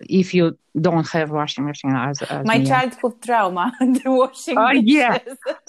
if 0.00 0.34
you 0.34 0.56
don't 0.78 1.08
have 1.08 1.30
washing 1.30 1.64
machine 1.64 1.94
as, 1.96 2.20
as 2.22 2.44
my 2.46 2.58
me. 2.58 2.66
childhood 2.66 3.14
trauma 3.22 3.72
the 3.80 4.02
washing 4.06 4.58
uh, 4.58 4.72
yeah. 4.72 5.18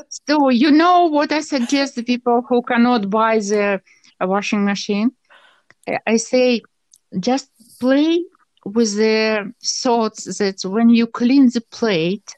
so 0.09 0.49
you 0.49 0.69
know 0.69 1.05
what 1.05 1.31
i 1.31 1.39
suggest 1.39 1.95
to 1.95 2.03
people 2.03 2.43
who 2.49 2.61
cannot 2.61 3.09
buy 3.09 3.39
the 3.39 3.81
a 4.19 4.27
washing 4.27 4.65
machine? 4.65 5.11
I 6.05 6.17
say 6.17 6.61
just 7.19 7.49
play 7.79 8.23
with 8.65 8.95
the 8.95 9.53
thoughts 9.63 10.37
that 10.39 10.61
when 10.65 10.89
you 10.89 11.07
clean 11.07 11.49
the 11.49 11.61
plate 11.61 12.35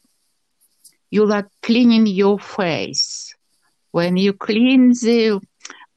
you 1.11 1.25
like 1.25 1.47
cleaning 1.63 2.05
your 2.05 2.37
face. 2.37 3.33
When 3.91 4.15
you 4.15 4.33
clean 4.33 4.89
the 4.89 5.41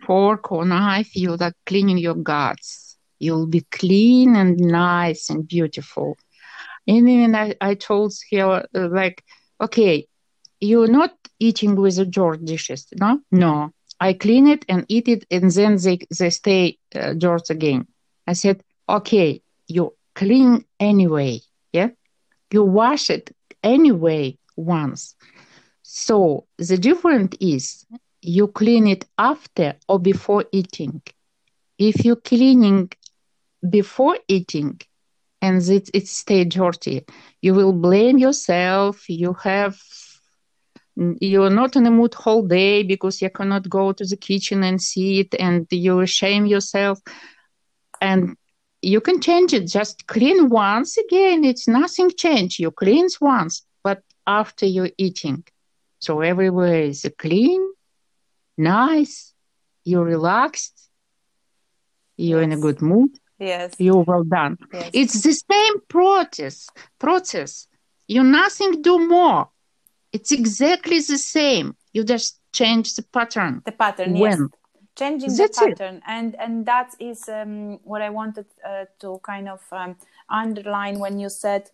fork 0.06 0.50
or 0.50 0.64
knife 0.64 1.14
you 1.14 1.36
like 1.36 1.54
cleaning 1.66 1.98
your 1.98 2.14
guts 2.14 2.91
you'll 3.22 3.46
be 3.46 3.60
clean 3.70 4.36
and 4.36 4.58
nice 4.58 5.30
and 5.30 5.46
beautiful. 5.46 6.16
And 6.86 7.06
then 7.06 7.34
I, 7.34 7.54
I 7.60 7.74
told 7.74 8.12
her, 8.32 8.66
uh, 8.74 8.88
like, 8.88 9.24
okay, 9.60 10.06
you're 10.60 10.88
not 10.88 11.14
eating 11.38 11.76
with 11.76 11.96
the 11.96 12.04
dirt 12.04 12.44
dishes, 12.44 12.86
no? 13.00 13.20
No. 13.30 13.70
I 14.00 14.14
clean 14.14 14.48
it 14.48 14.64
and 14.68 14.84
eat 14.88 15.06
it, 15.06 15.24
and 15.30 15.50
then 15.50 15.76
they, 15.76 15.98
they 16.18 16.30
stay 16.30 16.78
uh, 16.94 17.14
again. 17.50 17.86
I 18.26 18.32
said, 18.32 18.62
okay, 18.88 19.42
you 19.68 19.94
clean 20.14 20.64
anyway, 20.80 21.40
yeah? 21.72 21.90
You 22.52 22.64
wash 22.64 23.10
it 23.10 23.34
anyway 23.62 24.36
once. 24.56 25.14
So 25.82 26.46
the 26.58 26.78
difference 26.78 27.36
is 27.40 27.86
you 28.20 28.48
clean 28.48 28.88
it 28.88 29.04
after 29.18 29.74
or 29.88 30.00
before 30.00 30.44
eating. 30.52 31.02
If 31.78 32.04
you're 32.04 32.16
cleaning 32.16 32.90
before 33.68 34.18
eating 34.28 34.80
and 35.40 35.60
it, 35.68 35.90
it 35.94 36.08
stay 36.08 36.44
dirty. 36.44 37.04
You 37.40 37.54
will 37.54 37.72
blame 37.72 38.18
yourself. 38.18 39.08
You 39.08 39.34
have 39.42 39.78
you're 40.96 41.50
not 41.50 41.74
in 41.74 41.84
the 41.84 41.90
mood 41.90 42.12
whole 42.12 42.46
day 42.46 42.82
because 42.82 43.22
you 43.22 43.30
cannot 43.30 43.68
go 43.68 43.92
to 43.92 44.04
the 44.04 44.16
kitchen 44.16 44.62
and 44.62 44.80
see 44.80 45.20
it 45.20 45.34
and 45.38 45.66
you 45.70 46.04
shame 46.04 46.44
yourself. 46.44 47.00
And 48.00 48.36
you 48.82 49.00
can 49.00 49.20
change 49.20 49.54
it. 49.54 49.68
Just 49.68 50.06
clean 50.06 50.50
once 50.50 50.98
again. 50.98 51.44
It's 51.44 51.66
nothing 51.66 52.10
change 52.10 52.58
you 52.58 52.70
clean 52.70 53.08
once 53.20 53.64
but 53.82 54.02
after 54.26 54.66
you're 54.66 54.90
eating. 54.98 55.44
So 55.98 56.20
everywhere 56.20 56.82
is 56.82 57.06
clean 57.18 57.72
nice. 58.58 59.32
You're 59.84 60.04
relaxed. 60.04 60.88
You're 62.16 62.42
in 62.42 62.52
a 62.52 62.58
good 62.58 62.82
mood 62.82 63.18
Yes. 63.42 63.74
You're 63.78 64.04
well 64.04 64.24
done. 64.24 64.56
Yes. 64.72 64.90
It's 64.92 65.22
the 65.22 65.32
same 65.32 65.80
process. 65.88 66.68
Process. 66.98 67.66
You 68.06 68.22
nothing 68.22 68.82
do 68.82 68.98
more. 69.08 69.48
It's 70.12 70.30
exactly 70.32 70.98
the 71.00 71.18
same. 71.18 71.74
You 71.92 72.04
just 72.04 72.38
change 72.52 72.94
the 72.94 73.02
pattern. 73.02 73.62
The 73.64 73.72
pattern. 73.72 74.18
When? 74.18 74.40
Yes. 74.40 74.48
Changing 74.94 75.34
That's 75.36 75.58
the 75.58 75.68
it. 75.68 75.78
pattern, 75.78 76.02
and 76.06 76.36
and 76.38 76.66
that 76.66 76.94
is 77.00 77.26
um, 77.28 77.78
what 77.82 78.02
I 78.02 78.10
wanted 78.10 78.44
uh, 78.62 78.84
to 79.00 79.20
kind 79.22 79.48
of 79.48 79.60
um, 79.72 79.96
underline 80.28 80.98
when 80.98 81.18
you 81.18 81.30
said, 81.30 81.70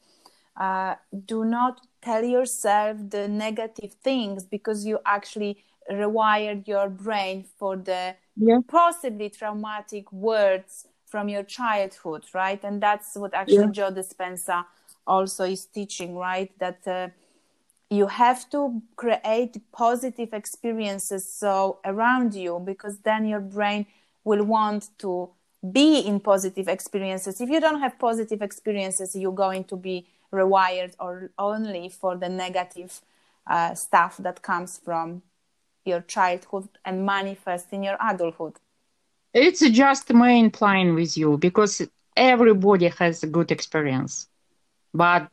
uh, 0.57 0.95
"Do 1.27 1.45
not 1.45 1.81
tell 2.01 2.23
yourself 2.23 2.97
the 3.11 3.27
negative 3.27 3.95
things 4.05 4.45
because 4.45 4.87
you 4.87 5.01
actually 5.05 5.65
rewired 5.91 6.69
your 6.69 6.89
brain 6.89 7.45
for 7.59 7.77
the 7.77 8.15
Yeah. 8.37 8.61
possibly 8.69 9.31
traumatic 9.31 10.13
words 10.13 10.87
from 11.09 11.29
your 11.29 11.43
childhood, 11.43 12.25
right? 12.35 12.63
And 12.63 12.83
that's 12.83 13.17
what 13.17 13.35
actually 13.35 13.67
Yeah. 13.67 13.73
Joe 13.73 13.91
Dispenza 13.93 14.65
also 15.07 15.45
is 15.45 15.67
teaching, 15.67 16.17
right? 16.17 16.51
That 16.59 16.87
uh, 16.87 17.09
you 17.91 18.07
have 18.07 18.49
to 18.51 18.83
create 18.97 19.61
positive 19.73 20.33
experiences 20.33 21.31
so 21.33 21.79
around 21.85 22.35
you 22.35 22.61
because 22.65 22.99
then 22.99 23.27
your 23.27 23.41
brain 23.41 23.87
will 24.25 24.45
want 24.45 24.91
to 24.99 25.31
be 25.73 26.01
in 26.01 26.21
positive 26.21 26.69
experiences. 26.69 27.41
If 27.41 27.49
you 27.49 27.61
don't 27.61 27.81
have 27.81 27.99
positive 27.99 28.43
experiences, 28.43 29.17
you're 29.17 29.33
going 29.33 29.65
to 29.65 29.77
be 29.77 30.07
rewired 30.33 30.95
or 31.01 31.31
only 31.39 31.89
for 31.89 32.17
the 32.17 32.29
negative 32.29 33.01
uh, 33.47 33.75
stuff 33.75 34.19
that 34.19 34.43
comes 34.43 34.79
from 34.79 35.23
your 35.85 36.03
childhood 36.03 36.69
and 36.85 37.05
manifest 37.07 37.73
in 37.73 37.83
your 37.83 37.97
adulthood. 38.01 38.55
It's 39.35 39.61
just 39.71 40.13
main 40.13 40.51
plan 40.51 40.95
with 40.95 41.17
you 41.17 41.37
because 41.39 41.83
everybody 42.17 42.89
has 42.89 43.23
a 43.23 43.27
good 43.27 43.51
experience, 43.51 44.29
but 44.95 45.29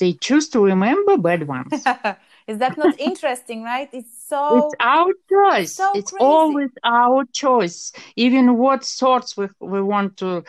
they 0.00 0.12
choose 0.14 0.48
to 0.50 0.64
remember 0.64 1.16
bad 1.16 1.46
ones. 1.48 1.72
Is 2.46 2.58
that 2.58 2.76
not 2.78 2.94
interesting, 2.98 3.62
right? 3.62 3.88
It's 3.92 4.26
so 4.28 4.58
it's 4.58 4.74
our 4.80 5.12
choice. 5.30 5.74
so 5.74 5.90
it's 5.94 6.10
crazy. 6.10 6.24
always 6.24 6.70
our 6.84 7.24
choice. 7.32 7.92
Even 8.16 8.56
what 8.56 8.84
sorts 8.84 9.36
we, 9.36 9.48
we 9.60 9.82
want 9.82 10.16
to 10.18 10.44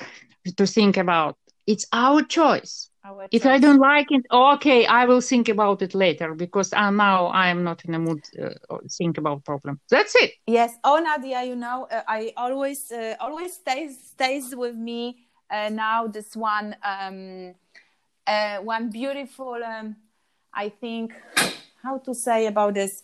to 0.57 0.67
think 0.67 0.97
about. 0.97 1.37
It's 1.67 1.85
our 1.93 2.23
choice. 2.23 2.90
If 3.31 3.45
I 3.45 3.59
don't 3.59 3.79
like 3.79 4.11
it, 4.11 4.25
okay, 4.31 4.85
I 4.85 5.05
will 5.05 5.21
think 5.21 5.49
about 5.49 5.81
it 5.81 5.95
later 5.95 6.33
because 6.35 6.73
uh, 6.73 6.91
now 6.91 7.27
I 7.27 7.47
am 7.47 7.63
not 7.63 7.83
in 7.85 7.95
a 7.95 7.99
mood 7.99 8.21
uh, 8.41 8.77
think 8.97 9.17
about 9.17 9.45
problem. 9.45 9.79
That's 9.89 10.15
it. 10.15 10.31
Yes. 10.45 10.75
Oh, 10.83 10.99
Nadia, 10.99 11.43
you 11.43 11.55
know, 11.55 11.87
uh, 11.89 12.01
I 12.07 12.33
always 12.35 12.91
uh, 12.91 13.15
always 13.19 13.53
stays 13.53 13.97
stays 14.03 14.55
with 14.55 14.75
me 14.75 15.27
uh, 15.49 15.69
now. 15.69 16.07
This 16.07 16.35
one, 16.35 16.75
um, 16.83 17.55
uh, 18.27 18.57
one 18.57 18.89
beautiful, 18.89 19.63
um, 19.63 19.95
I 20.53 20.69
think, 20.69 21.13
how 21.81 21.99
to 21.99 22.13
say 22.13 22.47
about 22.47 22.73
this 22.73 23.03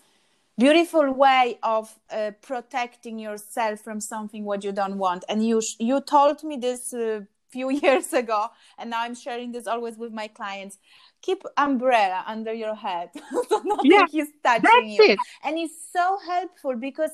beautiful 0.57 1.11
way 1.13 1.57
of 1.63 1.95
uh, 2.11 2.31
protecting 2.41 3.17
yourself 3.19 3.79
from 3.79 4.01
something 4.01 4.43
what 4.43 4.63
you 4.63 4.71
don't 4.71 4.97
want. 4.97 5.23
And 5.29 5.45
you 5.47 5.61
sh- 5.61 5.77
you 5.79 6.01
told 6.01 6.43
me 6.43 6.57
this 6.57 6.93
few 7.57 7.69
years 7.85 8.13
ago, 8.13 8.41
and 8.77 8.89
now 8.91 9.01
I'm 9.05 9.15
sharing 9.15 9.51
this 9.51 9.67
always 9.67 9.97
with 9.97 10.13
my 10.21 10.27
clients. 10.39 10.77
Keep 11.21 11.43
umbrella 11.57 12.23
under 12.27 12.53
your 12.53 12.75
head, 12.75 13.09
so 13.49 13.61
nothing 13.65 13.91
Yeah, 13.95 14.07
is 14.13 14.29
touching 14.43 14.87
That's 14.87 14.97
you 14.97 15.05
it. 15.11 15.21
and 15.43 15.57
it's 15.57 15.77
so 15.97 16.17
helpful 16.27 16.75
because 16.75 17.11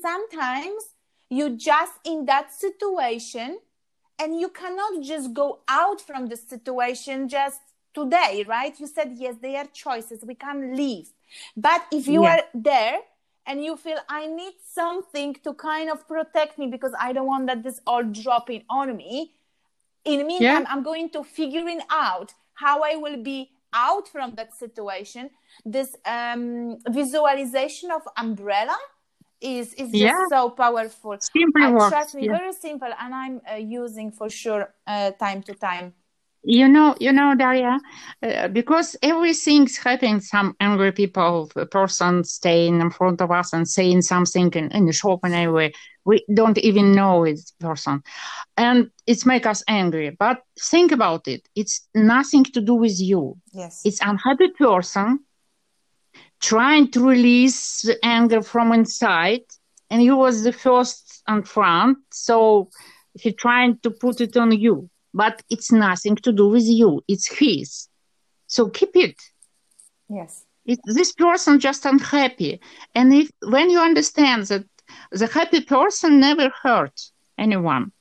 sometimes 0.00 0.82
you 1.30 1.56
just 1.56 1.94
in 2.04 2.26
that 2.26 2.52
situation 2.52 3.58
and 4.18 4.40
you 4.40 4.48
cannot 4.48 5.02
just 5.02 5.32
go 5.34 5.60
out 5.68 6.00
from 6.00 6.26
the 6.26 6.36
situation 6.36 7.28
just 7.28 7.60
today 7.94 8.44
right 8.48 8.78
you 8.80 8.86
said 8.86 9.12
yes 9.16 9.36
they 9.40 9.56
are 9.56 9.66
choices 9.72 10.24
we 10.26 10.34
can 10.34 10.76
leave 10.76 11.08
but 11.56 11.82
if 11.92 12.06
you 12.08 12.22
Yeah. 12.22 12.32
are 12.32 12.40
there 12.54 12.98
and 13.46 13.64
you 13.64 13.76
feel 13.76 13.98
i 14.08 14.26
need 14.26 14.54
something 14.72 15.34
to 15.44 15.54
kind 15.54 15.90
of 15.90 16.06
protect 16.08 16.58
me 16.58 16.66
because 16.66 16.92
i 17.00 17.12
don't 17.12 17.26
want 17.26 17.46
that 17.46 17.62
this 17.62 17.80
all 17.86 18.02
dropping 18.04 18.62
on 18.68 18.96
me 18.96 19.32
in 20.04 20.18
the 20.20 20.24
meantime 20.24 20.64
i'm 20.70 20.82
going 20.82 21.08
to 21.10 21.22
figuring 21.24 21.80
out 21.90 22.32
how 22.54 22.82
i 22.82 22.96
will 22.96 23.22
be 23.22 23.50
out 23.72 24.06
from 24.08 24.34
that 24.36 24.54
situation 24.54 25.30
this 25.64 25.96
um, 26.06 26.78
visualization 26.90 27.90
of 27.90 28.02
umbrella 28.16 28.76
is 29.40 29.74
is 29.74 29.90
just 29.90 29.94
Yeah. 29.94 30.26
so 30.30 30.50
powerful 30.50 31.16
Simply 31.20 31.64
I 31.64 31.70
works. 31.72 31.90
trust 31.94 32.14
me 32.14 32.26
yeah. 32.26 32.38
very 32.38 32.52
simple 32.52 32.92
and 33.02 33.14
i'm 33.14 33.40
uh, 33.50 33.56
using 33.56 34.10
for 34.12 34.28
sure 34.30 34.72
uh, 34.86 35.10
time 35.12 35.42
to 35.48 35.54
time 35.54 35.92
You 36.46 36.68
know, 36.68 36.94
you 37.00 37.10
know, 37.18 37.34
Daria, 37.34 37.74
uh, 38.22 38.48
because 38.48 38.96
everything's 39.02 39.78
happening. 39.78 40.20
Some 40.20 40.48
angry 40.60 40.92
people, 40.92 41.50
a 41.56 41.64
person 41.64 42.22
staying 42.22 42.80
in 42.84 42.90
front 42.90 43.20
of 43.22 43.30
us 43.30 43.54
and 43.54 43.66
saying 43.66 44.02
something 44.02 44.52
in, 44.60 44.66
in 44.76 44.84
the 44.84 44.92
shop 44.92 45.20
and 45.24 45.34
anyway, 45.34 45.72
we 46.04 46.24
don't 46.32 46.58
even 46.58 46.94
know 46.94 47.24
it's 47.24 47.52
person, 47.52 48.02
and 48.56 48.90
it's 49.06 49.24
make 49.26 49.46
us 49.46 49.62
angry. 49.68 50.10
But 50.10 50.42
think 50.58 50.92
about 50.92 51.26
it; 51.28 51.48
it's 51.54 51.86
nothing 51.94 52.44
to 52.44 52.60
do 52.60 52.74
with 52.74 53.00
you. 53.00 53.36
yes 53.52 53.82
It's 53.84 54.00
unhappy 54.00 54.48
person 54.48 55.20
trying 56.40 56.90
to 56.90 57.00
release 57.00 57.82
the 57.82 57.96
anger 58.04 58.42
from 58.42 58.72
inside, 58.72 59.44
and 59.90 60.00
he 60.00 60.10
was 60.10 60.42
the 60.42 60.52
first 60.52 61.22
on 61.26 61.42
front, 61.42 61.98
so 62.12 62.68
he 63.14 63.32
trying 63.32 63.78
to 63.78 63.90
put 63.90 64.20
it 64.20 64.36
on 64.36 64.52
you. 64.52 64.90
But 65.14 65.42
it's 65.48 65.70
nothing 65.70 66.16
to 66.16 66.32
do 66.32 66.48
with 66.48 66.64
you. 66.64 67.02
It's 67.08 67.28
his. 67.38 67.88
So 68.46 68.68
keep 68.68 68.96
it. 68.96 69.16
yes 70.08 70.44
It, 70.66 70.80
this 70.98 71.12
person 71.12 71.60
just 71.60 71.84
unhappy. 71.86 72.60
And 72.94 73.12
if 73.12 73.30
when 73.54 73.70
you 73.70 73.80
understand 73.80 74.40
that 74.50 74.64
the 75.10 75.26
happy 75.26 75.60
person 75.62 76.20
never 76.20 76.50
hurt 76.62 77.00
anyone, 77.38 77.92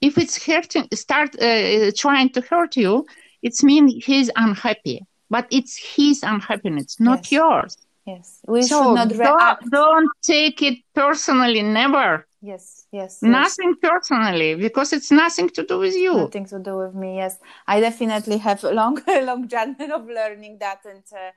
if 0.00 0.18
it's 0.18 0.44
hurting, 0.44 0.88
start 0.94 1.30
uh, 1.40 1.90
trying 1.96 2.30
to 2.30 2.40
hurt 2.42 2.76
you, 2.76 3.06
it's 3.42 3.62
mean 3.62 3.88
he's 3.88 4.30
unhappy. 4.36 5.04
But 5.30 5.46
it's 5.50 5.76
his 5.96 6.22
unhappiness, 6.22 7.00
not 7.00 7.20
Yes. 7.22 7.32
yours. 7.32 7.76
yes 8.06 8.28
we 8.46 8.60
so 8.62 8.78
should 8.82 8.94
not 9.00 9.08
don't, 9.28 9.70
don't 9.70 10.10
take 10.22 10.60
it 10.62 10.78
personally. 10.94 11.62
Never. 11.62 12.26
yes 12.42 12.86
yes 12.92 13.12
yes. 13.22 13.22
Nothing 13.22 13.72
personally, 13.88 14.54
because 14.66 14.92
it's 14.96 15.10
nothing 15.10 15.48
to 15.56 15.62
do 15.70 15.78
with 15.78 15.96
you. 15.96 16.14
nothing 16.24 16.46
to 16.54 16.58
do 16.58 16.74
with 16.82 16.94
me 17.02 17.10
yes 17.22 17.34
i 17.66 17.80
definitely 17.80 18.38
have 18.38 18.60
a 18.64 18.72
long 18.80 18.96
long 19.30 19.42
journey 19.54 19.90
of 19.98 20.02
learning 20.20 20.54
that 20.64 20.80
and 20.92 21.04
uh, 21.22 21.32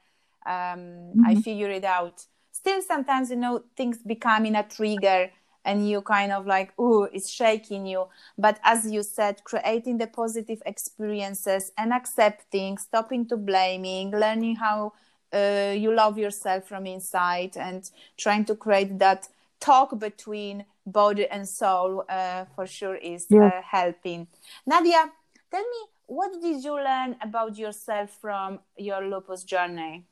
um, 0.54 0.82
i 1.30 1.34
Mhm. 1.34 1.44
figure 1.46 1.72
it 1.80 1.86
out 1.86 2.18
still 2.60 2.82
sometimes 2.82 3.30
you 3.30 3.36
know 3.46 3.56
things 3.80 3.98
becoming 4.14 4.56
a 4.56 4.64
trigger 4.78 5.22
and 5.66 5.78
you 5.90 6.02
kind 6.02 6.32
of 6.32 6.46
like 6.56 6.70
oh 6.78 7.04
it's 7.16 7.30
shaking 7.30 7.86
you. 7.94 8.02
But 8.38 8.60
as 8.64 8.80
you 8.96 9.04
said 9.04 9.44
creating 9.44 9.98
the 9.98 10.08
positive 10.08 10.62
experiences 10.66 11.72
and 11.78 11.94
accepting 11.94 12.78
stopping 12.78 13.28
to 13.30 13.38
blaming 13.38 14.12
learning 14.12 14.56
how 14.66 14.94
uh, 15.34 15.74
you 15.84 15.94
love 15.94 16.18
yourself 16.18 16.62
from 16.70 16.86
inside 16.86 17.54
and 17.58 17.82
trying 18.24 18.46
to 18.46 18.56
create 18.56 18.98
that 19.00 19.28
talk 19.60 19.90
between 20.00 20.66
body 20.86 21.28
and 21.28 21.48
soul 21.48 22.04
uh, 22.10 22.46
for 22.56 22.66
sure 22.66 22.96
is 22.96 23.28
Yeah. 23.30 23.48
uh, 23.48 23.62
helping. 23.62 24.28
Nadia 24.66 25.12
tell 25.52 25.62
me 25.76 25.82
what 26.06 26.32
did 26.42 26.64
you 26.64 26.76
learn 26.76 27.18
about 27.22 27.58
yourself 27.58 28.10
from 28.22 28.60
your 28.78 29.02
lupus 29.12 29.44
journey 29.44 30.06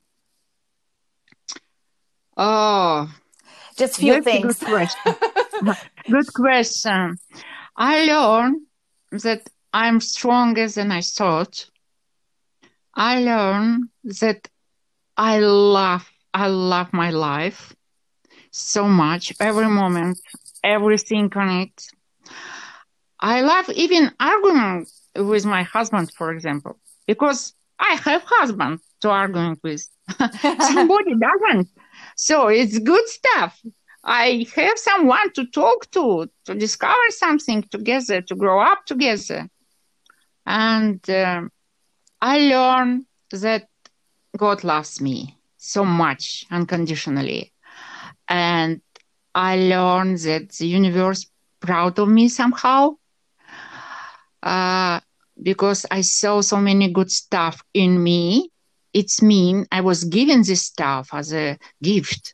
Oh, 2.37 3.09
just 3.77 3.99
few 3.99 4.21
things 4.21 4.59
good 4.59 4.67
question. 4.67 5.15
Good 6.09 6.33
question. 6.33 7.17
I 7.75 8.05
learned 8.05 8.61
that 9.11 9.49
I'm 9.73 9.99
stronger 9.99 10.67
than 10.67 10.91
I 10.91 11.01
thought. 11.01 11.65
I 12.93 13.21
learned 13.21 13.89
that 14.21 14.47
I 15.17 15.39
love, 15.39 16.09
I 16.33 16.47
love 16.47 16.93
my 16.93 17.09
life 17.09 17.75
so 18.51 18.87
much, 18.87 19.33
every 19.39 19.67
moment, 19.67 20.19
everything 20.63 21.31
on 21.35 21.49
it. 21.49 21.87
I 23.19 23.41
love 23.41 23.69
even 23.69 24.11
arguing 24.19 24.85
with 25.15 25.45
my 25.45 25.63
husband, 25.63 26.11
for 26.11 26.31
example, 26.31 26.77
because 27.07 27.53
I 27.79 27.95
have 27.95 28.23
husband 28.25 28.79
to 29.01 29.09
arguing 29.09 29.57
with. 29.63 29.87
Somebody 30.59 31.15
doesn't. 31.15 31.69
So 32.15 32.47
it's 32.47 32.79
good 32.79 33.07
stuff. 33.07 33.61
I 34.03 34.45
have 34.55 34.77
someone 34.77 35.31
to 35.33 35.45
talk 35.47 35.89
to, 35.91 36.29
to 36.45 36.55
discover 36.55 37.09
something 37.09 37.63
together, 37.63 38.21
to 38.21 38.35
grow 38.35 38.61
up 38.61 38.85
together. 38.85 39.49
And 40.45 41.07
um 41.09 41.51
I 42.21 42.39
learned 42.39 43.05
that 43.31 43.67
God 44.37 44.63
loves 44.63 45.01
me 45.01 45.37
so 45.57 45.83
much 45.85 46.45
unconditionally. 46.51 47.51
And 48.27 48.81
I 49.33 49.57
learned 49.57 50.19
that 50.19 50.49
the 50.53 50.67
universe 50.67 51.27
proud 51.59 51.99
of 51.99 52.07
me 52.09 52.29
somehow. 52.29 52.95
Uh, 54.41 54.99
because 55.41 55.85
I 55.91 56.01
saw 56.01 56.41
so 56.41 56.57
many 56.57 56.91
good 56.91 57.11
stuff 57.11 57.61
in 57.73 58.01
me. 58.01 58.51
It's 58.95 59.21
mean 59.21 59.65
I 59.73 59.81
was 59.81 60.05
given 60.05 60.41
this 60.43 60.61
stuff 60.61 61.09
as 61.11 61.33
a 61.33 61.57
gift. 61.83 62.33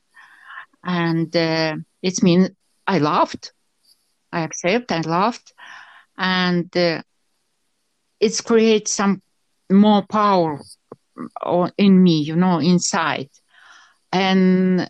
And 0.84 1.36
uh, 1.36 1.78
it 2.04 2.22
means 2.22 2.52
I 2.86 3.00
loved, 3.00 3.52
I 4.32 4.42
accept, 4.42 4.92
I 4.92 5.02
loved, 5.02 5.54
and 6.18 6.76
uh, 6.78 7.02
it's 8.20 8.42
create 8.42 8.88
some 8.88 9.24
more 9.72 10.04
power 10.04 10.60
in 11.78 12.04
me, 12.04 12.22
you 12.22 12.36
know, 12.36 12.60
inside, 12.60 13.30
and 14.12 14.90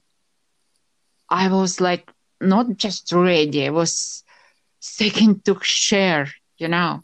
I 1.30 1.48
was 1.48 1.80
like 1.80 2.12
not 2.42 2.76
just 2.76 3.12
ready, 3.14 3.68
I 3.68 3.70
was 3.70 4.24
seeking 4.80 5.40
to 5.42 5.58
share, 5.62 6.28
you 6.58 6.68
know. 6.68 7.02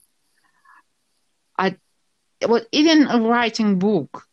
I 1.57 1.77
well, 2.47 2.65
even 2.71 3.07
writing 3.23 3.79
book 3.79 4.26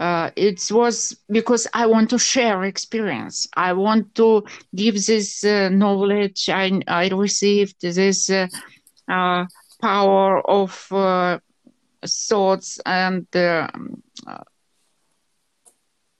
uh, 0.00 0.30
it 0.34 0.66
was 0.72 1.14
because 1.30 1.66
I 1.74 1.84
want 1.84 2.08
to 2.10 2.18
share 2.18 2.64
experience. 2.64 3.46
I 3.54 3.74
want 3.74 4.14
to 4.14 4.44
give 4.74 4.94
this 4.94 5.44
uh, 5.44 5.68
knowledge 5.68 6.48
I, 6.48 6.80
I 6.88 7.08
received, 7.08 7.82
this 7.82 8.30
uh, 8.30 8.46
uh, 9.06 9.44
power 9.82 10.40
of 10.48 10.90
uh, 10.90 11.38
thoughts 12.06 12.80
and 12.86 13.26
uh, 13.36 13.68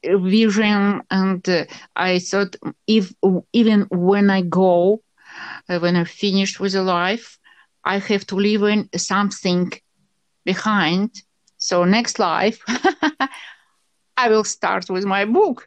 vision. 0.04 1.00
And 1.10 1.66
I 1.96 2.18
thought, 2.18 2.56
if 2.86 3.14
even 3.54 3.86
when 3.90 4.28
I 4.28 4.42
go, 4.42 5.00
when 5.68 5.96
I 5.96 6.04
finish 6.04 6.60
with 6.60 6.74
a 6.74 6.82
life, 6.82 7.38
I 7.82 7.96
have 7.98 8.26
to 8.26 8.34
leave 8.34 8.62
in 8.62 8.90
something 8.94 9.72
behind. 10.44 11.22
So 11.56 11.84
next 11.84 12.18
life. 12.18 12.62
I 14.20 14.28
will 14.28 14.44
start 14.44 14.90
with 14.90 15.04
my 15.04 15.24
book 15.24 15.66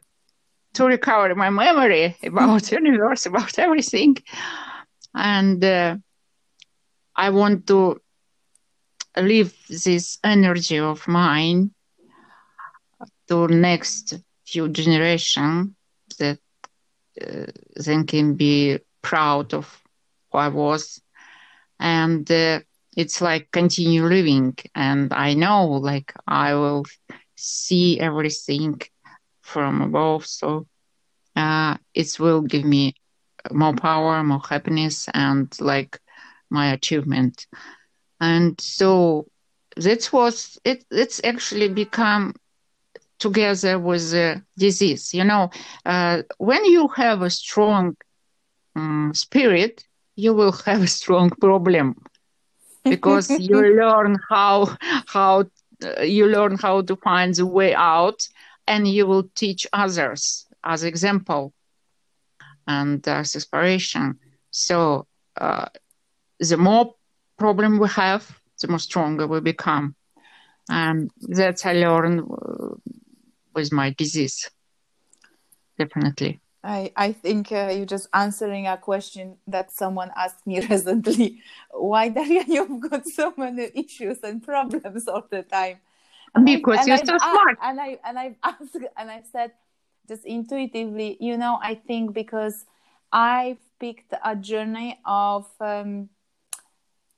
to 0.74 0.84
recover 0.86 1.34
my 1.34 1.50
memory 1.50 2.16
about 2.24 2.70
universe, 2.82 3.26
about 3.26 3.58
everything, 3.58 4.16
and 5.14 5.62
uh, 5.64 5.96
I 7.16 7.30
want 7.30 7.66
to 7.68 8.00
leave 9.16 9.52
this 9.68 10.18
energy 10.24 10.78
of 10.78 11.06
mine 11.08 11.70
to 13.28 13.48
next 13.48 14.14
few 14.46 14.68
generation 14.68 15.74
that 16.18 16.38
uh, 17.20 17.46
then 17.76 18.06
can 18.06 18.34
be 18.34 18.78
proud 19.02 19.54
of 19.54 19.66
who 20.30 20.38
I 20.38 20.48
was, 20.48 21.00
and 21.78 22.30
uh, 22.30 22.60
it's 22.96 23.20
like 23.20 23.50
continue 23.52 24.04
living, 24.04 24.56
and 24.74 25.12
I 25.12 25.34
know 25.34 25.66
like 25.66 26.12
I 26.26 26.54
will 26.54 26.84
see 27.36 27.98
everything 28.00 28.80
from 29.42 29.80
above. 29.82 30.26
So 30.26 30.66
uh, 31.36 31.76
it 31.94 32.16
will 32.18 32.42
give 32.42 32.64
me 32.64 32.94
more 33.52 33.74
power, 33.74 34.22
more 34.22 34.40
happiness, 34.48 35.08
and 35.14 35.48
like 35.60 35.98
my 36.50 36.72
achievement. 36.72 37.46
And 38.20 38.60
so 38.60 39.26
that 39.76 40.10
was 40.12 40.58
it. 40.64 40.84
It's 40.90 41.20
actually 41.24 41.68
become 41.68 42.34
together 43.18 43.78
with 43.78 44.10
the 44.10 44.42
disease. 44.58 45.12
You 45.14 45.24
know, 45.24 45.50
uh, 45.84 46.22
when 46.38 46.64
you 46.64 46.88
have 46.96 47.22
a 47.22 47.30
strong 47.30 47.96
um, 48.76 49.12
spirit, 49.14 49.84
you 50.16 50.34
will 50.34 50.52
have 50.66 50.82
a 50.82 50.86
strong 50.88 51.30
problem 51.30 51.96
because 52.88 53.38
you 53.38 53.60
learn 53.76 54.18
how 54.28 54.68
how 55.06 55.44
you 56.02 56.26
learn 56.26 56.56
how 56.56 56.82
to 56.82 56.96
find 56.96 57.34
the 57.34 57.46
way 57.46 57.74
out 57.74 58.28
and 58.66 58.86
you 58.88 59.06
will 59.06 59.24
teach 59.34 59.66
others 59.72 60.46
as 60.64 60.84
example 60.84 61.52
and 62.66 63.06
as 63.08 63.34
inspiration 63.34 64.18
so 64.50 65.06
uh, 65.40 65.66
the 66.40 66.56
more 66.56 66.94
problem 67.38 67.78
we 67.78 67.88
have 67.88 68.40
the 68.60 68.68
more 68.68 68.78
stronger 68.78 69.26
we 69.26 69.40
become 69.40 69.94
And 70.68 71.10
that's 71.20 71.66
I 71.66 71.72
learned 71.74 72.20
uh, 72.20 72.74
with 73.54 73.72
my 73.72 73.90
disease. 73.90 74.50
Definitely. 75.78 76.40
I, 76.64 76.92
I 76.96 77.12
think 77.12 77.52
uh, 77.52 77.72
you're 77.76 77.84
just 77.84 78.08
answering 78.14 78.66
a 78.66 78.78
question 78.78 79.36
that 79.46 79.70
someone 79.70 80.10
asked 80.16 80.46
me 80.46 80.60
recently. 80.66 81.42
Why, 81.70 82.08
Daria, 82.08 82.44
you've 82.48 82.80
got 82.80 83.06
so 83.06 83.34
many 83.36 83.70
issues 83.74 84.18
and 84.22 84.42
problems 84.42 85.06
all 85.06 85.26
the 85.28 85.42
time? 85.42 85.78
Because 86.42 86.78
and 86.78 86.88
you're 86.88 86.96
I've 86.96 87.06
so 87.06 87.18
smart. 87.18 87.58
And 87.62 87.80
I 87.80 87.98
and 88.04 88.18
I've 88.18 88.36
asked 88.42 88.76
and 88.96 89.10
I've 89.10 89.26
said 89.30 89.52
just 90.08 90.24
intuitively, 90.24 91.16
you 91.20 91.36
know, 91.36 91.58
I 91.62 91.74
think 91.74 92.12
because 92.14 92.64
I've 93.12 93.58
picked 93.78 94.14
a 94.24 94.34
journey 94.34 94.98
of 95.04 95.46
um, 95.60 96.08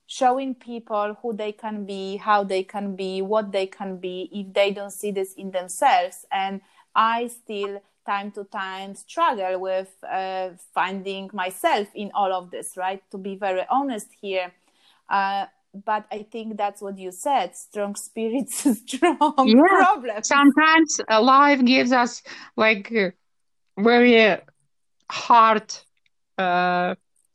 showing 0.06 0.54
people 0.54 1.16
who 1.22 1.32
they 1.32 1.52
can 1.52 1.84
be, 1.84 2.16
how 2.16 2.44
they 2.44 2.62
can 2.62 2.96
be, 2.96 3.22
what 3.22 3.52
they 3.52 3.66
can 3.66 3.96
be 3.96 4.28
if 4.32 4.52
they 4.52 4.72
don't 4.72 4.92
see 4.92 5.10
this 5.10 5.34
in 5.34 5.50
themselves. 5.50 6.26
And 6.30 6.60
I 6.94 7.28
still, 7.28 7.80
time 8.06 8.30
to 8.32 8.44
time, 8.44 8.94
struggle 8.94 9.60
with 9.60 9.92
uh, 10.08 10.50
finding 10.74 11.30
myself 11.32 11.88
in 11.94 12.10
all 12.14 12.32
of 12.32 12.50
this, 12.50 12.76
right? 12.76 13.02
To 13.10 13.18
be 13.18 13.36
very 13.36 13.64
honest 13.70 14.08
here. 14.20 14.52
Uh, 15.10 15.46
but 15.84 16.06
I 16.10 16.22
think 16.30 16.56
that's 16.56 16.80
what 16.80 16.98
you 16.98 17.12
said 17.12 17.56
strong 17.56 17.94
spirits, 18.08 18.66
strong 18.80 19.34
Yeah. 19.46 19.62
problems. 19.68 20.28
Sometimes 20.28 21.00
life 21.08 21.64
gives 21.64 21.92
us 21.92 22.22
like 22.56 22.92
uh, 22.92 23.10
very 23.78 24.38
hard 25.10 25.72
uh, 26.38 26.94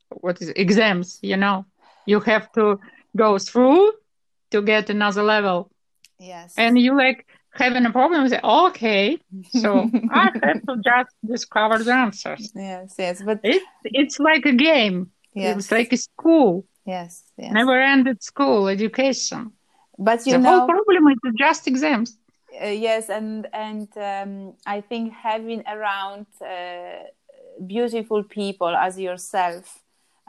what 0.09 0.41
is 0.41 0.49
it, 0.49 0.57
exams, 0.57 1.19
you 1.21 1.37
know. 1.37 1.65
You 2.05 2.19
have 2.21 2.51
to 2.53 2.79
go 3.15 3.37
through 3.37 3.93
to 4.51 4.61
get 4.61 4.89
another 4.89 5.23
level. 5.23 5.69
Yes. 6.19 6.53
And 6.57 6.77
you 6.79 6.95
like 6.97 7.25
having 7.53 7.85
a 7.85 7.91
problem, 7.91 8.23
you 8.23 8.29
say, 8.29 8.39
okay, 8.43 9.19
so 9.47 9.91
I 10.09 10.31
have 10.43 10.61
to 10.67 10.75
just 10.83 11.15
discover 11.25 11.83
the 11.83 11.93
answers. 11.93 12.53
yes, 12.55 12.95
yes, 12.97 13.21
but 13.21 13.39
It's 13.43 13.65
it's 13.83 14.19
like 14.19 14.45
a 14.45 14.53
game. 14.53 15.11
yes, 15.33 15.57
It's 15.57 15.71
like 15.71 15.91
a 15.93 15.97
school, 15.97 16.65
yes, 16.85 17.23
yes. 17.37 17.51
never 17.51 17.79
ended 17.79 18.23
school 18.23 18.67
education. 18.67 19.51
But 19.97 20.25
you 20.25 20.33
the 20.33 20.39
know, 20.39 20.49
whole 20.49 20.61
problem 20.61 21.07
is 21.07 21.33
just 21.37 21.67
exams. 21.67 22.17
uh, 22.61 22.67
yes 22.67 23.09
and 23.09 23.47
and 23.53 23.87
um, 23.97 24.53
i 24.65 24.81
think 24.81 25.13
having 25.13 25.63
around 25.67 26.25
uh, 26.41 27.03
beautiful 27.65 28.23
people 28.23 28.67
as 28.75 28.99
yourself 28.99 29.79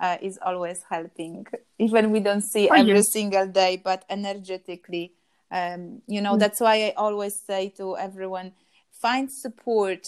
uh, 0.00 0.16
is 0.20 0.38
always 0.44 0.82
helping 0.90 1.46
even 1.78 2.10
we 2.10 2.20
don't 2.20 2.42
see 2.42 2.68
Oh, 2.70 2.74
every 2.74 3.02
yes. 3.02 3.12
single 3.12 3.46
day 3.46 3.80
but 3.82 4.04
energetically 4.08 5.12
um, 5.52 6.02
you 6.14 6.20
know 6.20 6.34
Mm. 6.34 6.40
that's 6.42 6.60
why 6.60 6.74
i 6.88 6.90
always 6.96 7.34
say 7.48 7.68
to 7.78 7.96
everyone 7.96 8.52
find 9.04 9.30
support 9.30 10.02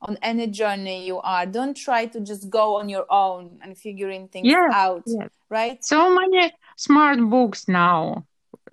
on 0.00 0.18
any 0.22 0.46
journey 0.46 0.98
you 1.06 1.18
are 1.20 1.46
don't 1.46 1.76
try 1.76 2.06
to 2.06 2.20
just 2.20 2.50
go 2.50 2.76
on 2.80 2.88
your 2.88 3.06
own 3.10 3.44
and 3.62 3.76
figuring 3.78 4.28
things 4.28 4.46
Yes, 4.48 4.72
out 4.72 5.04
yes. 5.06 5.30
right 5.50 5.80
So 5.84 5.98
many 6.20 6.52
smart 6.76 7.18
books 7.34 7.68
now. 7.68 8.26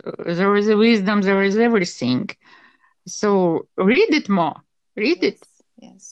Uh, 0.06 0.34
There 0.40 0.56
is 0.62 0.68
a 0.70 0.78
wisdom, 0.78 1.22
there 1.22 1.44
is 1.50 1.56
everything. 1.58 2.30
So 3.08 3.68
read 3.78 4.12
it 4.20 4.28
more. 4.30 4.56
Read 4.96 5.24
it. 5.24 5.40
yes, 5.40 5.64
yes. 5.88 6.04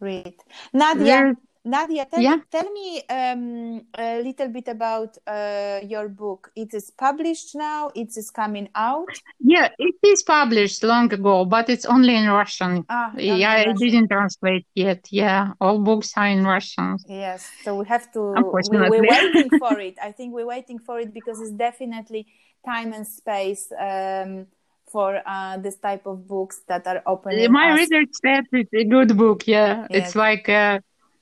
read 0.00 0.34
nadia 0.72 1.04
There- 1.04 1.36
Nadia, 1.64 2.06
tell, 2.06 2.20
Yeah. 2.22 2.38
tell 2.50 2.70
me 2.72 3.02
um, 3.10 3.82
a 3.98 4.22
little 4.22 4.48
bit 4.48 4.68
about 4.68 5.18
uh, 5.26 5.80
your 5.82 6.08
book. 6.08 6.50
It 6.56 6.72
is 6.72 6.90
published 6.90 7.54
now. 7.54 7.90
It 7.94 8.16
is 8.16 8.30
coming 8.30 8.68
out. 8.74 9.08
yeah, 9.40 9.68
it 9.78 9.94
is 10.02 10.22
published 10.22 10.82
long 10.82 11.12
ago, 11.12 11.44
but 11.44 11.68
it's 11.68 11.84
only 11.84 12.16
in 12.16 12.28
Russian. 12.30 12.84
Ah, 12.88 13.12
Yeah, 13.18 13.50
I 13.52 13.72
didn't 13.74 14.08
translate 14.08 14.66
yet. 14.74 15.06
Yeah, 15.10 15.52
all 15.60 15.78
books 15.80 16.12
are 16.16 16.28
in 16.28 16.44
Russian. 16.46 16.96
Yes, 17.06 17.50
so 17.62 17.76
we 17.76 17.84
have 17.86 18.10
to. 18.12 18.20
We, 18.20 18.36
Unfortunately. 18.38 19.00
we're 19.00 19.08
waiting 19.10 19.50
for 19.58 19.78
it. 19.78 19.96
I 20.02 20.12
think 20.12 20.32
we're 20.32 20.46
waiting 20.46 20.78
for 20.78 20.98
it 20.98 21.12
because 21.12 21.40
it's 21.42 21.52
definitely 21.52 22.26
time 22.64 22.92
and 22.94 23.06
space 23.06 23.70
um, 23.78 24.46
for 24.90 25.20
uh, 25.26 25.58
this 25.58 25.76
type 25.76 26.06
of 26.06 26.26
books 26.26 26.62
that 26.68 26.86
are 26.86 27.02
opening. 27.06 27.52
My 27.52 27.72
us. 27.72 27.78
readers 27.80 28.08
said 28.24 28.44
it's 28.52 28.72
a 28.72 28.84
good 28.84 29.14
book. 29.16 29.46
Yeah, 29.46 29.86
Yes. 29.90 30.06
it's 30.06 30.16
like, 30.16 30.48
uh, 30.48 30.80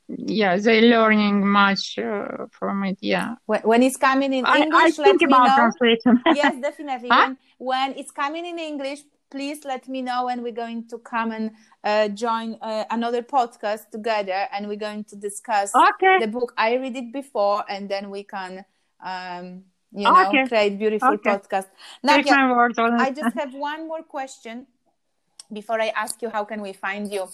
yeah, 0.08 0.56
they're 0.56 0.82
learning 0.82 1.46
much 1.46 1.98
uh, 1.98 2.46
from 2.50 2.84
it. 2.84 2.98
Yeah, 3.00 3.34
When, 3.46 3.60
when 3.62 3.82
it's 3.82 3.96
coming 3.96 4.32
in 4.32 4.46
I, 4.46 4.60
I 4.60 4.62
English, 4.64 4.98
let 4.98 5.18
think 5.18 5.22
me 5.22 5.26
about 5.28 5.46
know. 5.48 5.54
translation. 5.56 6.24
yes, 6.34 6.60
definitely. 6.60 7.10
Huh? 7.10 7.20
When 7.20 7.36
when 7.58 7.98
it's 7.98 8.10
coming 8.10 8.46
in 8.46 8.58
English, 8.58 9.00
please 9.30 9.64
let 9.64 9.88
me 9.88 10.00
know, 10.02 10.28
and 10.28 10.42
we're 10.42 10.52
going 10.52 10.88
to 10.88 10.98
come 10.98 11.32
and 11.32 11.50
uh, 11.84 12.08
join 12.08 12.56
uh, 12.62 12.84
another 12.90 13.22
podcast 13.22 13.90
together, 13.90 14.48
and 14.52 14.66
we're 14.68 14.76
going 14.76 15.04
to 15.04 15.16
discuss 15.16 15.72
okay. 15.74 16.18
the 16.20 16.26
book. 16.26 16.54
I 16.56 16.76
read 16.76 16.96
it 16.96 17.12
before, 17.12 17.64
and 17.68 17.88
then 17.88 18.08
we 18.10 18.24
can, 18.24 18.64
um, 19.04 19.64
you 19.92 20.04
know, 20.04 20.28
Okay. 20.28 20.46
create 20.48 20.78
beautiful 20.78 21.14
Okay. 21.14 21.30
podcast. 21.30 21.66
Nadia, 22.02 22.32
my 22.32 22.52
word 22.56 22.78
on 22.78 23.00
I 23.00 23.10
just 23.10 23.34
have 23.34 23.52
one 23.52 23.86
more 23.86 24.02
question 24.02 24.66
before 25.52 25.80
I 25.80 25.88
ask 25.96 26.20
you 26.22 26.28
how 26.30 26.44
can 26.44 26.60
we 26.60 26.72
find 26.72 27.12
you. 27.12 27.28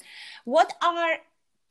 What 0.44 0.72
are 0.82 1.18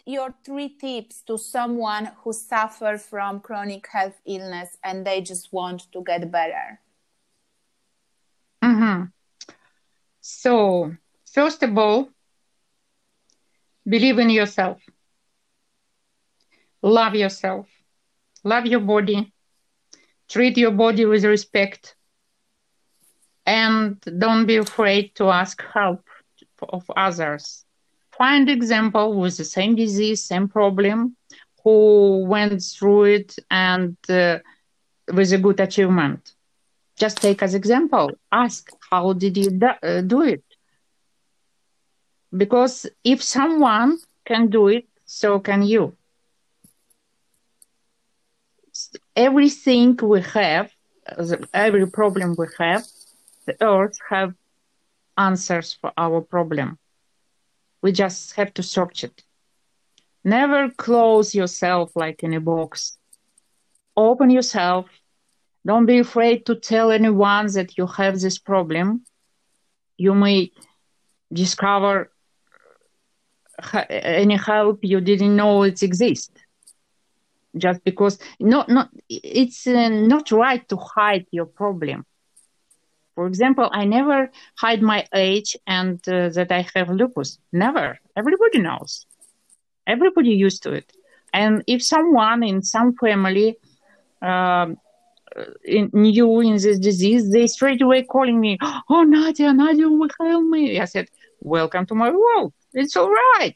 your 0.06 0.34
three 0.46 0.70
tips 0.70 1.22
to 1.24 1.38
someone 1.38 2.12
who 2.24 2.34
suffers 2.34 3.06
from 3.06 3.40
chronic 3.40 3.88
health 3.88 4.22
illness 4.26 4.78
and 4.84 5.06
they 5.06 5.22
just 5.22 5.52
want 5.54 5.92
to 5.92 6.04
get 6.04 6.32
better? 6.32 6.80
hmm 8.64 9.12
So, 10.22 10.96
first 11.32 11.62
of 11.64 11.78
all, 11.78 12.10
believe 13.88 14.20
in 14.20 14.30
yourself. 14.30 14.82
Love 16.84 17.16
yourself. 17.16 17.68
Love 18.44 18.66
your 18.66 18.80
body. 18.80 19.34
Treat 20.30 20.58
your 20.58 20.72
body 20.72 21.06
with 21.06 21.24
respect. 21.26 21.96
And 23.46 24.00
don't 24.20 24.46
be 24.46 24.58
afraid 24.58 25.16
to 25.16 25.30
ask 25.30 25.62
help 25.74 26.08
of 26.70 26.90
others. 26.96 27.63
Find 28.18 28.50
example 28.50 29.20
with 29.20 29.38
the 29.38 29.46
same 29.46 29.76
disease, 29.76 30.24
same 30.24 30.48
problem, 30.48 31.16
who 31.64 32.26
went 32.26 32.62
through 32.62 33.04
it 33.06 33.36
and 33.50 33.98
uh, 34.10 34.40
with 35.12 35.34
a 35.34 35.38
good 35.38 35.60
achievement. 35.60 36.34
Just 36.98 37.18
take 37.18 37.42
as 37.42 37.56
example 37.56 38.12
ask 38.32 38.70
how 38.90 39.14
did 39.14 39.38
you 39.38 39.50
do, 39.52 39.66
uh, 39.66 40.02
it? 40.22 40.44
Because 42.36 42.86
if 43.04 43.24
someone 43.24 43.98
can 44.26 44.50
do 44.50 44.68
it 44.68 44.86
so 45.06 45.40
can 45.40 45.64
you. 45.64 45.96
Everything 49.16 49.98
we 50.02 50.22
have 50.22 50.72
every 51.54 51.88
problem 51.88 52.36
we 52.38 52.48
have 52.58 52.84
the 53.46 53.56
earth 53.62 53.98
have 54.10 54.34
answers 55.18 55.74
for 55.74 55.92
our 55.98 56.22
problem 56.22 56.78
we 57.84 57.92
just 57.92 58.34
have 58.36 58.52
to 58.54 58.64
search 58.64 59.04
it 59.04 59.24
never 60.24 60.70
close 60.72 61.36
yourself 61.36 61.92
like 61.96 62.24
in 62.24 62.34
a 62.34 62.40
box 62.40 62.98
open 63.96 64.32
yourself 64.32 64.88
don't 65.66 65.86
be 65.86 66.00
afraid 66.00 66.46
to 66.46 66.56
tell 66.56 66.92
anyone 66.92 67.48
that 67.54 67.78
you 67.78 67.88
have 67.88 68.20
this 68.20 68.38
problem. 68.38 69.06
You 69.98 70.14
may 70.14 70.52
discover 71.32 72.12
any 73.90 74.36
help 74.36 74.80
you 74.84 75.00
didn't 75.00 75.36
know 75.36 75.64
it 75.64 75.82
exists. 75.82 76.32
Just 77.56 77.84
because 77.84 78.18
no, 78.40 78.66
no, 78.68 78.88
it's 79.08 79.68
uh, 79.68 79.90
not 79.90 80.32
right 80.32 80.68
to 80.70 80.76
hide 80.76 81.28
your 81.32 81.46
problem. 81.46 82.04
For 83.16 83.28
example, 83.28 83.70
I 83.72 83.86
never 83.86 84.32
hide 84.58 84.82
my 84.82 85.06
age 85.14 85.56
and 85.68 86.00
uh, 86.08 86.30
that 86.30 86.52
I 86.52 86.66
have 86.76 86.90
lupus. 86.90 87.38
Never. 87.52 88.00
Everybody 88.18 88.60
knows. 88.60 89.06
Everybody 89.86 90.32
used 90.32 90.64
to 90.64 90.74
it. 90.74 90.92
And 91.34 91.64
if 91.68 91.84
someone 91.84 92.44
in 92.44 92.62
some 92.62 92.96
family 92.96 93.58
um, 94.22 94.78
in, 95.66 95.90
new 95.94 96.40
in 96.42 96.54
this 96.54 96.80
disease, 96.80 97.32
they 97.32 97.48
straight 97.48 97.82
away 97.82 98.04
calling 98.04 98.40
me, 98.40 98.58
"Oh, 98.90 99.04
Nadia, 99.04 99.54
Nadia, 99.54 99.90
will 99.90 100.10
help 100.20 100.46
me." 100.46 100.80
I 100.80 100.86
said, 100.86 101.08
"Welcome 101.42 101.86
to 101.88 101.96
my 101.96 102.12
world. 102.12 102.54
It's 102.74 102.96
all 102.96 103.10
right. 103.10 103.56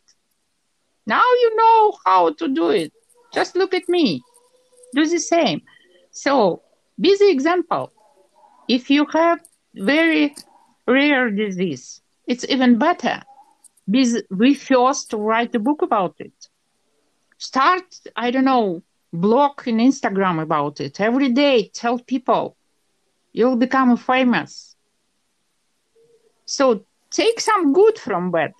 Now 1.05 1.21
you 1.41 1.55
know 1.55 1.93
how 2.05 2.33
to 2.33 2.47
do 2.47 2.69
it. 2.69 2.91
Just 3.33 3.55
look 3.55 3.73
at 3.73 3.87
me. 3.87 4.21
Do 4.95 5.05
the 5.05 5.19
same." 5.19 5.61
So 6.11 6.63
be 6.99 7.15
the 7.15 7.29
example. 7.29 7.93
If 8.67 8.89
you 8.89 9.05
have 9.13 9.39
very 9.77 10.35
rare 10.87 11.29
disease, 11.29 12.01
it's 12.25 12.45
even 12.49 12.77
better. 12.77 13.21
Be, 13.89 14.21
be 14.35 14.53
first 14.53 15.13
write 15.13 15.55
a 15.55 15.59
book 15.59 15.81
about 15.81 16.15
it. 16.19 16.49
Start, 17.37 17.83
I 18.15 18.31
don't 18.31 18.45
know, 18.45 18.83
blog 19.13 19.67
in 19.67 19.77
Instagram 19.77 20.41
about 20.41 20.81
it 20.81 20.99
every 20.99 21.29
day. 21.29 21.69
Tell 21.73 21.99
people 21.99 22.57
you'll 23.31 23.55
become 23.55 23.95
famous. 23.97 24.75
So 26.45 26.85
take 27.11 27.39
some 27.39 27.73
good 27.73 27.97
from 27.97 28.31
bad. 28.31 28.53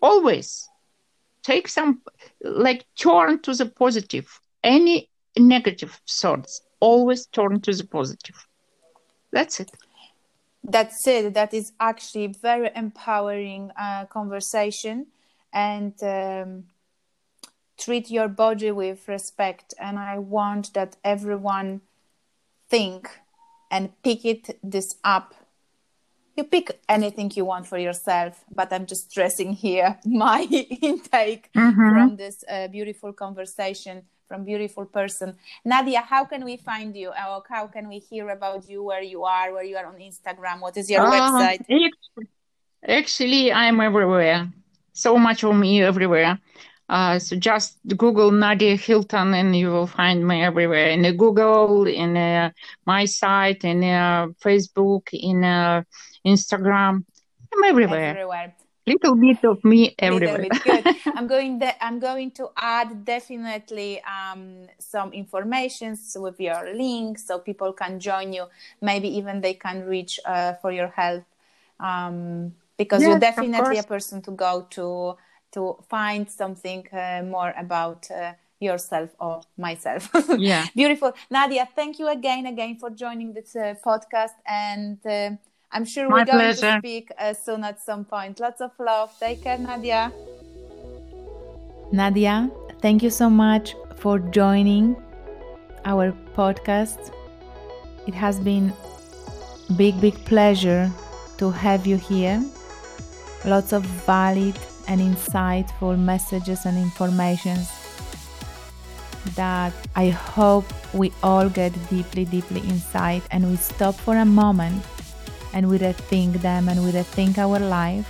Always 0.00 0.68
take 1.42 1.68
some, 1.68 2.02
like 2.42 2.84
turn 2.96 3.40
to 3.40 3.54
the 3.54 3.66
positive. 3.66 4.40
Any 4.62 5.10
negative 5.36 6.00
thoughts, 6.08 6.62
always 6.80 7.26
turn 7.26 7.60
to 7.62 7.72
the 7.72 7.84
positive. 7.84 8.46
That's 9.32 9.60
it. 9.60 9.70
That's 10.64 11.06
it. 11.06 11.34
That 11.34 11.52
is 11.52 11.72
actually 11.80 12.28
very 12.28 12.70
empowering 12.74 13.70
uh, 13.78 14.06
conversation 14.06 15.06
and 15.52 15.94
um, 16.02 16.64
treat 17.78 18.10
your 18.10 18.28
body 18.28 18.70
with 18.70 19.08
respect. 19.08 19.74
And 19.78 19.98
I 19.98 20.18
want 20.18 20.74
that 20.74 20.96
everyone 21.04 21.80
think 22.68 23.10
and 23.70 23.90
pick 24.02 24.24
it 24.24 24.58
this 24.62 24.94
up 25.02 25.34
you 26.36 26.44
pick 26.44 26.80
anything 26.88 27.30
you 27.34 27.44
want 27.44 27.66
for 27.66 27.78
yourself 27.78 28.44
but 28.54 28.72
i'm 28.72 28.86
just 28.86 29.10
stressing 29.10 29.52
here 29.52 29.98
my 30.06 30.42
intake 30.82 31.50
mm-hmm. 31.52 31.88
from 31.88 32.16
this 32.16 32.44
uh, 32.50 32.68
beautiful 32.68 33.12
conversation 33.12 34.02
from 34.32 34.44
beautiful 34.44 34.86
person. 34.86 35.36
Nadia 35.62 36.00
how 36.00 36.24
can 36.24 36.42
we 36.50 36.56
find 36.56 36.96
you? 36.96 37.10
Or 37.10 37.42
how 37.50 37.66
can 37.66 37.86
we 37.92 37.98
hear 37.98 38.30
about 38.30 38.60
you 38.70 38.82
where 38.82 39.02
you 39.02 39.24
are 39.24 39.52
where 39.52 39.66
you 39.70 39.76
are 39.76 39.88
on 39.92 39.98
instagram? 40.10 40.56
What 40.64 40.74
is 40.80 40.90
your 40.90 41.04
uh, 41.06 41.12
website? 41.16 41.60
actually 42.98 43.52
i'm 43.52 43.78
everywhere. 43.80 44.48
So 45.04 45.10
much 45.18 45.44
of 45.44 45.54
me 45.54 45.82
everywhere. 45.82 46.38
Uh, 46.88 47.18
so 47.18 47.36
just 47.36 47.78
Google 48.02 48.30
Nadia 48.30 48.76
Hilton 48.76 49.34
and 49.34 49.54
you 49.60 49.68
will 49.74 49.86
find 50.00 50.18
me 50.26 50.42
everywhere. 50.50 50.88
In 50.96 51.02
the 51.02 51.12
Google, 51.12 51.86
in 51.86 52.16
uh, 52.16 52.50
my 52.86 53.04
site, 53.04 53.64
in 53.64 53.84
uh, 53.84 54.26
Facebook, 54.44 55.04
in 55.12 55.44
uh, 55.44 55.82
Instagram. 56.26 57.04
I'm 57.52 57.64
everywhere. 57.64 58.10
Everywhere. 58.16 58.54
Little 58.86 59.14
bit 59.14 59.44
of 59.44 59.64
me 59.64 59.94
everywhere. 59.98 60.48
Good. 60.64 60.86
I'm 61.16 61.26
going. 61.28 61.58
De- 61.60 61.84
I'm 61.84 62.00
going 62.00 62.32
to 62.32 62.50
add 62.56 63.04
definitely 63.04 64.02
um, 64.02 64.66
some 64.78 65.12
information 65.12 65.96
with 66.16 66.40
your 66.40 66.74
link 66.74 67.18
so 67.18 67.38
people 67.38 67.72
can 67.72 68.00
join 68.00 68.32
you. 68.32 68.46
Maybe 68.80 69.08
even 69.16 69.40
they 69.40 69.54
can 69.54 69.86
reach 69.86 70.18
uh, 70.24 70.54
for 70.54 70.72
your 70.72 70.88
help 70.88 71.24
um, 71.78 72.54
because 72.76 73.02
yes, 73.02 73.08
you're 73.08 73.20
definitely 73.20 73.78
a 73.78 73.82
person 73.84 74.22
to 74.22 74.30
go 74.32 74.66
to 74.70 75.16
to 75.52 75.76
find 75.88 76.30
something 76.30 76.86
uh, 76.92 77.22
more 77.24 77.52
about 77.56 78.10
uh, 78.10 78.32
yourself 78.58 79.10
or 79.20 79.42
myself. 79.58 80.08
yeah. 80.38 80.66
Beautiful. 80.74 81.12
Nadia, 81.30 81.68
thank 81.76 81.98
you 81.98 82.08
again, 82.08 82.46
again 82.46 82.76
for 82.78 82.90
joining 82.90 83.32
this 83.34 83.54
uh, 83.54 83.74
podcast. 83.84 84.34
And 84.46 84.98
uh, 85.06 85.36
I'm 85.72 85.84
sure 85.86 86.08
My 86.08 86.18
we're 86.18 86.24
going 86.26 86.38
pleasure. 86.38 86.72
to 86.72 86.78
speak 86.78 87.10
uh, 87.18 87.32
soon 87.32 87.64
at 87.64 87.80
some 87.80 88.04
point. 88.04 88.40
Lots 88.40 88.60
of 88.60 88.72
love. 88.78 89.10
Take 89.18 89.42
care, 89.42 89.56
Nadia. 89.58 90.12
Nadia, 91.92 92.50
thank 92.80 93.02
you 93.02 93.10
so 93.10 93.30
much 93.30 93.74
for 93.96 94.18
joining 94.18 94.96
our 95.84 96.12
podcast. 96.36 97.12
It 98.06 98.14
has 98.14 98.38
been 98.38 98.72
big, 99.76 100.00
big 100.00 100.14
pleasure 100.26 100.90
to 101.38 101.50
have 101.50 101.86
you 101.86 101.96
here. 101.96 102.44
Lots 103.44 103.72
of 103.72 103.82
valid 104.04 104.56
and 104.88 105.00
insightful 105.00 105.98
messages 105.98 106.66
and 106.66 106.76
informations 106.76 107.70
that 109.36 109.72
I 109.94 110.10
hope 110.10 110.64
we 110.92 111.12
all 111.22 111.48
get 111.48 111.72
deeply, 111.88 112.24
deeply 112.24 112.60
inside 112.60 113.22
and 113.30 113.48
we 113.48 113.56
stop 113.56 113.94
for 113.94 114.16
a 114.16 114.24
moment 114.24 114.84
and 115.52 115.68
we 115.68 115.78
rethink 115.78 116.40
them 116.42 116.68
and 116.68 116.84
we 116.84 116.92
rethink 116.92 117.38
our 117.38 117.58
life 117.58 118.08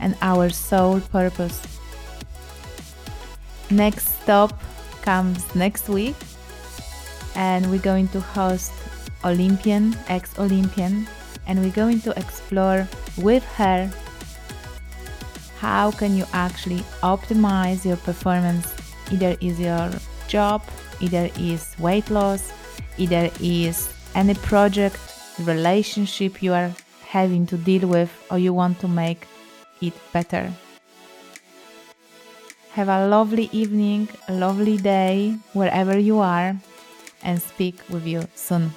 and 0.00 0.16
our 0.22 0.48
soul 0.50 1.00
purpose. 1.00 1.60
Next 3.70 4.22
stop 4.22 4.52
comes 5.02 5.54
next 5.54 5.88
week 5.88 6.16
and 7.34 7.70
we're 7.70 7.80
going 7.80 8.08
to 8.08 8.20
host 8.20 8.72
Olympian, 9.24 9.96
ex 10.08 10.38
Olympian, 10.38 11.06
and 11.46 11.60
we're 11.60 11.70
going 11.72 12.00
to 12.02 12.10
explore 12.18 12.88
with 13.18 13.44
her 13.56 13.90
how 15.58 15.90
can 15.90 16.16
you 16.16 16.24
actually 16.32 16.80
optimize 17.02 17.84
your 17.84 17.96
performance 17.96 18.74
either 19.10 19.36
is 19.40 19.58
your 19.58 19.90
job 20.28 20.62
either 21.00 21.30
is 21.38 21.74
weight 21.78 22.10
loss 22.10 22.52
either 22.98 23.30
is 23.40 23.92
any 24.14 24.34
project 24.34 25.15
relationship 25.40 26.42
you 26.42 26.52
are 26.52 26.72
having 27.06 27.46
to 27.46 27.56
deal 27.56 27.88
with 27.88 28.10
or 28.30 28.38
you 28.38 28.52
want 28.52 28.80
to 28.80 28.88
make 28.88 29.26
it 29.80 29.94
better. 30.12 30.52
Have 32.72 32.88
a 32.88 33.08
lovely 33.08 33.48
evening 33.52 34.08
a 34.28 34.32
lovely 34.32 34.76
day 34.76 35.36
wherever 35.52 35.98
you 35.98 36.18
are 36.20 36.56
and 37.22 37.40
speak 37.40 37.80
with 37.88 38.06
you 38.06 38.28
soon 38.34 38.72